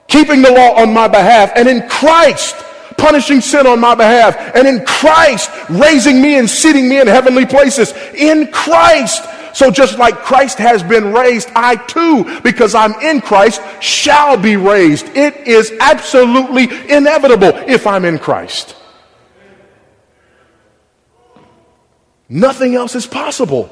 keeping 0.07 0.43
the 0.43 0.53
law 0.53 0.83
on 0.83 0.93
my 0.93 1.09
behalf, 1.09 1.53
and 1.57 1.67
in 1.67 1.89
Christ 1.89 2.57
punishing 2.99 3.41
sin 3.41 3.67
on 3.67 3.81
my 3.81 3.95
behalf, 3.95 4.37
and 4.55 4.69
in 4.69 4.85
Christ 4.85 5.51
raising 5.71 6.21
me 6.21 6.37
and 6.37 6.51
seating 6.51 6.91
me 6.91 7.01
in 7.01 7.07
heavenly 7.07 7.47
places. 7.47 7.95
In 8.15 8.49
Christ. 8.49 9.25
So 9.59 9.73
just 9.73 9.99
like 9.99 10.19
Christ 10.19 10.59
has 10.59 10.85
been 10.85 11.13
raised, 11.13 11.51
I 11.57 11.75
too, 11.75 12.41
because 12.43 12.77
I'm 12.77 12.93
in 13.01 13.21
Christ, 13.21 13.61
shall 13.81 14.37
be 14.37 14.57
raised. 14.57 15.09
It 15.17 15.49
is 15.49 15.73
absolutely 15.81 16.67
inevitable 16.89 17.51
if 17.67 17.85
I'm 17.85 18.05
in 18.05 18.21
Christ. 18.21 18.77
Nothing 22.29 22.77
else 22.77 22.95
is 22.95 23.09
possible 23.09 23.69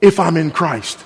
if 0.00 0.18
I'm 0.18 0.38
in 0.38 0.50
Christ. 0.50 1.04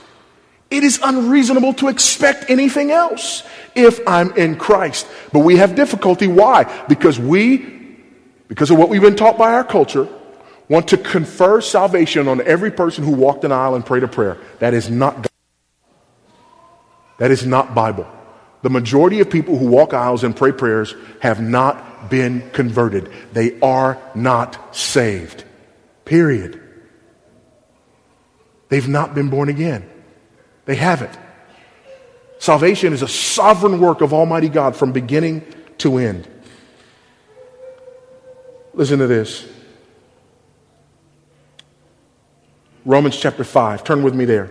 It 0.71 0.85
is 0.85 1.01
unreasonable 1.03 1.75
to 1.75 1.89
expect 1.89 2.49
anything 2.49 2.93
else 2.93 3.43
if 3.75 3.99
I'm 4.07 4.31
in 4.37 4.55
Christ. 4.55 5.09
But 5.33 5.41
we 5.41 5.57
have 5.57 5.75
difficulty. 5.75 6.29
Why? 6.29 6.63
Because 6.87 7.19
we, 7.19 7.97
because 8.47 8.71
of 8.71 8.79
what 8.79 8.89
we've 8.89 9.03
been 9.03 9.17
taught 9.17 9.37
by 9.37 9.53
our 9.55 9.65
culture, 9.65 10.09
want 10.73 10.89
to 10.89 10.97
confer 10.97 11.61
salvation 11.61 12.29
on 12.29 12.41
every 12.47 12.71
person 12.71 13.05
who 13.05 13.13
walked 13.13 13.45
an 13.45 13.53
aisle 13.53 13.75
and 13.75 13.85
prayed 13.85 14.03
a 14.03 14.09
prayer. 14.09 14.39
That 14.59 14.73
is 14.73 14.89
not 14.89 15.17
God. 15.17 15.29
That 17.19 17.31
is 17.31 17.45
not 17.45 17.75
Bible. 17.75 18.07
The 18.63 18.71
majority 18.71 19.21
of 19.21 19.29
people 19.29 19.59
who 19.59 19.67
walk 19.67 19.93
aisles 19.93 20.25
and 20.25 20.35
pray 20.35 20.51
prayers 20.51 20.95
have 21.21 21.43
not 21.43 22.09
been 22.09 22.49
converted. 22.53 23.13
They 23.35 23.61
are 23.61 23.99
not 24.15 24.75
saved. 24.75 25.45
Period. 26.07 26.59
They've 28.71 28.89
not 28.89 29.15
been 29.15 29.29
born 29.29 29.51
again. 29.51 29.87
They 30.65 30.77
haven't. 30.77 31.17
Salvation 32.39 32.95
is 32.95 33.03
a 33.03 33.09
sovereign 33.09 33.79
work 33.79 34.01
of 34.01 34.15
Almighty 34.15 34.49
God 34.49 34.75
from 34.75 34.93
beginning 34.93 35.45
to 35.79 35.99
end. 35.99 36.27
Listen 38.73 39.01
to 39.01 39.07
this 39.07 39.52
Romans 42.85 43.17
chapter 43.17 43.45
5. 43.45 43.85
Turn 43.85 44.03
with 44.03 44.15
me 44.15 44.25
there. 44.25 44.51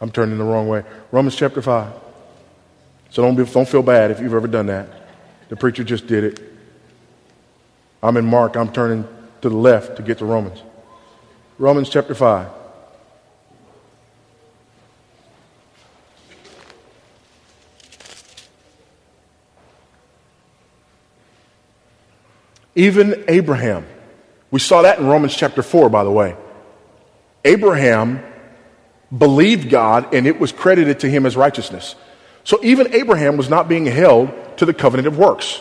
I'm 0.00 0.10
turning 0.10 0.38
the 0.38 0.44
wrong 0.44 0.66
way. 0.66 0.82
Romans 1.12 1.36
chapter 1.36 1.60
5. 1.60 1.92
So 3.10 3.22
don't, 3.22 3.36
be, 3.36 3.44
don't 3.44 3.68
feel 3.68 3.82
bad 3.82 4.10
if 4.10 4.20
you've 4.20 4.34
ever 4.34 4.46
done 4.46 4.66
that. 4.66 4.88
The 5.48 5.56
preacher 5.56 5.84
just 5.84 6.06
did 6.06 6.24
it. 6.24 6.40
I'm 8.02 8.16
in 8.16 8.24
Mark. 8.24 8.56
I'm 8.56 8.72
turning 8.72 9.06
to 9.42 9.48
the 9.48 9.56
left 9.56 9.96
to 9.96 10.02
get 10.02 10.18
to 10.18 10.24
Romans. 10.24 10.62
Romans 11.58 11.90
chapter 11.90 12.14
5. 12.14 12.48
Even 22.74 23.24
Abraham, 23.28 23.84
we 24.50 24.58
saw 24.58 24.82
that 24.82 24.98
in 24.98 25.06
Romans 25.06 25.34
chapter 25.34 25.62
4, 25.62 25.88
by 25.88 26.04
the 26.04 26.10
way. 26.10 26.36
Abraham 27.44 28.22
believed 29.16 29.70
God 29.70 30.14
and 30.14 30.26
it 30.26 30.38
was 30.38 30.52
credited 30.52 31.00
to 31.00 31.10
him 31.10 31.26
as 31.26 31.36
righteousness. 31.36 31.94
So 32.44 32.58
even 32.62 32.94
Abraham 32.94 33.36
was 33.36 33.48
not 33.48 33.68
being 33.68 33.86
held 33.86 34.30
to 34.58 34.66
the 34.66 34.74
covenant 34.74 35.08
of 35.08 35.18
works. 35.18 35.60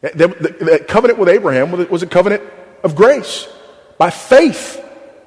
The 0.00 0.84
covenant 0.88 1.18
with 1.18 1.28
Abraham 1.28 1.72
was 1.90 2.02
a 2.02 2.06
covenant 2.06 2.42
of 2.84 2.94
grace. 2.94 3.48
By 3.96 4.10
faith, 4.10 4.84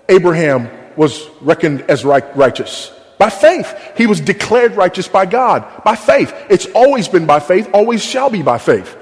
Abraham 0.08 0.70
was 0.96 1.28
reckoned 1.42 1.82
as 1.90 2.06
right, 2.06 2.36
righteous. 2.36 2.92
By 3.18 3.30
faith, 3.30 3.94
he 3.98 4.08
was 4.08 4.20
declared 4.20 4.76
righteous 4.76 5.08
by 5.08 5.26
God. 5.26 5.84
By 5.84 5.96
faith. 5.96 6.34
It's 6.50 6.66
always 6.68 7.08
been 7.08 7.26
by 7.26 7.40
faith, 7.40 7.70
always 7.74 8.04
shall 8.04 8.30
be 8.30 8.42
by 8.42 8.58
faith. 8.58 8.98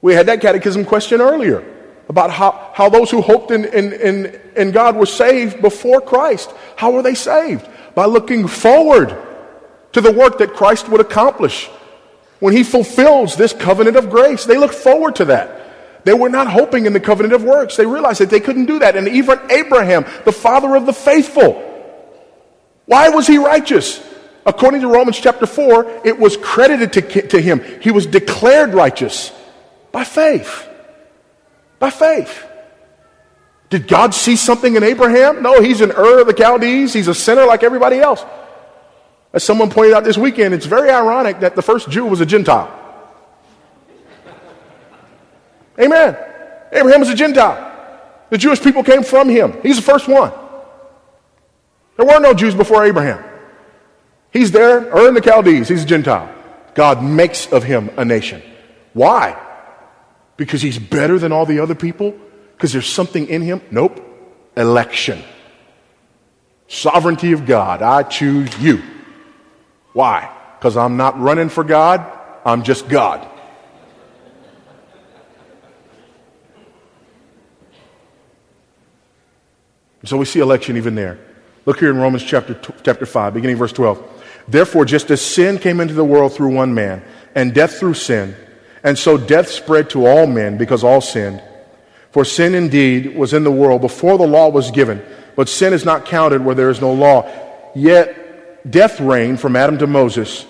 We 0.00 0.14
had 0.14 0.26
that 0.26 0.40
catechism 0.40 0.84
question 0.84 1.20
earlier 1.20 1.64
about 2.08 2.30
how, 2.30 2.70
how 2.74 2.88
those 2.88 3.10
who 3.10 3.20
hoped 3.20 3.50
in, 3.50 3.64
in, 3.66 3.92
in, 3.92 4.40
in 4.56 4.70
God 4.70 4.96
were 4.96 5.06
saved 5.06 5.60
before 5.60 6.00
Christ. 6.00 6.52
How 6.76 6.90
were 6.90 7.02
they 7.02 7.14
saved? 7.14 7.68
By 7.94 8.06
looking 8.06 8.46
forward 8.46 9.16
to 9.92 10.00
the 10.00 10.12
work 10.12 10.38
that 10.38 10.54
Christ 10.54 10.88
would 10.88 11.00
accomplish 11.00 11.68
when 12.40 12.56
he 12.56 12.62
fulfills 12.62 13.36
this 13.36 13.52
covenant 13.52 13.96
of 13.96 14.10
grace. 14.10 14.44
They 14.44 14.56
look 14.56 14.72
forward 14.72 15.16
to 15.16 15.26
that. 15.26 16.04
They 16.04 16.14
were 16.14 16.28
not 16.28 16.50
hoping 16.50 16.86
in 16.86 16.92
the 16.92 17.00
covenant 17.00 17.34
of 17.34 17.42
works. 17.42 17.76
They 17.76 17.84
realized 17.84 18.20
that 18.20 18.30
they 18.30 18.40
couldn't 18.40 18.66
do 18.66 18.78
that. 18.78 18.96
And 18.96 19.08
even 19.08 19.38
Abraham, 19.50 20.06
the 20.24 20.32
father 20.32 20.76
of 20.76 20.86
the 20.86 20.92
faithful, 20.92 21.64
why 22.86 23.08
was 23.10 23.26
he 23.26 23.36
righteous? 23.36 24.02
According 24.46 24.80
to 24.80 24.88
Romans 24.88 25.18
chapter 25.18 25.44
4, 25.44 26.02
it 26.06 26.18
was 26.18 26.38
credited 26.38 26.92
to, 26.94 27.28
to 27.28 27.40
him. 27.40 27.60
He 27.82 27.90
was 27.90 28.06
declared 28.06 28.72
righteous 28.72 29.32
by 29.92 30.04
faith. 30.04 30.68
By 31.78 31.90
faith. 31.90 32.44
Did 33.70 33.86
God 33.86 34.14
see 34.14 34.36
something 34.36 34.76
in 34.76 34.82
Abraham? 34.82 35.42
No, 35.42 35.60
he's 35.60 35.80
an 35.80 35.90
Ur 35.92 36.20
of 36.20 36.26
the 36.26 36.34
Chaldees. 36.36 36.92
He's 36.92 37.08
a 37.08 37.14
sinner 37.14 37.44
like 37.44 37.62
everybody 37.62 37.98
else. 37.98 38.24
As 39.32 39.44
someone 39.44 39.68
pointed 39.68 39.94
out 39.94 40.04
this 40.04 40.16
weekend, 40.16 40.54
it's 40.54 40.64
very 40.66 40.90
ironic 40.90 41.40
that 41.40 41.54
the 41.54 41.62
first 41.62 41.90
Jew 41.90 42.06
was 42.06 42.20
a 42.20 42.26
Gentile. 42.26 42.74
Amen. 45.78 46.16
Abraham 46.72 47.00
was 47.00 47.10
a 47.10 47.14
Gentile. 47.14 47.66
The 48.30 48.38
Jewish 48.38 48.60
people 48.62 48.82
came 48.82 49.02
from 49.02 49.28
him. 49.28 49.54
He's 49.62 49.76
the 49.76 49.82
first 49.82 50.08
one. 50.08 50.32
There 51.96 52.06
were 52.06 52.20
no 52.20 52.32
Jews 52.32 52.54
before 52.54 52.84
Abraham. 52.84 53.22
He's 54.32 54.50
there, 54.50 54.80
Ur 54.94 55.08
in 55.08 55.14
the 55.14 55.22
Chaldees. 55.22 55.68
He's 55.68 55.82
a 55.82 55.86
Gentile. 55.86 56.34
God 56.74 57.02
makes 57.02 57.50
of 57.52 57.64
him 57.64 57.90
a 57.96 58.04
nation. 58.04 58.42
Why? 58.92 59.36
Because 60.38 60.62
he's 60.62 60.78
better 60.78 61.18
than 61.18 61.32
all 61.32 61.44
the 61.44 61.60
other 61.60 61.74
people? 61.74 62.14
Because 62.56 62.72
there's 62.72 62.88
something 62.88 63.28
in 63.28 63.42
him? 63.42 63.60
Nope. 63.70 64.02
Election. 64.56 65.22
Sovereignty 66.68 67.32
of 67.32 67.44
God. 67.44 67.82
I 67.82 68.04
choose 68.04 68.58
you. 68.58 68.82
Why? 69.92 70.32
Because 70.58 70.76
I'm 70.76 70.96
not 70.96 71.20
running 71.20 71.48
for 71.48 71.64
God, 71.64 72.06
I'm 72.44 72.62
just 72.62 72.88
God. 72.88 73.28
So 80.04 80.16
we 80.16 80.24
see 80.24 80.40
election 80.40 80.76
even 80.76 80.94
there. 80.94 81.18
Look 81.66 81.80
here 81.80 81.90
in 81.90 81.98
Romans 81.98 82.22
chapter, 82.22 82.58
chapter 82.82 83.04
5, 83.04 83.34
beginning 83.34 83.56
verse 83.56 83.72
12. 83.72 84.02
Therefore, 84.46 84.84
just 84.84 85.10
as 85.10 85.20
sin 85.20 85.58
came 85.58 85.80
into 85.80 85.94
the 85.94 86.04
world 86.04 86.32
through 86.32 86.54
one 86.54 86.72
man, 86.72 87.02
and 87.34 87.52
death 87.52 87.78
through 87.78 87.94
sin, 87.94 88.34
and 88.82 88.98
so 88.98 89.16
death 89.16 89.48
spread 89.48 89.90
to 89.90 90.06
all 90.06 90.26
men 90.26 90.56
because 90.56 90.84
all 90.84 91.00
sinned. 91.00 91.42
For 92.10 92.24
sin 92.24 92.54
indeed 92.54 93.16
was 93.16 93.32
in 93.32 93.44
the 93.44 93.50
world 93.50 93.80
before 93.80 94.18
the 94.18 94.26
law 94.26 94.48
was 94.48 94.70
given, 94.70 95.04
but 95.36 95.48
sin 95.48 95.72
is 95.72 95.84
not 95.84 96.06
counted 96.06 96.44
where 96.44 96.54
there 96.54 96.70
is 96.70 96.80
no 96.80 96.92
law. 96.92 97.28
Yet 97.74 98.70
death 98.70 99.00
reigned 99.00 99.40
from 99.40 99.56
Adam 99.56 99.78
to 99.78 99.86
Moses, 99.86 100.46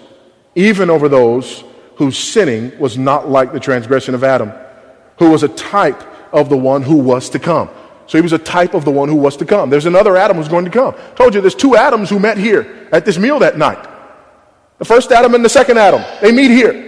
even 0.54 0.90
over 0.90 1.08
those 1.08 1.64
whose 1.96 2.16
sinning 2.16 2.78
was 2.78 2.96
not 2.96 3.28
like 3.28 3.52
the 3.52 3.60
transgression 3.60 4.14
of 4.14 4.22
Adam, 4.22 4.52
who 5.18 5.30
was 5.30 5.42
a 5.42 5.48
type 5.48 6.02
of 6.32 6.48
the 6.48 6.56
one 6.56 6.82
who 6.82 6.96
was 6.96 7.30
to 7.30 7.38
come. 7.38 7.68
So 8.06 8.16
he 8.16 8.22
was 8.22 8.32
a 8.32 8.38
type 8.38 8.72
of 8.72 8.84
the 8.84 8.90
one 8.90 9.08
who 9.08 9.16
was 9.16 9.36
to 9.38 9.44
come. 9.44 9.68
There's 9.68 9.84
another 9.84 10.16
Adam 10.16 10.38
who's 10.38 10.48
going 10.48 10.64
to 10.64 10.70
come. 10.70 10.94
Told 11.16 11.34
you 11.34 11.40
there's 11.40 11.54
two 11.54 11.76
Adams 11.76 12.08
who 12.08 12.18
met 12.18 12.38
here 12.38 12.88
at 12.92 13.04
this 13.04 13.18
meal 13.18 13.40
that 13.40 13.58
night. 13.58 13.86
The 14.78 14.84
first 14.84 15.12
Adam 15.12 15.34
and 15.34 15.44
the 15.44 15.48
second 15.50 15.76
Adam. 15.76 16.02
They 16.22 16.32
meet 16.32 16.50
here. 16.50 16.87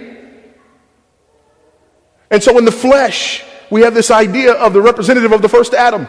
And 2.31 2.41
so 2.41 2.57
in 2.57 2.65
the 2.65 2.71
flesh, 2.71 3.43
we 3.69 3.81
have 3.81 3.93
this 3.93 4.09
idea 4.09 4.53
of 4.53 4.73
the 4.73 4.81
representative 4.81 5.33
of 5.33 5.41
the 5.41 5.49
first 5.49 5.73
Adam. 5.73 6.07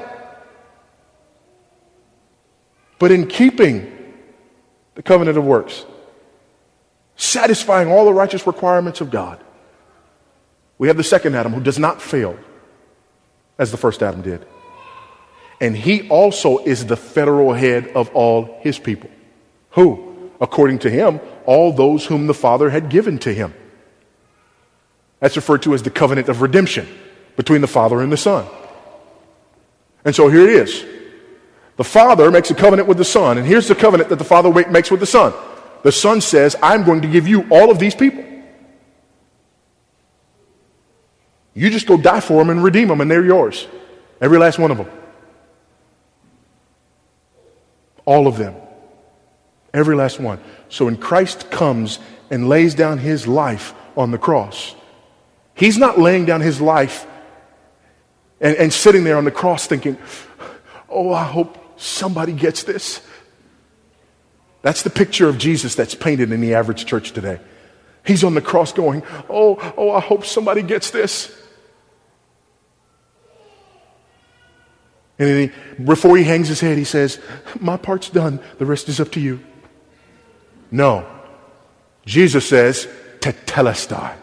But 2.99 3.11
in 3.11 3.27
keeping 3.27 4.15
the 4.95 5.03
covenant 5.03 5.37
of 5.37 5.45
works, 5.45 5.85
satisfying 7.17 7.89
all 7.89 8.05
the 8.05 8.13
righteous 8.13 8.47
requirements 8.47 9.01
of 9.01 9.11
God. 9.11 9.43
We 10.79 10.89
have 10.89 10.97
the 10.97 11.05
second 11.05 11.35
Adam 11.35 11.53
who 11.53 11.61
does 11.61 11.79
not 11.79 12.03
fail 12.03 12.37
as 13.59 13.71
the 13.71 13.77
first 13.77 14.03
Adam 14.03 14.23
did. 14.23 14.45
And 15.61 15.77
he 15.77 16.09
also 16.09 16.59
is 16.59 16.87
the 16.87 16.97
federal 16.97 17.53
head 17.53 17.89
of 17.95 18.11
all 18.15 18.59
his 18.61 18.79
people. 18.79 19.11
Who? 19.71 20.31
According 20.41 20.81
to 20.81 20.91
him, 20.91 21.21
all 21.47 21.73
those 21.73 22.05
whom 22.05 22.27
the 22.27 22.35
Father 22.35 22.71
had 22.71 22.89
given 22.89 23.19
to 23.21 23.33
him. 23.33 23.55
That's 25.23 25.37
referred 25.37 25.63
to 25.63 25.73
as 25.73 25.85
the 25.85 25.91
covenant 25.91 26.29
of 26.29 26.43
redemption 26.43 26.89
between 27.37 27.61
the 27.61 27.69
Father 27.69 28.01
and 28.01 28.11
the 28.11 28.17
Son. 28.17 28.45
And 30.05 30.13
so 30.13 30.29
here 30.29 30.43
it 30.43 30.51
is. 30.51 30.85
The 31.77 31.85
Father 31.85 32.29
makes 32.33 32.51
a 32.51 32.57
covenant 32.57 32.89
with 32.89 32.99
the 32.99 33.05
Son, 33.05 33.39
and 33.39 33.47
here's 33.47 33.69
the 33.69 33.77
covenant 33.77 34.09
that 34.09 34.19
the 34.19 34.25
Father 34.25 34.51
makes 34.69 34.91
with 34.91 34.99
the 34.99 35.07
Son. 35.07 35.33
The 35.85 35.93
Son 35.93 36.21
says, 36.21 36.57
I'm 36.61 36.83
going 36.83 37.03
to 37.03 37.09
give 37.09 37.29
you 37.29 37.47
all 37.51 37.71
of 37.71 37.79
these 37.79 37.95
people. 37.95 38.25
You 41.55 41.71
just 41.71 41.87
go 41.87 41.97
die 41.97 42.19
for 42.19 42.39
them 42.39 42.51
and 42.51 42.65
redeem 42.65 42.89
them, 42.89 43.01
and 43.01 43.09
they're 43.09 43.25
yours. 43.25 43.69
Every 44.21 44.39
last 44.39 44.59
one 44.59 44.73
of 44.73 44.77
them. 44.77 44.91
All 48.05 48.27
of 48.27 48.39
them. 48.39 48.57
Every 49.73 49.95
last 49.95 50.19
one. 50.19 50.41
So 50.69 50.87
when 50.87 50.97
Christ 50.97 51.49
comes 51.53 52.01
and 52.29 52.49
lays 52.49 52.75
down 52.75 52.99
his 52.99 53.29
life 53.29 53.73
on 53.97 54.11
the 54.11 54.19
cross, 54.19 54.75
He's 55.63 55.79
not 55.79 55.97
laying 55.97 56.25
down 56.25 56.41
his 56.41 56.61
life 56.61 57.07
and, 58.41 58.57
and 58.57 58.73
sitting 58.73 59.05
there 59.05 59.17
on 59.17 59.25
the 59.25 59.31
cross 59.31 59.65
thinking, 59.65 59.97
oh, 60.89 61.13
I 61.13 61.23
hope 61.23 61.57
somebody 61.81 62.33
gets 62.33 62.65
this. 62.65 63.01
That's 64.63 64.83
the 64.83 64.91
picture 64.91 65.29
of 65.29 65.39
Jesus 65.39 65.77
that's 65.77 65.95
painted 65.95 66.33
in 66.33 66.41
the 66.41 66.55
average 66.55 66.85
church 66.85 67.13
today. 67.13 67.39
He's 68.05 68.25
on 68.25 68.35
the 68.35 68.41
cross 68.41 68.73
going, 68.73 69.05
oh, 69.31 69.75
oh, 69.77 69.93
I 69.93 70.01
hope 70.01 70.25
somebody 70.25 70.63
gets 70.63 70.91
this. 70.91 71.31
And 75.17 75.29
then 75.29 75.49
he, 75.49 75.85
before 75.85 76.17
he 76.17 76.25
hangs 76.25 76.49
his 76.49 76.59
head, 76.59 76.77
he 76.77 76.83
says, 76.83 77.21
My 77.61 77.77
part's 77.77 78.11
done. 78.11 78.41
The 78.59 78.67
rest 78.67 78.89
is 78.89 78.99
up 78.99 79.13
to 79.13 79.21
you. 79.21 79.39
No. 80.73 81.07
Jesus 82.05 82.49
says, 82.49 82.89
Tetelestai. 83.21 84.17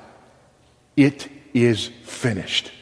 It 0.99 1.29
is 1.53 1.87
finished. 2.03 2.73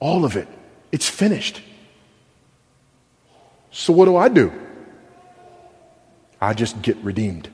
All 0.00 0.26
of 0.26 0.36
it. 0.36 0.46
It's 0.92 1.08
finished. 1.08 1.62
So 3.70 3.94
what 3.94 4.04
do 4.04 4.16
I 4.16 4.28
do? 4.28 4.52
I 6.38 6.52
just 6.52 6.82
get 6.82 6.98
redeemed. 6.98 7.48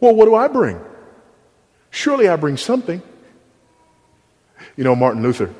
Well, 0.00 0.16
what 0.16 0.24
do 0.24 0.34
I 0.34 0.48
bring? 0.48 0.80
Surely 1.90 2.28
I 2.28 2.34
bring 2.34 2.56
something. 2.56 3.00
You 4.76 4.82
know, 4.82 4.96
Martin 4.96 5.22
Luther 5.22 5.54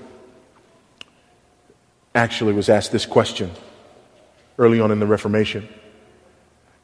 actually 2.17 2.53
was 2.53 2.69
asked 2.69 2.91
this 2.91 3.07
question 3.07 3.53
early 4.59 4.81
on 4.81 4.91
in 4.91 4.99
the 4.99 5.07
Reformation. 5.07 5.69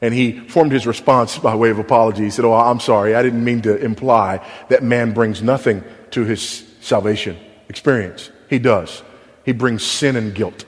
And 0.03 0.13
he 0.13 0.33
formed 0.33 0.73
his 0.73 0.85
response 0.85 1.37
by 1.39 1.55
way 1.55 1.69
of 1.69 1.79
apology. 1.79 2.25
He 2.25 2.29
said, 2.29 2.43
Oh, 2.43 2.51
I'm 2.53 2.81
sorry. 2.81 3.15
I 3.15 3.23
didn't 3.23 3.41
mean 3.41 3.61
to 3.61 3.77
imply 3.77 4.45
that 4.67 4.83
man 4.83 5.13
brings 5.13 5.41
nothing 5.41 5.81
to 6.11 6.25
his 6.25 6.65
salvation 6.81 7.39
experience. 7.69 8.29
He 8.49 8.59
does. 8.59 9.01
He 9.45 9.53
brings 9.53 9.81
sin 9.81 10.17
and 10.17 10.35
guilt. 10.35 10.65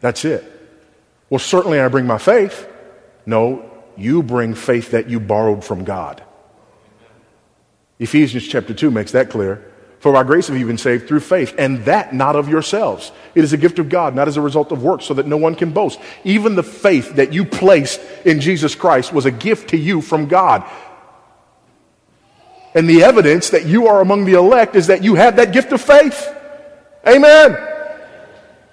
That's 0.00 0.24
it. 0.24 0.42
Well, 1.28 1.38
certainly 1.38 1.78
I 1.78 1.88
bring 1.88 2.06
my 2.06 2.16
faith. 2.16 2.66
No, 3.26 3.70
you 3.98 4.22
bring 4.22 4.54
faith 4.54 4.92
that 4.92 5.10
you 5.10 5.20
borrowed 5.20 5.62
from 5.62 5.84
God. 5.84 6.24
Ephesians 7.98 8.48
chapter 8.48 8.72
2 8.72 8.90
makes 8.90 9.12
that 9.12 9.28
clear. 9.28 9.69
For 10.00 10.12
by 10.12 10.24
grace 10.24 10.48
have 10.48 10.56
you 10.56 10.66
been 10.66 10.78
saved 10.78 11.06
through 11.06 11.20
faith, 11.20 11.54
and 11.58 11.84
that 11.84 12.14
not 12.14 12.34
of 12.34 12.48
yourselves. 12.48 13.12
It 13.34 13.44
is 13.44 13.52
a 13.52 13.58
gift 13.58 13.78
of 13.78 13.90
God, 13.90 14.16
not 14.16 14.28
as 14.28 14.38
a 14.38 14.40
result 14.40 14.72
of 14.72 14.82
works, 14.82 15.04
so 15.04 15.14
that 15.14 15.26
no 15.26 15.36
one 15.36 15.54
can 15.54 15.72
boast. 15.72 16.00
Even 16.24 16.54
the 16.54 16.62
faith 16.62 17.16
that 17.16 17.34
you 17.34 17.44
placed 17.44 18.00
in 18.24 18.40
Jesus 18.40 18.74
Christ 18.74 19.12
was 19.12 19.26
a 19.26 19.30
gift 19.30 19.70
to 19.70 19.76
you 19.76 20.00
from 20.00 20.26
God. 20.26 20.64
And 22.74 22.88
the 22.88 23.02
evidence 23.02 23.50
that 23.50 23.66
you 23.66 23.88
are 23.88 24.00
among 24.00 24.24
the 24.24 24.34
elect 24.34 24.74
is 24.74 24.86
that 24.86 25.04
you 25.04 25.16
have 25.16 25.36
that 25.36 25.52
gift 25.52 25.70
of 25.72 25.82
faith. 25.82 26.34
Amen. 27.06 27.58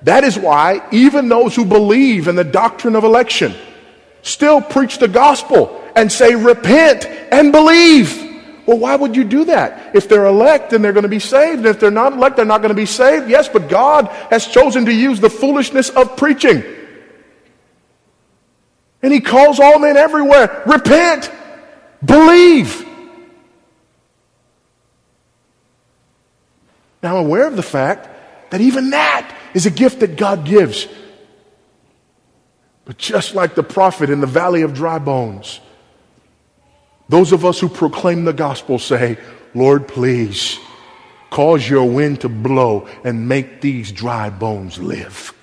That 0.04 0.24
is 0.24 0.40
why 0.40 0.88
even 0.92 1.28
those 1.28 1.56
who 1.56 1.66
believe 1.66 2.30
in 2.30 2.36
the 2.36 2.44
doctrine 2.44 2.96
of 2.96 3.04
election 3.04 3.54
still 4.22 4.62
preach 4.62 5.00
the 5.00 5.08
gospel 5.08 5.84
and 5.96 6.10
say, 6.10 6.36
repent 6.36 7.06
and 7.06 7.52
believe. 7.52 8.27
Well, 8.68 8.78
why 8.78 8.98
would 8.98 9.16
you 9.16 9.24
do 9.24 9.46
that? 9.46 9.96
If 9.96 10.10
they're 10.10 10.26
elect, 10.26 10.72
then 10.72 10.82
they're 10.82 10.94
going 10.94 11.04
to 11.04 11.10
be 11.10 11.20
saved. 11.20 11.60
And 11.60 11.68
if 11.68 11.80
they're 11.80 11.90
not 11.90 12.12
elect, 12.12 12.36
they're 12.36 12.46
not 12.46 12.62
going 12.62 12.70
to 12.70 12.76
be 12.76 12.86
saved. 12.86 13.30
Yes, 13.30 13.48
but 13.48 13.70
God 13.70 14.08
has 14.30 14.46
chosen 14.46 14.86
to 14.86 14.94
use 14.94 15.22
the 15.22 15.30
foolishness 15.30 15.90
of 15.90 16.18
preaching. 16.18 16.64
And 19.02 19.14
He 19.14 19.22
calls 19.22 19.62
all 19.62 19.80
men 19.80 19.96
everywhere 19.96 20.64
repent, 20.68 21.32
believe. 22.04 22.86
Now, 27.02 27.18
I'm 27.18 27.26
aware 27.26 27.48
of 27.48 27.56
the 27.56 27.64
fact 27.64 28.10
that 28.52 28.60
even 28.60 28.90
that 28.90 29.34
is 29.54 29.66
a 29.66 29.72
gift 29.72 30.02
that 30.02 30.18
God 30.18 30.46
gives. 30.46 30.88
But 32.84 32.98
just 32.98 33.34
like 33.34 33.56
the 33.56 33.64
prophet 33.64 34.10
in 34.10 34.20
the 34.20 34.28
valley 34.28 34.64
of 34.64 34.74
dry 34.74 35.00
bones, 35.00 35.62
those 37.10 37.32
of 37.32 37.46
us 37.46 37.60
who 37.60 37.70
proclaim 37.70 38.26
the 38.26 38.34
gospel 38.34 38.80
say, 38.80 39.18
Lord, 39.54 39.88
please 39.88 40.60
cause 41.30 41.68
your 41.68 41.90
wind 41.90 42.22
to 42.22 42.30
blow 42.30 42.88
and 43.04 43.28
make 43.28 43.62
these 43.62 43.92
dry 43.92 44.30
bones 44.30 44.78
live. 44.78 45.34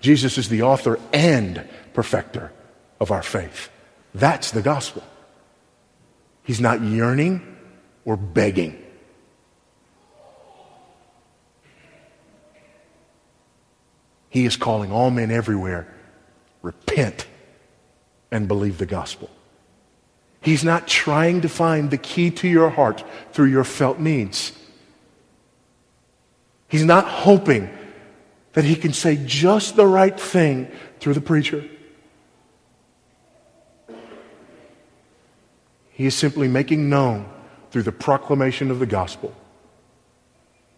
Jesus 0.00 0.38
is 0.38 0.48
the 0.48 0.62
author 0.62 1.00
and 1.12 1.66
perfecter 1.92 2.52
of 3.00 3.10
our 3.10 3.22
faith. 3.22 3.70
That's 4.14 4.50
the 4.50 4.62
gospel. 4.62 5.02
He's 6.44 6.60
not 6.60 6.80
yearning 6.80 7.56
or 8.04 8.16
begging. 8.16 8.82
He 14.30 14.44
is 14.44 14.56
calling 14.56 14.92
all 14.92 15.10
men 15.10 15.30
everywhere 15.30 15.92
repent 16.66 17.26
and 18.30 18.48
believe 18.48 18.78
the 18.78 18.86
gospel. 18.86 19.30
He's 20.40 20.64
not 20.64 20.86
trying 20.86 21.40
to 21.42 21.48
find 21.48 21.90
the 21.90 21.96
key 21.96 22.30
to 22.32 22.48
your 22.48 22.70
heart 22.70 23.04
through 23.32 23.46
your 23.46 23.64
felt 23.64 23.98
needs. 23.98 24.52
He's 26.68 26.84
not 26.84 27.06
hoping 27.06 27.70
that 28.52 28.64
he 28.64 28.74
can 28.74 28.92
say 28.92 29.16
just 29.24 29.76
the 29.76 29.86
right 29.86 30.18
thing 30.18 30.70
through 30.98 31.14
the 31.14 31.20
preacher. 31.20 31.64
He 35.90 36.06
is 36.06 36.14
simply 36.14 36.48
making 36.48 36.90
known 36.90 37.26
through 37.70 37.84
the 37.84 37.92
proclamation 37.92 38.70
of 38.70 38.78
the 38.78 38.86
gospel 38.86 39.34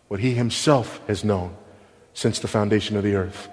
what 0.08 0.20
he 0.20 0.34
himself 0.34 1.00
has 1.06 1.22
known 1.22 1.56
since 2.14 2.38
the 2.38 2.48
foundation 2.48 2.96
of 2.96 3.02
the 3.04 3.14
earth. 3.14 3.48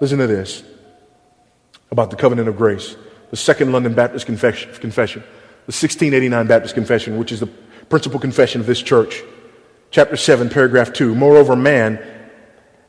Listen 0.00 0.18
to 0.18 0.26
this 0.26 0.62
about 1.90 2.10
the 2.10 2.16
covenant 2.16 2.48
of 2.48 2.56
grace. 2.56 2.96
The 3.30 3.36
Second 3.36 3.72
London 3.72 3.94
Baptist 3.94 4.26
Confession, 4.26 4.72
confession, 4.74 5.22
the 5.22 5.72
1689 5.72 6.46
Baptist 6.46 6.74
Confession, 6.74 7.18
which 7.18 7.32
is 7.32 7.40
the 7.40 7.46
principal 7.88 8.20
confession 8.20 8.60
of 8.60 8.66
this 8.66 8.80
church. 8.80 9.22
Chapter 9.90 10.16
7, 10.16 10.48
paragraph 10.48 10.92
2. 10.92 11.14
Moreover, 11.14 11.56
man, 11.56 12.02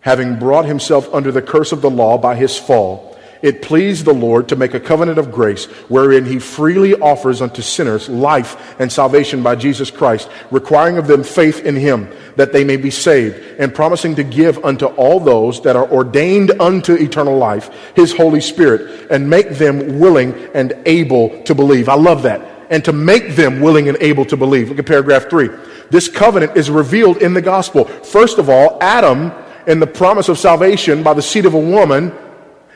having 0.01 0.37
brought 0.37 0.65
himself 0.65 1.13
under 1.13 1.31
the 1.31 1.41
curse 1.41 1.71
of 1.71 1.81
the 1.81 1.89
law 1.89 2.17
by 2.17 2.35
his 2.35 2.57
fall, 2.57 3.08
it 3.41 3.61
pleased 3.61 4.05
the 4.05 4.13
Lord 4.13 4.49
to 4.49 4.55
make 4.55 4.73
a 4.73 4.79
covenant 4.79 5.17
of 5.17 5.31
grace 5.31 5.65
wherein 5.87 6.25
he 6.25 6.39
freely 6.39 6.93
offers 6.95 7.41
unto 7.41 7.61
sinners 7.61 8.09
life 8.09 8.79
and 8.79 8.91
salvation 8.91 9.41
by 9.41 9.55
Jesus 9.55 9.89
Christ, 9.91 10.29
requiring 10.51 10.97
of 10.97 11.07
them 11.07 11.23
faith 11.23 11.65
in 11.65 11.75
him 11.75 12.09
that 12.35 12.51
they 12.51 12.63
may 12.63 12.77
be 12.77 12.91
saved, 12.91 13.37
and 13.59 13.73
promising 13.73 14.15
to 14.15 14.23
give 14.23 14.63
unto 14.65 14.85
all 14.85 15.19
those 15.19 15.61
that 15.61 15.75
are 15.75 15.89
ordained 15.91 16.51
unto 16.59 16.93
eternal 16.93 17.37
life 17.37 17.69
his 17.95 18.15
Holy 18.15 18.41
Spirit 18.41 19.09
and 19.09 19.29
make 19.29 19.51
them 19.51 19.99
willing 19.99 20.33
and 20.53 20.73
able 20.85 21.41
to 21.43 21.55
believe. 21.55 21.89
I 21.89 21.95
love 21.95 22.23
that. 22.23 22.41
And 22.69 22.85
to 22.85 22.93
make 22.93 23.35
them 23.35 23.61
willing 23.61 23.89
and 23.89 23.97
able 23.99 24.25
to 24.25 24.37
believe. 24.37 24.69
Look 24.69 24.79
at 24.79 24.85
paragraph 24.85 25.27
three. 25.29 25.49
This 25.89 26.07
covenant 26.07 26.55
is 26.55 26.69
revealed 26.69 27.17
in 27.17 27.33
the 27.33 27.41
gospel. 27.41 27.85
First 27.85 28.37
of 28.37 28.47
all, 28.47 28.77
Adam 28.79 29.31
in 29.65 29.79
the 29.79 29.87
promise 29.87 30.29
of 30.29 30.37
salvation 30.37 31.03
by 31.03 31.13
the 31.13 31.21
seed 31.21 31.45
of 31.45 31.53
a 31.53 31.59
woman 31.59 32.11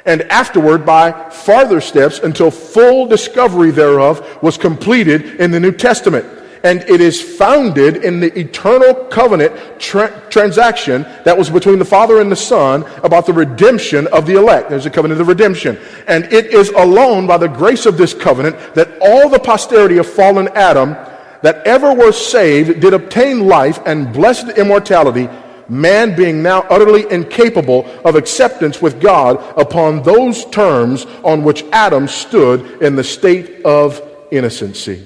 and 0.06 0.22
afterward 0.24 0.86
by 0.86 1.30
farther 1.30 1.80
steps 1.80 2.20
until 2.20 2.52
full 2.52 3.06
discovery 3.06 3.72
thereof 3.72 4.42
was 4.42 4.58
completed 4.58 5.40
in 5.40 5.52
the 5.52 5.60
New 5.60 5.72
Testament. 5.72 6.26
And 6.64 6.82
it 6.84 7.02
is 7.02 7.22
founded 7.22 8.06
in 8.06 8.22
the 8.22 8.38
eternal 8.40 8.94
covenant 8.94 9.54
tra- 9.80 10.24
transaction 10.30 11.04
that 11.26 11.38
was 11.38 11.50
between 11.50 11.78
the 11.78 11.86
Father 11.86 12.22
and 12.22 12.32
the 12.32 12.38
Son 12.38 12.86
about 13.04 13.26
the 13.26 13.34
redemption 13.34 14.08
of 14.08 14.26
the 14.26 14.38
elect. 14.38 14.70
There's 14.70 14.86
a 14.86 14.90
covenant 14.90 15.20
of 15.20 15.28
redemption. 15.28 15.78
And 16.08 16.24
it 16.32 16.48
is 16.48 16.70
alone 16.70 17.28
by 17.28 17.38
the 17.38 17.50
grace 17.50 17.86
of 17.86 17.98
this 17.98 18.14
covenant 18.14 18.56
that 18.76 18.98
all 19.02 19.28
the 19.28 19.40
posterity 19.40 19.98
of 19.98 20.08
fallen 20.08 20.48
Adam 20.50 20.96
that 21.42 21.68
ever 21.68 21.94
were 21.94 22.14
saved 22.14 22.80
did 22.80 22.94
obtain 22.94 23.46
life 23.46 23.80
and 23.86 24.14
blessed 24.14 24.58
immortality 24.58 25.28
man 25.70 26.16
being 26.16 26.44
now 26.44 26.62
utterly 26.70 27.10
incapable 27.12 27.86
of 28.06 28.16
acceptance 28.16 28.82
with 28.82 29.02
God 29.02 29.38
upon 29.60 30.04
those 30.04 30.46
terms 30.46 31.06
on 31.24 31.44
which 31.44 31.64
Adam 31.72 32.08
stood 32.08 32.82
in 32.82 32.96
the 32.96 33.04
state 33.04 33.64
of 33.66 34.02
innocency. 34.32 35.06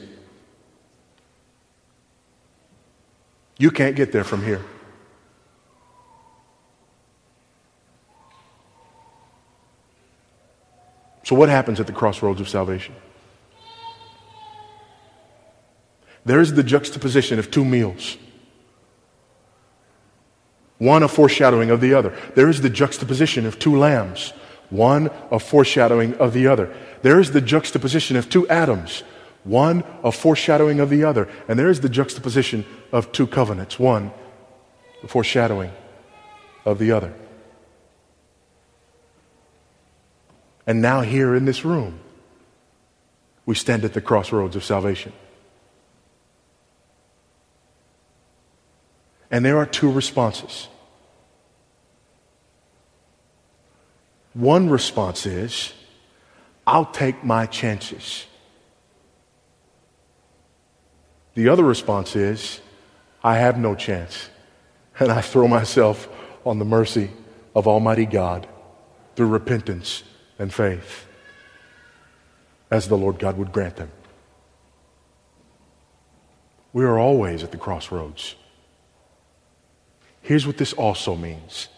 You 3.58 3.72
can't 3.72 3.96
get 3.96 4.12
there 4.12 4.24
from 4.24 4.44
here. 4.44 4.64
So, 11.24 11.36
what 11.36 11.50
happens 11.50 11.82
at 11.82 11.88
the 11.88 11.94
crossroads 11.94 12.40
of 12.40 12.48
salvation? 12.48 12.96
There's 16.24 16.54
the 16.54 16.64
juxtaposition 16.64 17.38
of 17.40 17.52
two 17.52 17.66
meals. 17.66 18.18
One 20.78 21.04
a 21.04 21.08
foreshadowing 21.08 21.70
of 21.72 21.82
the 21.82 21.94
other. 21.94 22.16
There 22.36 22.50
is 22.50 22.62
the 22.62 22.70
juxtaposition 22.70 23.46
of 23.46 23.58
two 23.58 23.78
lambs. 23.78 24.34
One 24.70 25.10
a 25.32 25.40
foreshadowing 25.40 26.16
of 26.16 26.34
the 26.34 26.48
other. 26.48 26.74
There 27.02 27.20
is 27.20 27.32
the 27.32 27.42
juxtaposition 27.42 28.16
of 28.16 28.30
two 28.30 28.48
Adams, 28.50 29.04
One 29.44 29.84
a 30.04 30.12
foreshadowing 30.12 30.80
of 30.80 30.90
the 30.90 31.04
other. 31.04 31.30
And 31.48 31.58
there 31.58 31.70
is 31.70 31.82
the 31.82 31.90
juxtaposition 31.90 32.66
of 32.92 33.12
two 33.12 33.28
covenants. 33.28 33.80
One 33.80 34.12
a 35.04 35.08
foreshadowing 35.08 35.72
of 36.66 36.80
the 36.80 36.92
other. 36.92 37.14
And 40.66 40.82
now, 40.82 41.00
here 41.00 41.34
in 41.34 41.46
this 41.46 41.64
room, 41.64 42.02
we 43.46 43.56
stand 43.56 43.86
at 43.86 43.94
the 43.94 44.02
crossroads 44.02 44.58
of 44.58 44.66
salvation. 44.66 45.14
And 49.30 49.44
there 49.44 49.58
are 49.58 49.66
two 49.66 49.92
responses. 49.92 50.68
One 54.34 54.70
response 54.70 55.26
is, 55.26 55.74
I'll 56.66 56.86
take 56.86 57.24
my 57.24 57.46
chances. 57.46 58.26
The 61.34 61.50
other 61.50 61.64
response 61.64 62.16
is, 62.16 62.62
I 63.24 63.38
have 63.38 63.58
no 63.58 63.76
chance. 63.76 64.30
And 65.00 65.12
I 65.12 65.22
throw 65.22 65.48
myself 65.48 66.08
on 66.46 66.60
the 66.60 66.66
mercy 66.66 67.12
of 67.56 67.68
Almighty 67.68 68.06
God 68.06 68.48
through 69.16 69.28
repentance 69.28 70.04
and 70.40 70.54
faith 70.54 71.06
as 72.70 72.88
the 72.88 72.98
Lord 72.98 73.20
God 73.20 73.38
would 73.38 73.52
grant 73.52 73.76
them. 73.76 73.92
We 76.74 76.86
are 76.86 77.00
always 77.00 77.44
at 77.44 77.52
the 77.52 77.58
crossroads. 77.58 78.36
Here's 80.28 80.46
what 80.46 80.58
this 80.58 80.74
also 80.74 81.16
means 81.16 81.70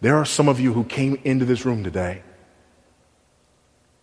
there 0.00 0.16
are 0.16 0.24
some 0.24 0.48
of 0.48 0.60
you 0.60 0.72
who 0.72 0.84
came 0.84 1.20
into 1.24 1.44
this 1.44 1.66
room 1.66 1.82
today, 1.82 2.22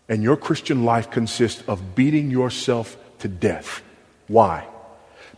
and 0.06 0.22
your 0.22 0.36
Christian 0.36 0.84
life 0.84 1.10
consists 1.10 1.62
of 1.66 1.94
beating 1.94 2.30
yourself 2.30 2.98
to 3.20 3.28
death. 3.28 3.82
Why? 4.28 4.66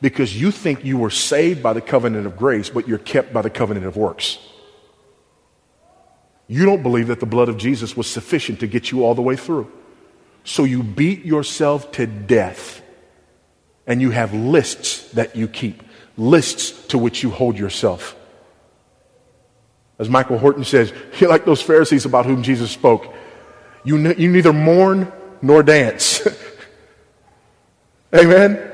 Because 0.01 0.41
you 0.41 0.51
think 0.51 0.85
you 0.85 0.99
were 0.99 1.11
saved 1.11 1.63
by 1.63 1.73
the 1.73 1.81
covenant 1.81 2.27
of 2.27 2.37
grace, 2.37 2.69
but 2.69 2.89
you're 2.89 2.99
kept 2.99 3.33
by 3.33 3.43
the 3.43 3.51
covenant 3.51 3.87
of 3.87 3.97
works. 3.97 4.39
You 6.49 6.65
don't 6.65 6.83
believe 6.83 7.07
that 7.07 7.21
the 7.21 7.27
blood 7.27 7.49
of 7.49 7.59
Jesus 7.59 7.97
was 7.97 8.09
sufficient 8.09 8.59
to 8.59 8.67
get 8.67 8.91
you 8.91 9.05
all 9.05 9.15
the 9.15 9.23
way 9.23 9.37
through. 9.37 9.71
So 10.43 10.65
you 10.65 10.83
beat 10.83 11.25
yourself 11.25 11.93
to 11.93 12.09
death. 12.09 12.83
And 13.87 14.03
you 14.03 14.11
have 14.11 14.35
lists 14.35 15.13
that 15.13 15.37
you 15.37 15.47
keep, 15.47 15.84
lists 16.17 16.87
to 16.89 16.99
which 16.99 17.23
you 17.23 17.31
hold 17.31 17.59
yourself. 17.59 18.17
As 19.99 20.09
Michael 20.09 20.39
Horton 20.39 20.65
says, 20.65 20.93
you're 21.19 21.31
like 21.31 21.45
those 21.45 21.63
Pharisees 21.63 22.05
about 22.05 22.27
whom 22.27 22.43
Jesus 22.43 22.71
spoke. 22.71 23.13
You, 23.85 24.13
you 24.15 24.31
neither 24.31 24.53
mourn 24.53 25.13
nor 25.43 25.63
dance. 25.63 26.27
Amen? 28.15 28.71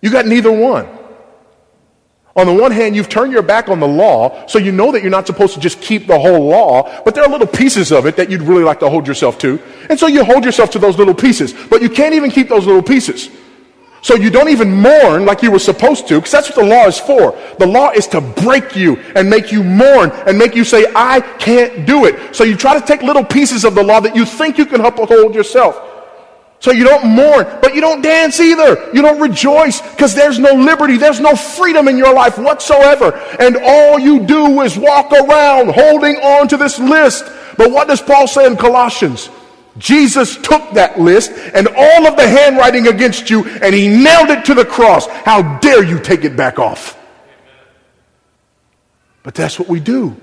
You 0.00 0.10
got 0.10 0.26
neither 0.26 0.52
one. 0.52 0.88
On 2.36 2.46
the 2.46 2.52
one 2.52 2.72
hand, 2.72 2.96
you've 2.96 3.08
turned 3.08 3.32
your 3.32 3.42
back 3.42 3.68
on 3.68 3.78
the 3.78 3.86
law, 3.86 4.46
so 4.48 4.58
you 4.58 4.72
know 4.72 4.90
that 4.90 5.02
you're 5.02 5.10
not 5.10 5.26
supposed 5.26 5.54
to 5.54 5.60
just 5.60 5.80
keep 5.80 6.08
the 6.08 6.18
whole 6.18 6.48
law, 6.48 7.02
but 7.04 7.14
there 7.14 7.22
are 7.22 7.30
little 7.30 7.46
pieces 7.46 7.92
of 7.92 8.06
it 8.06 8.16
that 8.16 8.28
you'd 8.28 8.42
really 8.42 8.64
like 8.64 8.80
to 8.80 8.90
hold 8.90 9.06
yourself 9.06 9.38
to. 9.38 9.62
And 9.88 9.98
so 9.98 10.08
you 10.08 10.24
hold 10.24 10.44
yourself 10.44 10.70
to 10.70 10.80
those 10.80 10.98
little 10.98 11.14
pieces, 11.14 11.54
but 11.70 11.80
you 11.80 11.88
can't 11.88 12.14
even 12.14 12.32
keep 12.32 12.48
those 12.48 12.66
little 12.66 12.82
pieces. 12.82 13.30
So 14.04 14.16
you 14.16 14.28
don't 14.28 14.50
even 14.50 14.70
mourn 14.70 15.24
like 15.24 15.42
you 15.42 15.50
were 15.50 15.58
supposed 15.58 16.08
to, 16.08 16.16
because 16.16 16.30
that's 16.30 16.50
what 16.50 16.56
the 16.56 16.66
law 16.66 16.86
is 16.86 16.98
for. 16.98 17.34
The 17.58 17.66
law 17.66 17.88
is 17.88 18.06
to 18.08 18.20
break 18.20 18.76
you 18.76 18.96
and 19.16 19.30
make 19.30 19.50
you 19.50 19.64
mourn 19.64 20.10
and 20.26 20.38
make 20.38 20.54
you 20.54 20.62
say, 20.62 20.84
I 20.94 21.22
can't 21.38 21.86
do 21.86 22.04
it. 22.04 22.36
So 22.36 22.44
you 22.44 22.54
try 22.54 22.78
to 22.78 22.86
take 22.86 23.00
little 23.00 23.24
pieces 23.24 23.64
of 23.64 23.74
the 23.74 23.82
law 23.82 24.00
that 24.00 24.14
you 24.14 24.26
think 24.26 24.58
you 24.58 24.66
can 24.66 24.82
uphold 24.82 25.34
yourself. 25.34 25.80
So 26.60 26.70
you 26.70 26.84
don't 26.84 27.16
mourn, 27.16 27.46
but 27.62 27.74
you 27.74 27.80
don't 27.80 28.02
dance 28.02 28.40
either. 28.40 28.90
You 28.92 29.00
don't 29.00 29.18
rejoice 29.22 29.80
because 29.80 30.14
there's 30.14 30.38
no 30.38 30.52
liberty, 30.52 30.98
there's 30.98 31.20
no 31.20 31.34
freedom 31.34 31.88
in 31.88 31.96
your 31.96 32.12
life 32.12 32.36
whatsoever. 32.36 33.14
And 33.40 33.56
all 33.56 33.98
you 33.98 34.26
do 34.26 34.60
is 34.60 34.76
walk 34.76 35.12
around 35.12 35.70
holding 35.70 36.16
on 36.16 36.46
to 36.48 36.58
this 36.58 36.78
list. 36.78 37.24
But 37.56 37.70
what 37.70 37.88
does 37.88 38.02
Paul 38.02 38.26
say 38.26 38.46
in 38.46 38.58
Colossians? 38.58 39.30
Jesus 39.78 40.36
took 40.36 40.72
that 40.72 41.00
list 41.00 41.32
and 41.32 41.66
all 41.68 42.06
of 42.06 42.16
the 42.16 42.28
handwriting 42.28 42.86
against 42.86 43.28
you 43.28 43.44
and 43.44 43.74
he 43.74 43.88
nailed 43.88 44.30
it 44.30 44.44
to 44.44 44.54
the 44.54 44.64
cross. 44.64 45.06
How 45.06 45.58
dare 45.58 45.82
you 45.82 45.98
take 45.98 46.24
it 46.24 46.36
back 46.36 46.58
off? 46.58 46.96
But 49.22 49.34
that's 49.34 49.58
what 49.58 49.68
we 49.68 49.80
do. 49.80 50.16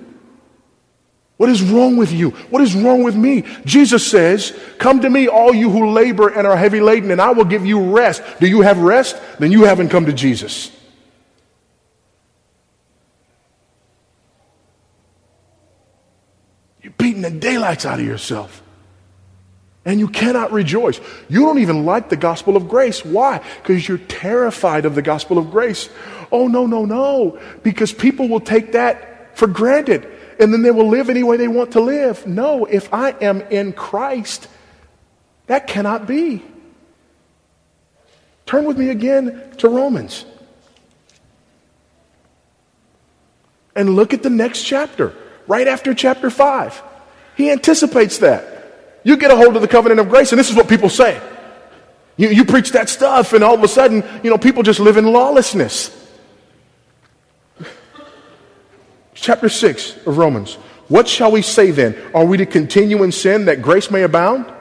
What 1.42 1.50
is 1.50 1.64
wrong 1.64 1.98
with 1.98 2.12
you? 2.12 2.30
What 2.52 2.62
is 2.62 2.76
wrong 2.76 3.02
with 3.02 3.16
me? 3.16 3.44
Jesus 3.66 4.06
says, 4.06 4.58
Come 4.78 5.02
to 5.02 5.10
me, 5.10 5.28
all 5.28 5.56
you 5.56 5.72
who 5.72 5.90
labor 5.90 6.30
and 6.30 6.46
are 6.46 6.56
heavy 6.56 6.80
laden, 6.80 7.10
and 7.10 7.20
I 7.20 7.32
will 7.32 7.46
give 7.46 7.66
you 7.66 7.82
rest. 7.82 8.22
Do 8.40 8.46
you 8.46 8.62
have 8.62 8.78
rest? 8.78 9.20
Then 9.40 9.52
you 9.52 9.64
haven't 9.64 9.90
come 9.90 10.06
to 10.06 10.14
Jesus. 10.14 10.72
You're 16.84 16.94
beating 16.94 17.24
the 17.24 17.32
daylights 17.32 17.88
out 17.88 18.00
of 18.00 18.06
yourself. 18.06 18.61
And 19.84 20.00
you 20.00 20.08
cannot 20.08 20.52
rejoice. 20.52 21.00
You 21.28 21.42
don't 21.42 21.60
even 21.60 21.86
like 21.86 22.10
the 22.10 22.18
gospel 22.18 22.56
of 22.56 22.70
grace. 22.70 23.04
Why? 23.04 23.42
Because 23.62 23.88
you're 23.88 23.98
terrified 23.98 24.86
of 24.86 24.94
the 24.94 25.02
gospel 25.02 25.38
of 25.40 25.50
grace. 25.50 25.90
Oh, 26.32 26.48
no, 26.48 26.68
no, 26.68 26.86
no. 26.86 27.40
Because 27.64 27.92
people 27.92 28.30
will 28.30 28.42
take 28.42 28.74
that 28.74 29.38
for 29.38 29.48
granted 29.48 30.08
and 30.40 30.52
then 30.52 30.64
they 30.64 30.72
will 30.72 30.88
live 30.88 31.10
any 31.10 31.24
way 31.24 31.38
they 31.38 31.48
want 31.48 31.74
to 31.74 31.80
live. 31.80 32.26
No, 32.26 32.66
if 32.66 32.92
I 32.94 33.12
am 33.22 33.42
in 33.42 33.74
Christ, 33.74 34.48
that 35.46 35.68
cannot 35.68 36.08
be. 36.08 36.44
Turn 38.48 38.66
with 38.66 38.78
me 38.78 38.90
again 38.90 39.54
to 39.58 39.70
Romans. 39.70 40.26
And 43.76 43.96
look 43.96 44.14
at 44.14 44.24
the 44.24 44.30
next 44.30 44.64
chapter, 44.64 45.16
right 45.48 45.68
after 45.68 45.94
chapter 45.94 46.30
5. 46.30 46.82
He 47.36 47.52
anticipates 47.52 48.18
that. 48.18 48.51
You 49.04 49.18
get 49.18 49.32
a 49.32 49.36
hold 49.36 49.56
of 49.56 49.62
the 49.62 49.68
covenant 49.68 50.00
of 50.00 50.10
grace, 50.10 50.32
and 50.32 50.40
this 50.40 50.50
is 50.50 50.56
what 50.56 50.70
people 50.70 50.90
say. 50.90 51.20
You, 52.18 52.30
you 52.30 52.46
preach 52.46 52.72
that 52.72 52.90
stuff, 52.90 53.34
and 53.34 53.44
all 53.44 53.56
of 53.56 53.64
a 53.64 53.68
sudden, 53.68 54.04
you 54.24 54.30
know, 54.30 54.38
people 54.38 54.64
just 54.64 54.80
live 54.80 54.98
in 54.98 55.06
lawlessness. 55.06 55.98
chapter 59.22 59.50
6 59.50 60.08
of 60.08 60.18
Romans. 60.18 60.56
What 60.88 61.08
shall 61.08 61.32
we 61.32 61.42
say 61.42 61.72
then? 61.72 61.96
Are 62.14 62.26
we 62.26 62.38
to 62.38 62.46
continue 62.46 63.04
in 63.04 63.12
sin 63.12 63.46
that 63.46 63.62
grace 63.62 63.90
may 63.90 64.04
abound? 64.04 64.52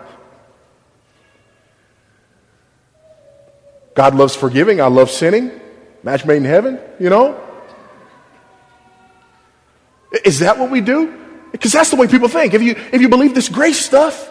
God 3.95 4.15
loves 4.15 4.37
forgiving. 4.37 4.81
I 4.81 4.87
love 4.87 5.11
sinning. 5.11 5.51
Match 6.03 6.25
made 6.25 6.37
in 6.37 6.45
heaven, 6.45 6.79
you 6.99 7.11
know? 7.11 7.39
Is 10.25 10.39
that 10.39 10.59
what 10.59 10.71
we 10.71 10.81
do? 10.81 11.19
Because 11.53 11.73
that's 11.73 11.91
the 11.91 11.97
way 11.97 12.07
people 12.07 12.29
think. 12.29 12.55
If 12.55 12.63
you, 12.63 12.77
if 12.93 13.01
you 13.01 13.09
believe 13.09 13.35
this 13.35 13.49
grace 13.49 13.85
stuff, 13.85 14.30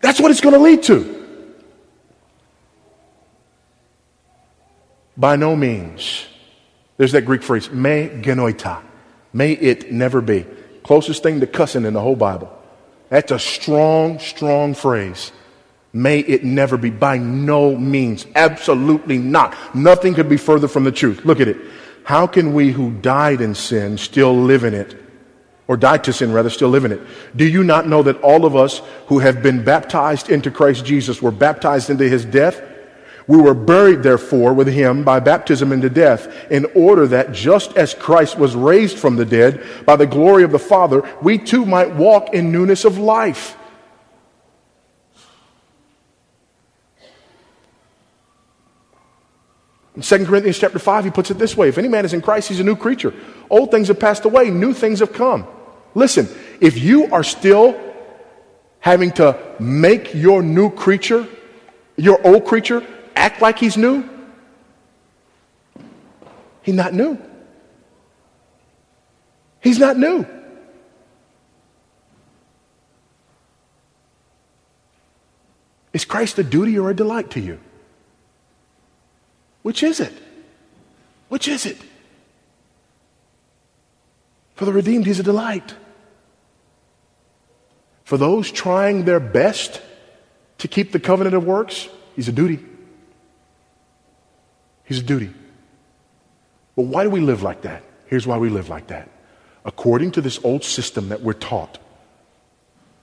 that's 0.00 0.20
what 0.20 0.30
it's 0.30 0.40
going 0.40 0.54
to 0.54 0.60
lead 0.60 0.82
to. 0.84 1.16
By 5.16 5.36
no 5.36 5.54
means. 5.54 6.26
There's 6.96 7.12
that 7.12 7.22
Greek 7.22 7.42
phrase, 7.42 7.70
me 7.70 8.08
genoito. 8.08 8.82
May 9.32 9.52
it 9.52 9.92
never 9.92 10.20
be. 10.20 10.46
Closest 10.82 11.22
thing 11.22 11.40
to 11.40 11.46
cussing 11.46 11.84
in 11.84 11.94
the 11.94 12.00
whole 12.00 12.16
Bible. 12.16 12.50
That's 13.10 13.32
a 13.32 13.38
strong, 13.38 14.18
strong 14.18 14.74
phrase. 14.74 15.32
May 15.92 16.20
it 16.20 16.44
never 16.44 16.76
be. 16.76 16.90
By 16.90 17.18
no 17.18 17.76
means. 17.76 18.26
Absolutely 18.34 19.18
not. 19.18 19.56
Nothing 19.74 20.14
could 20.14 20.28
be 20.28 20.36
further 20.36 20.68
from 20.68 20.84
the 20.84 20.92
truth. 20.92 21.24
Look 21.24 21.40
at 21.40 21.48
it. 21.48 21.56
How 22.04 22.26
can 22.26 22.54
we 22.54 22.72
who 22.72 22.92
died 22.92 23.40
in 23.40 23.54
sin 23.54 23.98
still 23.98 24.34
live 24.34 24.64
in 24.64 24.74
it? 24.74 24.96
Or 25.70 25.76
died 25.76 26.02
to 26.02 26.12
sin, 26.12 26.32
rather, 26.32 26.50
still 26.50 26.68
live 26.68 26.84
in 26.84 26.90
it. 26.90 27.00
Do 27.36 27.46
you 27.46 27.62
not 27.62 27.86
know 27.86 28.02
that 28.02 28.20
all 28.22 28.44
of 28.44 28.56
us 28.56 28.82
who 29.06 29.20
have 29.20 29.40
been 29.40 29.62
baptized 29.62 30.28
into 30.28 30.50
Christ 30.50 30.84
Jesus 30.84 31.22
were 31.22 31.30
baptized 31.30 31.90
into 31.90 32.08
his 32.08 32.24
death? 32.24 32.60
We 33.28 33.40
were 33.40 33.54
buried, 33.54 34.02
therefore, 34.02 34.52
with 34.52 34.66
him 34.66 35.04
by 35.04 35.20
baptism 35.20 35.70
into 35.70 35.88
death, 35.88 36.26
in 36.50 36.64
order 36.74 37.06
that 37.06 37.30
just 37.30 37.76
as 37.76 37.94
Christ 37.94 38.36
was 38.36 38.56
raised 38.56 38.98
from 38.98 39.14
the 39.14 39.24
dead 39.24 39.62
by 39.86 39.94
the 39.94 40.08
glory 40.08 40.42
of 40.42 40.50
the 40.50 40.58
Father, 40.58 41.08
we 41.22 41.38
too 41.38 41.64
might 41.64 41.94
walk 41.94 42.34
in 42.34 42.50
newness 42.50 42.84
of 42.84 42.98
life. 42.98 43.56
In 49.94 50.02
2 50.02 50.26
Corinthians 50.26 50.58
chapter 50.58 50.80
5, 50.80 51.04
he 51.04 51.10
puts 51.12 51.30
it 51.30 51.38
this 51.38 51.56
way 51.56 51.68
If 51.68 51.78
any 51.78 51.86
man 51.86 52.04
is 52.04 52.12
in 52.12 52.22
Christ, 52.22 52.48
he's 52.48 52.58
a 52.58 52.64
new 52.64 52.74
creature. 52.74 53.14
Old 53.48 53.70
things 53.70 53.86
have 53.86 54.00
passed 54.00 54.24
away, 54.24 54.50
new 54.50 54.74
things 54.74 54.98
have 54.98 55.12
come. 55.12 55.46
Listen, 55.94 56.28
if 56.60 56.78
you 56.78 57.12
are 57.12 57.24
still 57.24 57.78
having 58.80 59.10
to 59.12 59.38
make 59.58 60.14
your 60.14 60.42
new 60.42 60.70
creature, 60.70 61.26
your 61.96 62.24
old 62.26 62.44
creature, 62.44 62.86
act 63.16 63.42
like 63.42 63.58
he's 63.58 63.76
new? 63.76 64.08
He's 66.62 66.74
not 66.74 66.94
new. 66.94 67.18
He's 69.60 69.78
not 69.78 69.96
new. 69.96 70.26
Is 75.92 76.04
Christ 76.04 76.38
a 76.38 76.44
duty 76.44 76.78
or 76.78 76.90
a 76.90 76.94
delight 76.94 77.30
to 77.32 77.40
you? 77.40 77.58
Which 79.62 79.82
is 79.82 80.00
it? 80.00 80.12
Which 81.28 81.48
is 81.48 81.66
it? 81.66 81.76
For 84.60 84.66
the 84.66 84.74
redeemed, 84.74 85.06
he's 85.06 85.18
a 85.18 85.22
delight. 85.22 85.74
For 88.04 88.18
those 88.18 88.50
trying 88.50 89.06
their 89.06 89.18
best 89.18 89.80
to 90.58 90.68
keep 90.68 90.92
the 90.92 91.00
covenant 91.00 91.34
of 91.34 91.46
works, 91.46 91.88
he's 92.14 92.28
a 92.28 92.32
duty. 92.32 92.62
He's 94.84 94.98
a 94.98 95.02
duty. 95.02 95.32
But 96.76 96.82
why 96.82 97.04
do 97.04 97.08
we 97.08 97.20
live 97.20 97.42
like 97.42 97.62
that? 97.62 97.82
Here's 98.04 98.26
why 98.26 98.36
we 98.36 98.50
live 98.50 98.68
like 98.68 98.88
that. 98.88 99.08
According 99.64 100.10
to 100.10 100.20
this 100.20 100.38
old 100.44 100.62
system 100.62 101.08
that 101.08 101.22
we're 101.22 101.32
taught, 101.32 101.78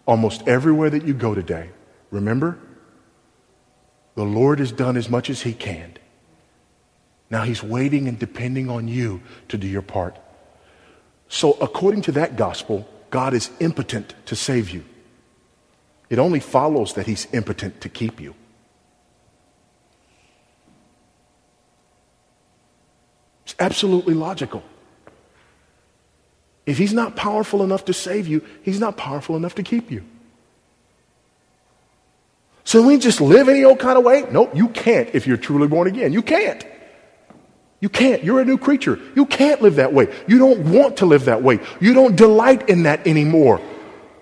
almost 0.05 0.47
everywhere 0.47 0.91
that 0.91 1.07
you 1.07 1.15
go 1.15 1.33
today, 1.33 1.71
remember, 2.11 2.59
the 4.13 4.25
Lord 4.25 4.59
has 4.59 4.71
done 4.71 4.95
as 4.95 5.09
much 5.09 5.31
as 5.31 5.41
he 5.41 5.53
can. 5.53 5.97
Now 7.31 7.41
he's 7.41 7.63
waiting 7.63 8.07
and 8.07 8.19
depending 8.19 8.69
on 8.69 8.87
you 8.87 9.23
to 9.47 9.57
do 9.57 9.65
your 9.65 9.81
part. 9.81 10.19
So, 11.29 11.53
according 11.59 12.03
to 12.03 12.11
that 12.13 12.35
gospel, 12.35 12.87
God 13.09 13.33
is 13.33 13.49
impotent 13.59 14.13
to 14.25 14.35
save 14.35 14.69
you. 14.69 14.83
It 16.09 16.19
only 16.19 16.39
follows 16.39 16.93
that 16.93 17.05
he's 17.05 17.27
impotent 17.33 17.81
to 17.81 17.89
keep 17.89 18.21
you. 18.21 18.33
It's 23.45 23.55
absolutely 23.59 24.13
logical. 24.13 24.63
If 26.65 26.77
he's 26.77 26.93
not 26.93 27.15
powerful 27.15 27.63
enough 27.63 27.85
to 27.85 27.93
save 27.93 28.27
you, 28.27 28.43
he's 28.61 28.79
not 28.79 28.97
powerful 28.97 29.37
enough 29.37 29.55
to 29.55 29.63
keep 29.63 29.89
you. 29.89 30.03
So 32.65 32.85
we 32.85 32.97
just 32.97 33.21
live 33.21 33.47
any 33.47 33.63
old 33.63 33.79
kind 33.79 33.97
of 33.97 34.03
way? 34.03 34.25
Nope, 34.29 34.51
you 34.53 34.67
can't 34.67 35.09
if 35.13 35.25
you're 35.25 35.37
truly 35.37 35.69
born 35.69 35.87
again. 35.87 36.11
You 36.11 36.21
can't. 36.21 36.65
You 37.79 37.89
can't. 37.89 38.23
You're 38.23 38.39
a 38.39 38.45
new 38.45 38.57
creature. 38.57 38.99
You 39.15 39.25
can't 39.25 39.61
live 39.61 39.75
that 39.75 39.93
way. 39.93 40.13
You 40.27 40.39
don't 40.39 40.71
want 40.71 40.97
to 40.97 41.05
live 41.05 41.25
that 41.25 41.43
way. 41.43 41.59
You 41.79 41.93
don't 41.93 42.15
delight 42.15 42.69
in 42.69 42.83
that 42.83 43.05
anymore. 43.05 43.61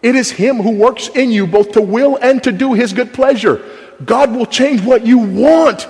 It 0.03 0.16
is 0.16 0.30
Him 0.30 0.58
who 0.58 0.72
works 0.72 1.08
in 1.08 1.32
you 1.32 1.47
both 1.47 1.72
to 1.74 1.82
will 1.82 2.18
and 2.18 2.43
to 2.43 2.51
do 2.51 2.74
His 2.74 2.93
good 2.93 3.14
pleasure. 3.14 3.64
God 4.03 4.36
will 4.36 4.45
change 4.45 4.82
what 4.82 5.06
you 5.06 5.20
want 5.20 5.84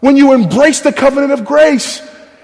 when 0.00 0.16
you 0.16 0.32
embrace 0.32 0.80
the 0.80 0.92
covenant 0.92 1.32
of 1.32 1.44
grace. 1.44 2.00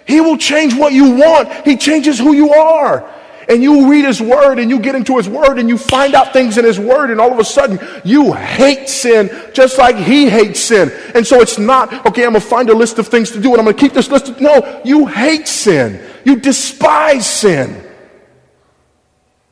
He 0.07 0.21
will 0.21 0.37
change 0.37 0.75
what 0.75 0.93
you 0.93 1.17
want. 1.17 1.51
He 1.65 1.77
changes 1.77 2.19
who 2.19 2.33
you 2.35 2.53
are 2.53 3.09
and 3.53 3.63
you 3.63 3.91
read 3.91 4.07
his 4.07 4.21
word 4.21 4.59
and 4.59 4.71
you 4.71 4.79
get 4.79 4.95
into 4.95 5.19
his 5.19 5.29
word 5.29 5.59
and 5.59 5.69
you 5.69 5.77
find 5.77 6.15
out 6.15 6.33
things 6.33 6.57
in 6.57 6.65
his 6.65 6.81
word 6.81 7.11
and 7.11 7.21
all 7.21 7.31
of 7.31 7.39
a 7.39 7.45
sudden 7.45 7.79
you 8.03 8.33
hate 8.33 8.89
sin 8.89 9.31
just 9.53 9.77
like 9.77 9.95
he 9.95 10.27
hates 10.27 10.59
sin. 10.59 10.91
And 11.15 11.27
so 11.27 11.43
it's 11.43 11.59
not, 11.59 11.93
okay, 12.07 12.25
I'm 12.25 12.33
going 12.33 12.41
to 12.41 12.49
find 12.49 12.71
a 12.71 12.75
list 12.75 12.99
of 12.99 13.09
things 13.09 13.31
to 13.33 13.41
do 13.41 13.51
and 13.51 13.59
I'm 13.59 13.65
going 13.65 13.77
to 13.77 13.81
keep 13.81 13.93
this 13.93 14.11
list. 14.11 14.31
Of, 14.31 14.41
no, 14.41 14.81
you 14.87 15.07
hate 15.07 15.47
sin. 15.47 16.03
You 16.25 16.37
despise 16.37 17.27
sin. 17.27 17.87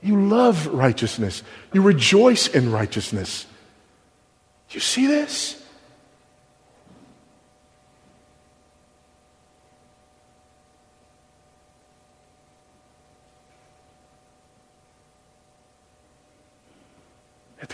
You 0.03 0.19
love 0.29 0.67
righteousness. 0.69 1.43
You 1.75 1.83
rejoice 1.83 2.49
in 2.49 2.73
righteousness. 2.73 3.45
You 4.71 4.81
see 4.81 5.07
this? 5.07 5.60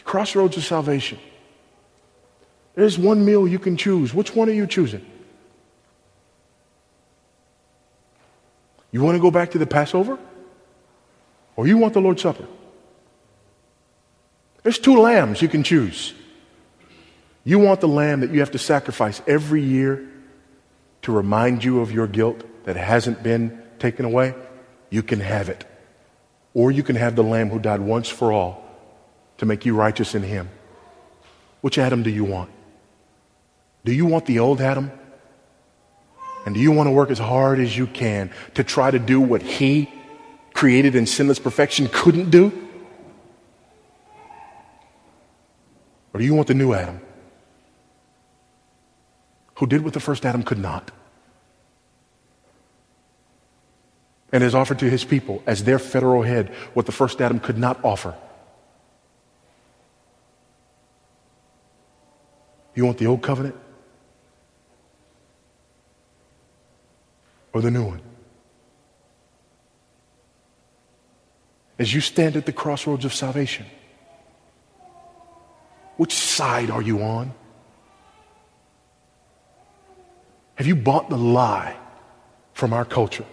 Crossroads 0.06 0.56
of 0.56 0.64
salvation, 0.64 1.18
there's 2.74 2.96
one 2.96 3.24
meal 3.24 3.46
you 3.46 3.58
can 3.58 3.76
choose. 3.76 4.14
Which 4.14 4.34
one 4.34 4.48
are 4.48 4.52
you 4.52 4.66
choosing? 4.66 5.04
You 8.92 9.02
want 9.02 9.16
to 9.16 9.20
go 9.20 9.30
back 9.30 9.50
to 9.50 9.58
the 9.58 9.66
Passover? 9.66 10.18
Or 11.56 11.66
you 11.66 11.76
want 11.76 11.92
the 11.94 12.00
Lord's 12.00 12.22
Supper? 12.22 12.46
There's 14.62 14.78
two 14.78 14.98
lambs 14.98 15.42
you 15.42 15.48
can 15.48 15.62
choose. 15.62 16.14
You 17.44 17.58
want 17.58 17.80
the 17.80 17.88
lamb 17.88 18.20
that 18.20 18.30
you 18.30 18.40
have 18.40 18.52
to 18.52 18.58
sacrifice 18.58 19.20
every 19.26 19.62
year 19.62 20.06
to 21.02 21.12
remind 21.12 21.64
you 21.64 21.80
of 21.80 21.92
your 21.92 22.06
guilt 22.06 22.42
that 22.64 22.76
hasn't 22.76 23.22
been 23.22 23.62
taken 23.78 24.04
away? 24.04 24.34
You 24.90 25.02
can 25.02 25.20
have 25.20 25.48
it. 25.48 25.64
Or 26.52 26.70
you 26.70 26.82
can 26.82 26.96
have 26.96 27.16
the 27.16 27.24
lamb 27.24 27.50
who 27.50 27.58
died 27.58 27.80
once 27.80 28.08
for 28.08 28.32
all 28.32 28.65
to 29.38 29.46
make 29.46 29.66
you 29.66 29.74
righteous 29.74 30.14
in 30.14 30.22
Him. 30.22 30.48
Which 31.60 31.78
Adam 31.78 32.02
do 32.02 32.10
you 32.10 32.24
want? 32.24 32.50
Do 33.84 33.92
you 33.92 34.06
want 34.06 34.26
the 34.26 34.38
old 34.38 34.60
Adam? 34.60 34.90
And 36.44 36.54
do 36.54 36.60
you 36.60 36.70
want 36.70 36.86
to 36.86 36.92
work 36.92 37.10
as 37.10 37.18
hard 37.18 37.58
as 37.58 37.76
you 37.76 37.86
can 37.86 38.30
to 38.54 38.62
try 38.62 38.90
to 38.90 38.98
do 38.98 39.20
what 39.20 39.42
He 39.42 39.90
created 40.54 40.94
in 40.94 41.06
sinless 41.06 41.38
perfection 41.38 41.88
couldn't 41.92 42.30
do? 42.30 42.52
Or 46.14 46.18
do 46.18 46.24
you 46.24 46.34
want 46.34 46.48
the 46.48 46.54
new 46.54 46.72
Adam 46.72 47.00
who 49.56 49.66
did 49.66 49.82
what 49.82 49.92
the 49.92 50.00
first 50.00 50.24
Adam 50.24 50.42
could 50.42 50.58
not? 50.58 50.90
And 54.32 54.42
has 54.42 54.54
offered 54.54 54.78
to 54.78 54.88
his 54.90 55.04
people 55.04 55.42
as 55.46 55.64
their 55.64 55.78
federal 55.78 56.22
head 56.22 56.48
what 56.74 56.86
the 56.86 56.92
first 56.92 57.20
Adam 57.20 57.38
could 57.38 57.58
not 57.58 57.78
offer. 57.84 58.14
You 62.76 62.84
want 62.84 62.98
the 62.98 63.06
old 63.06 63.22
covenant? 63.22 63.56
Or 67.52 67.62
the 67.62 67.70
new 67.70 67.84
one? 67.84 68.02
As 71.78 71.92
you 71.92 72.02
stand 72.02 72.36
at 72.36 72.44
the 72.44 72.52
crossroads 72.52 73.06
of 73.06 73.14
salvation, 73.14 73.64
which 75.96 76.14
side 76.14 76.70
are 76.70 76.82
you 76.82 77.02
on? 77.02 77.32
Have 80.56 80.66
you 80.66 80.76
bought 80.76 81.08
the 81.08 81.16
lie 81.16 81.76
from 82.52 82.74
our 82.74 82.84
culture? 82.84 83.26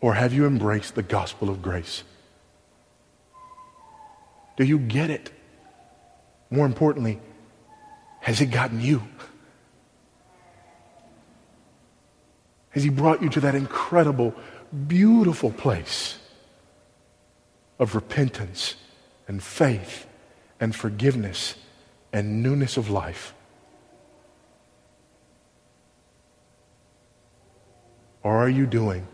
Or 0.00 0.14
have 0.14 0.32
you 0.32 0.46
embraced 0.46 0.94
the 0.94 1.02
gospel 1.02 1.50
of 1.50 1.60
grace? 1.60 2.02
Do 4.56 4.64
you 4.64 4.78
get 4.78 5.10
it? 5.10 5.32
More 6.50 6.66
importantly, 6.66 7.20
has 8.20 8.40
it 8.40 8.46
gotten 8.46 8.80
you? 8.80 9.02
Has 12.70 12.82
He 12.82 12.90
brought 12.90 13.22
you 13.22 13.28
to 13.30 13.40
that 13.40 13.54
incredible, 13.54 14.34
beautiful 14.86 15.50
place 15.52 16.18
of 17.78 17.94
repentance 17.94 18.74
and 19.28 19.42
faith 19.42 20.06
and 20.58 20.74
forgiveness 20.74 21.54
and 22.12 22.42
newness 22.42 22.76
of 22.76 22.90
life? 22.90 23.32
Or 28.22 28.36
are 28.36 28.48
you 28.50 28.66
doing 28.66 29.06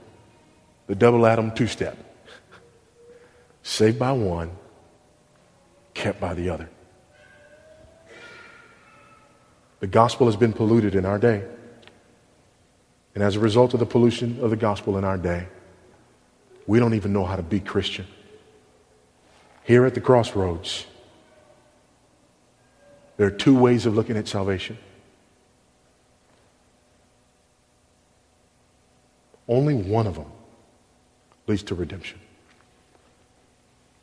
the 0.87 0.95
double 0.95 1.27
Adam 1.27 1.53
two 1.53 1.67
step? 1.67 1.97
Saved 3.63 3.99
by 3.99 4.13
one, 4.13 4.51
kept 5.95 6.21
by 6.21 6.35
the 6.35 6.51
other. 6.51 6.69
The 9.81 9.87
gospel 9.87 10.27
has 10.27 10.37
been 10.37 10.53
polluted 10.53 10.95
in 10.95 11.05
our 11.05 11.19
day. 11.19 11.45
And 13.15 13.23
as 13.23 13.37
a 13.37 13.41
result 13.41 13.75
of 13.75 13.81
the 13.81 13.87
pollution 13.87 14.43
of 14.43 14.51
the 14.51 14.57
gospel 14.57 14.99
in 14.99 15.05
our 15.05 15.19
day, 15.19 15.49
we 16.67 16.79
don't 16.79 16.95
even 16.95 17.13
know 17.13 17.25
how 17.25 17.37
to 17.37 17.43
be 17.43 17.61
Christian. 17.61 18.07
Here 19.65 19.85
at 19.85 19.95
the 19.95 20.01
crossroads, 20.01 20.87
there 23.17 23.27
are 23.27 23.31
two 23.31 23.57
ways 23.59 23.87
of 23.87 23.95
looking 23.95 24.17
at 24.17 24.29
salvation. 24.29 24.79
Only 29.49 29.75
one 29.75 30.07
of 30.07 30.17
them 30.17 30.31
leads 31.47 31.63
to 31.65 31.75
redemption. 31.75 32.19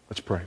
Let's 0.10 0.22
pray. 0.22 0.42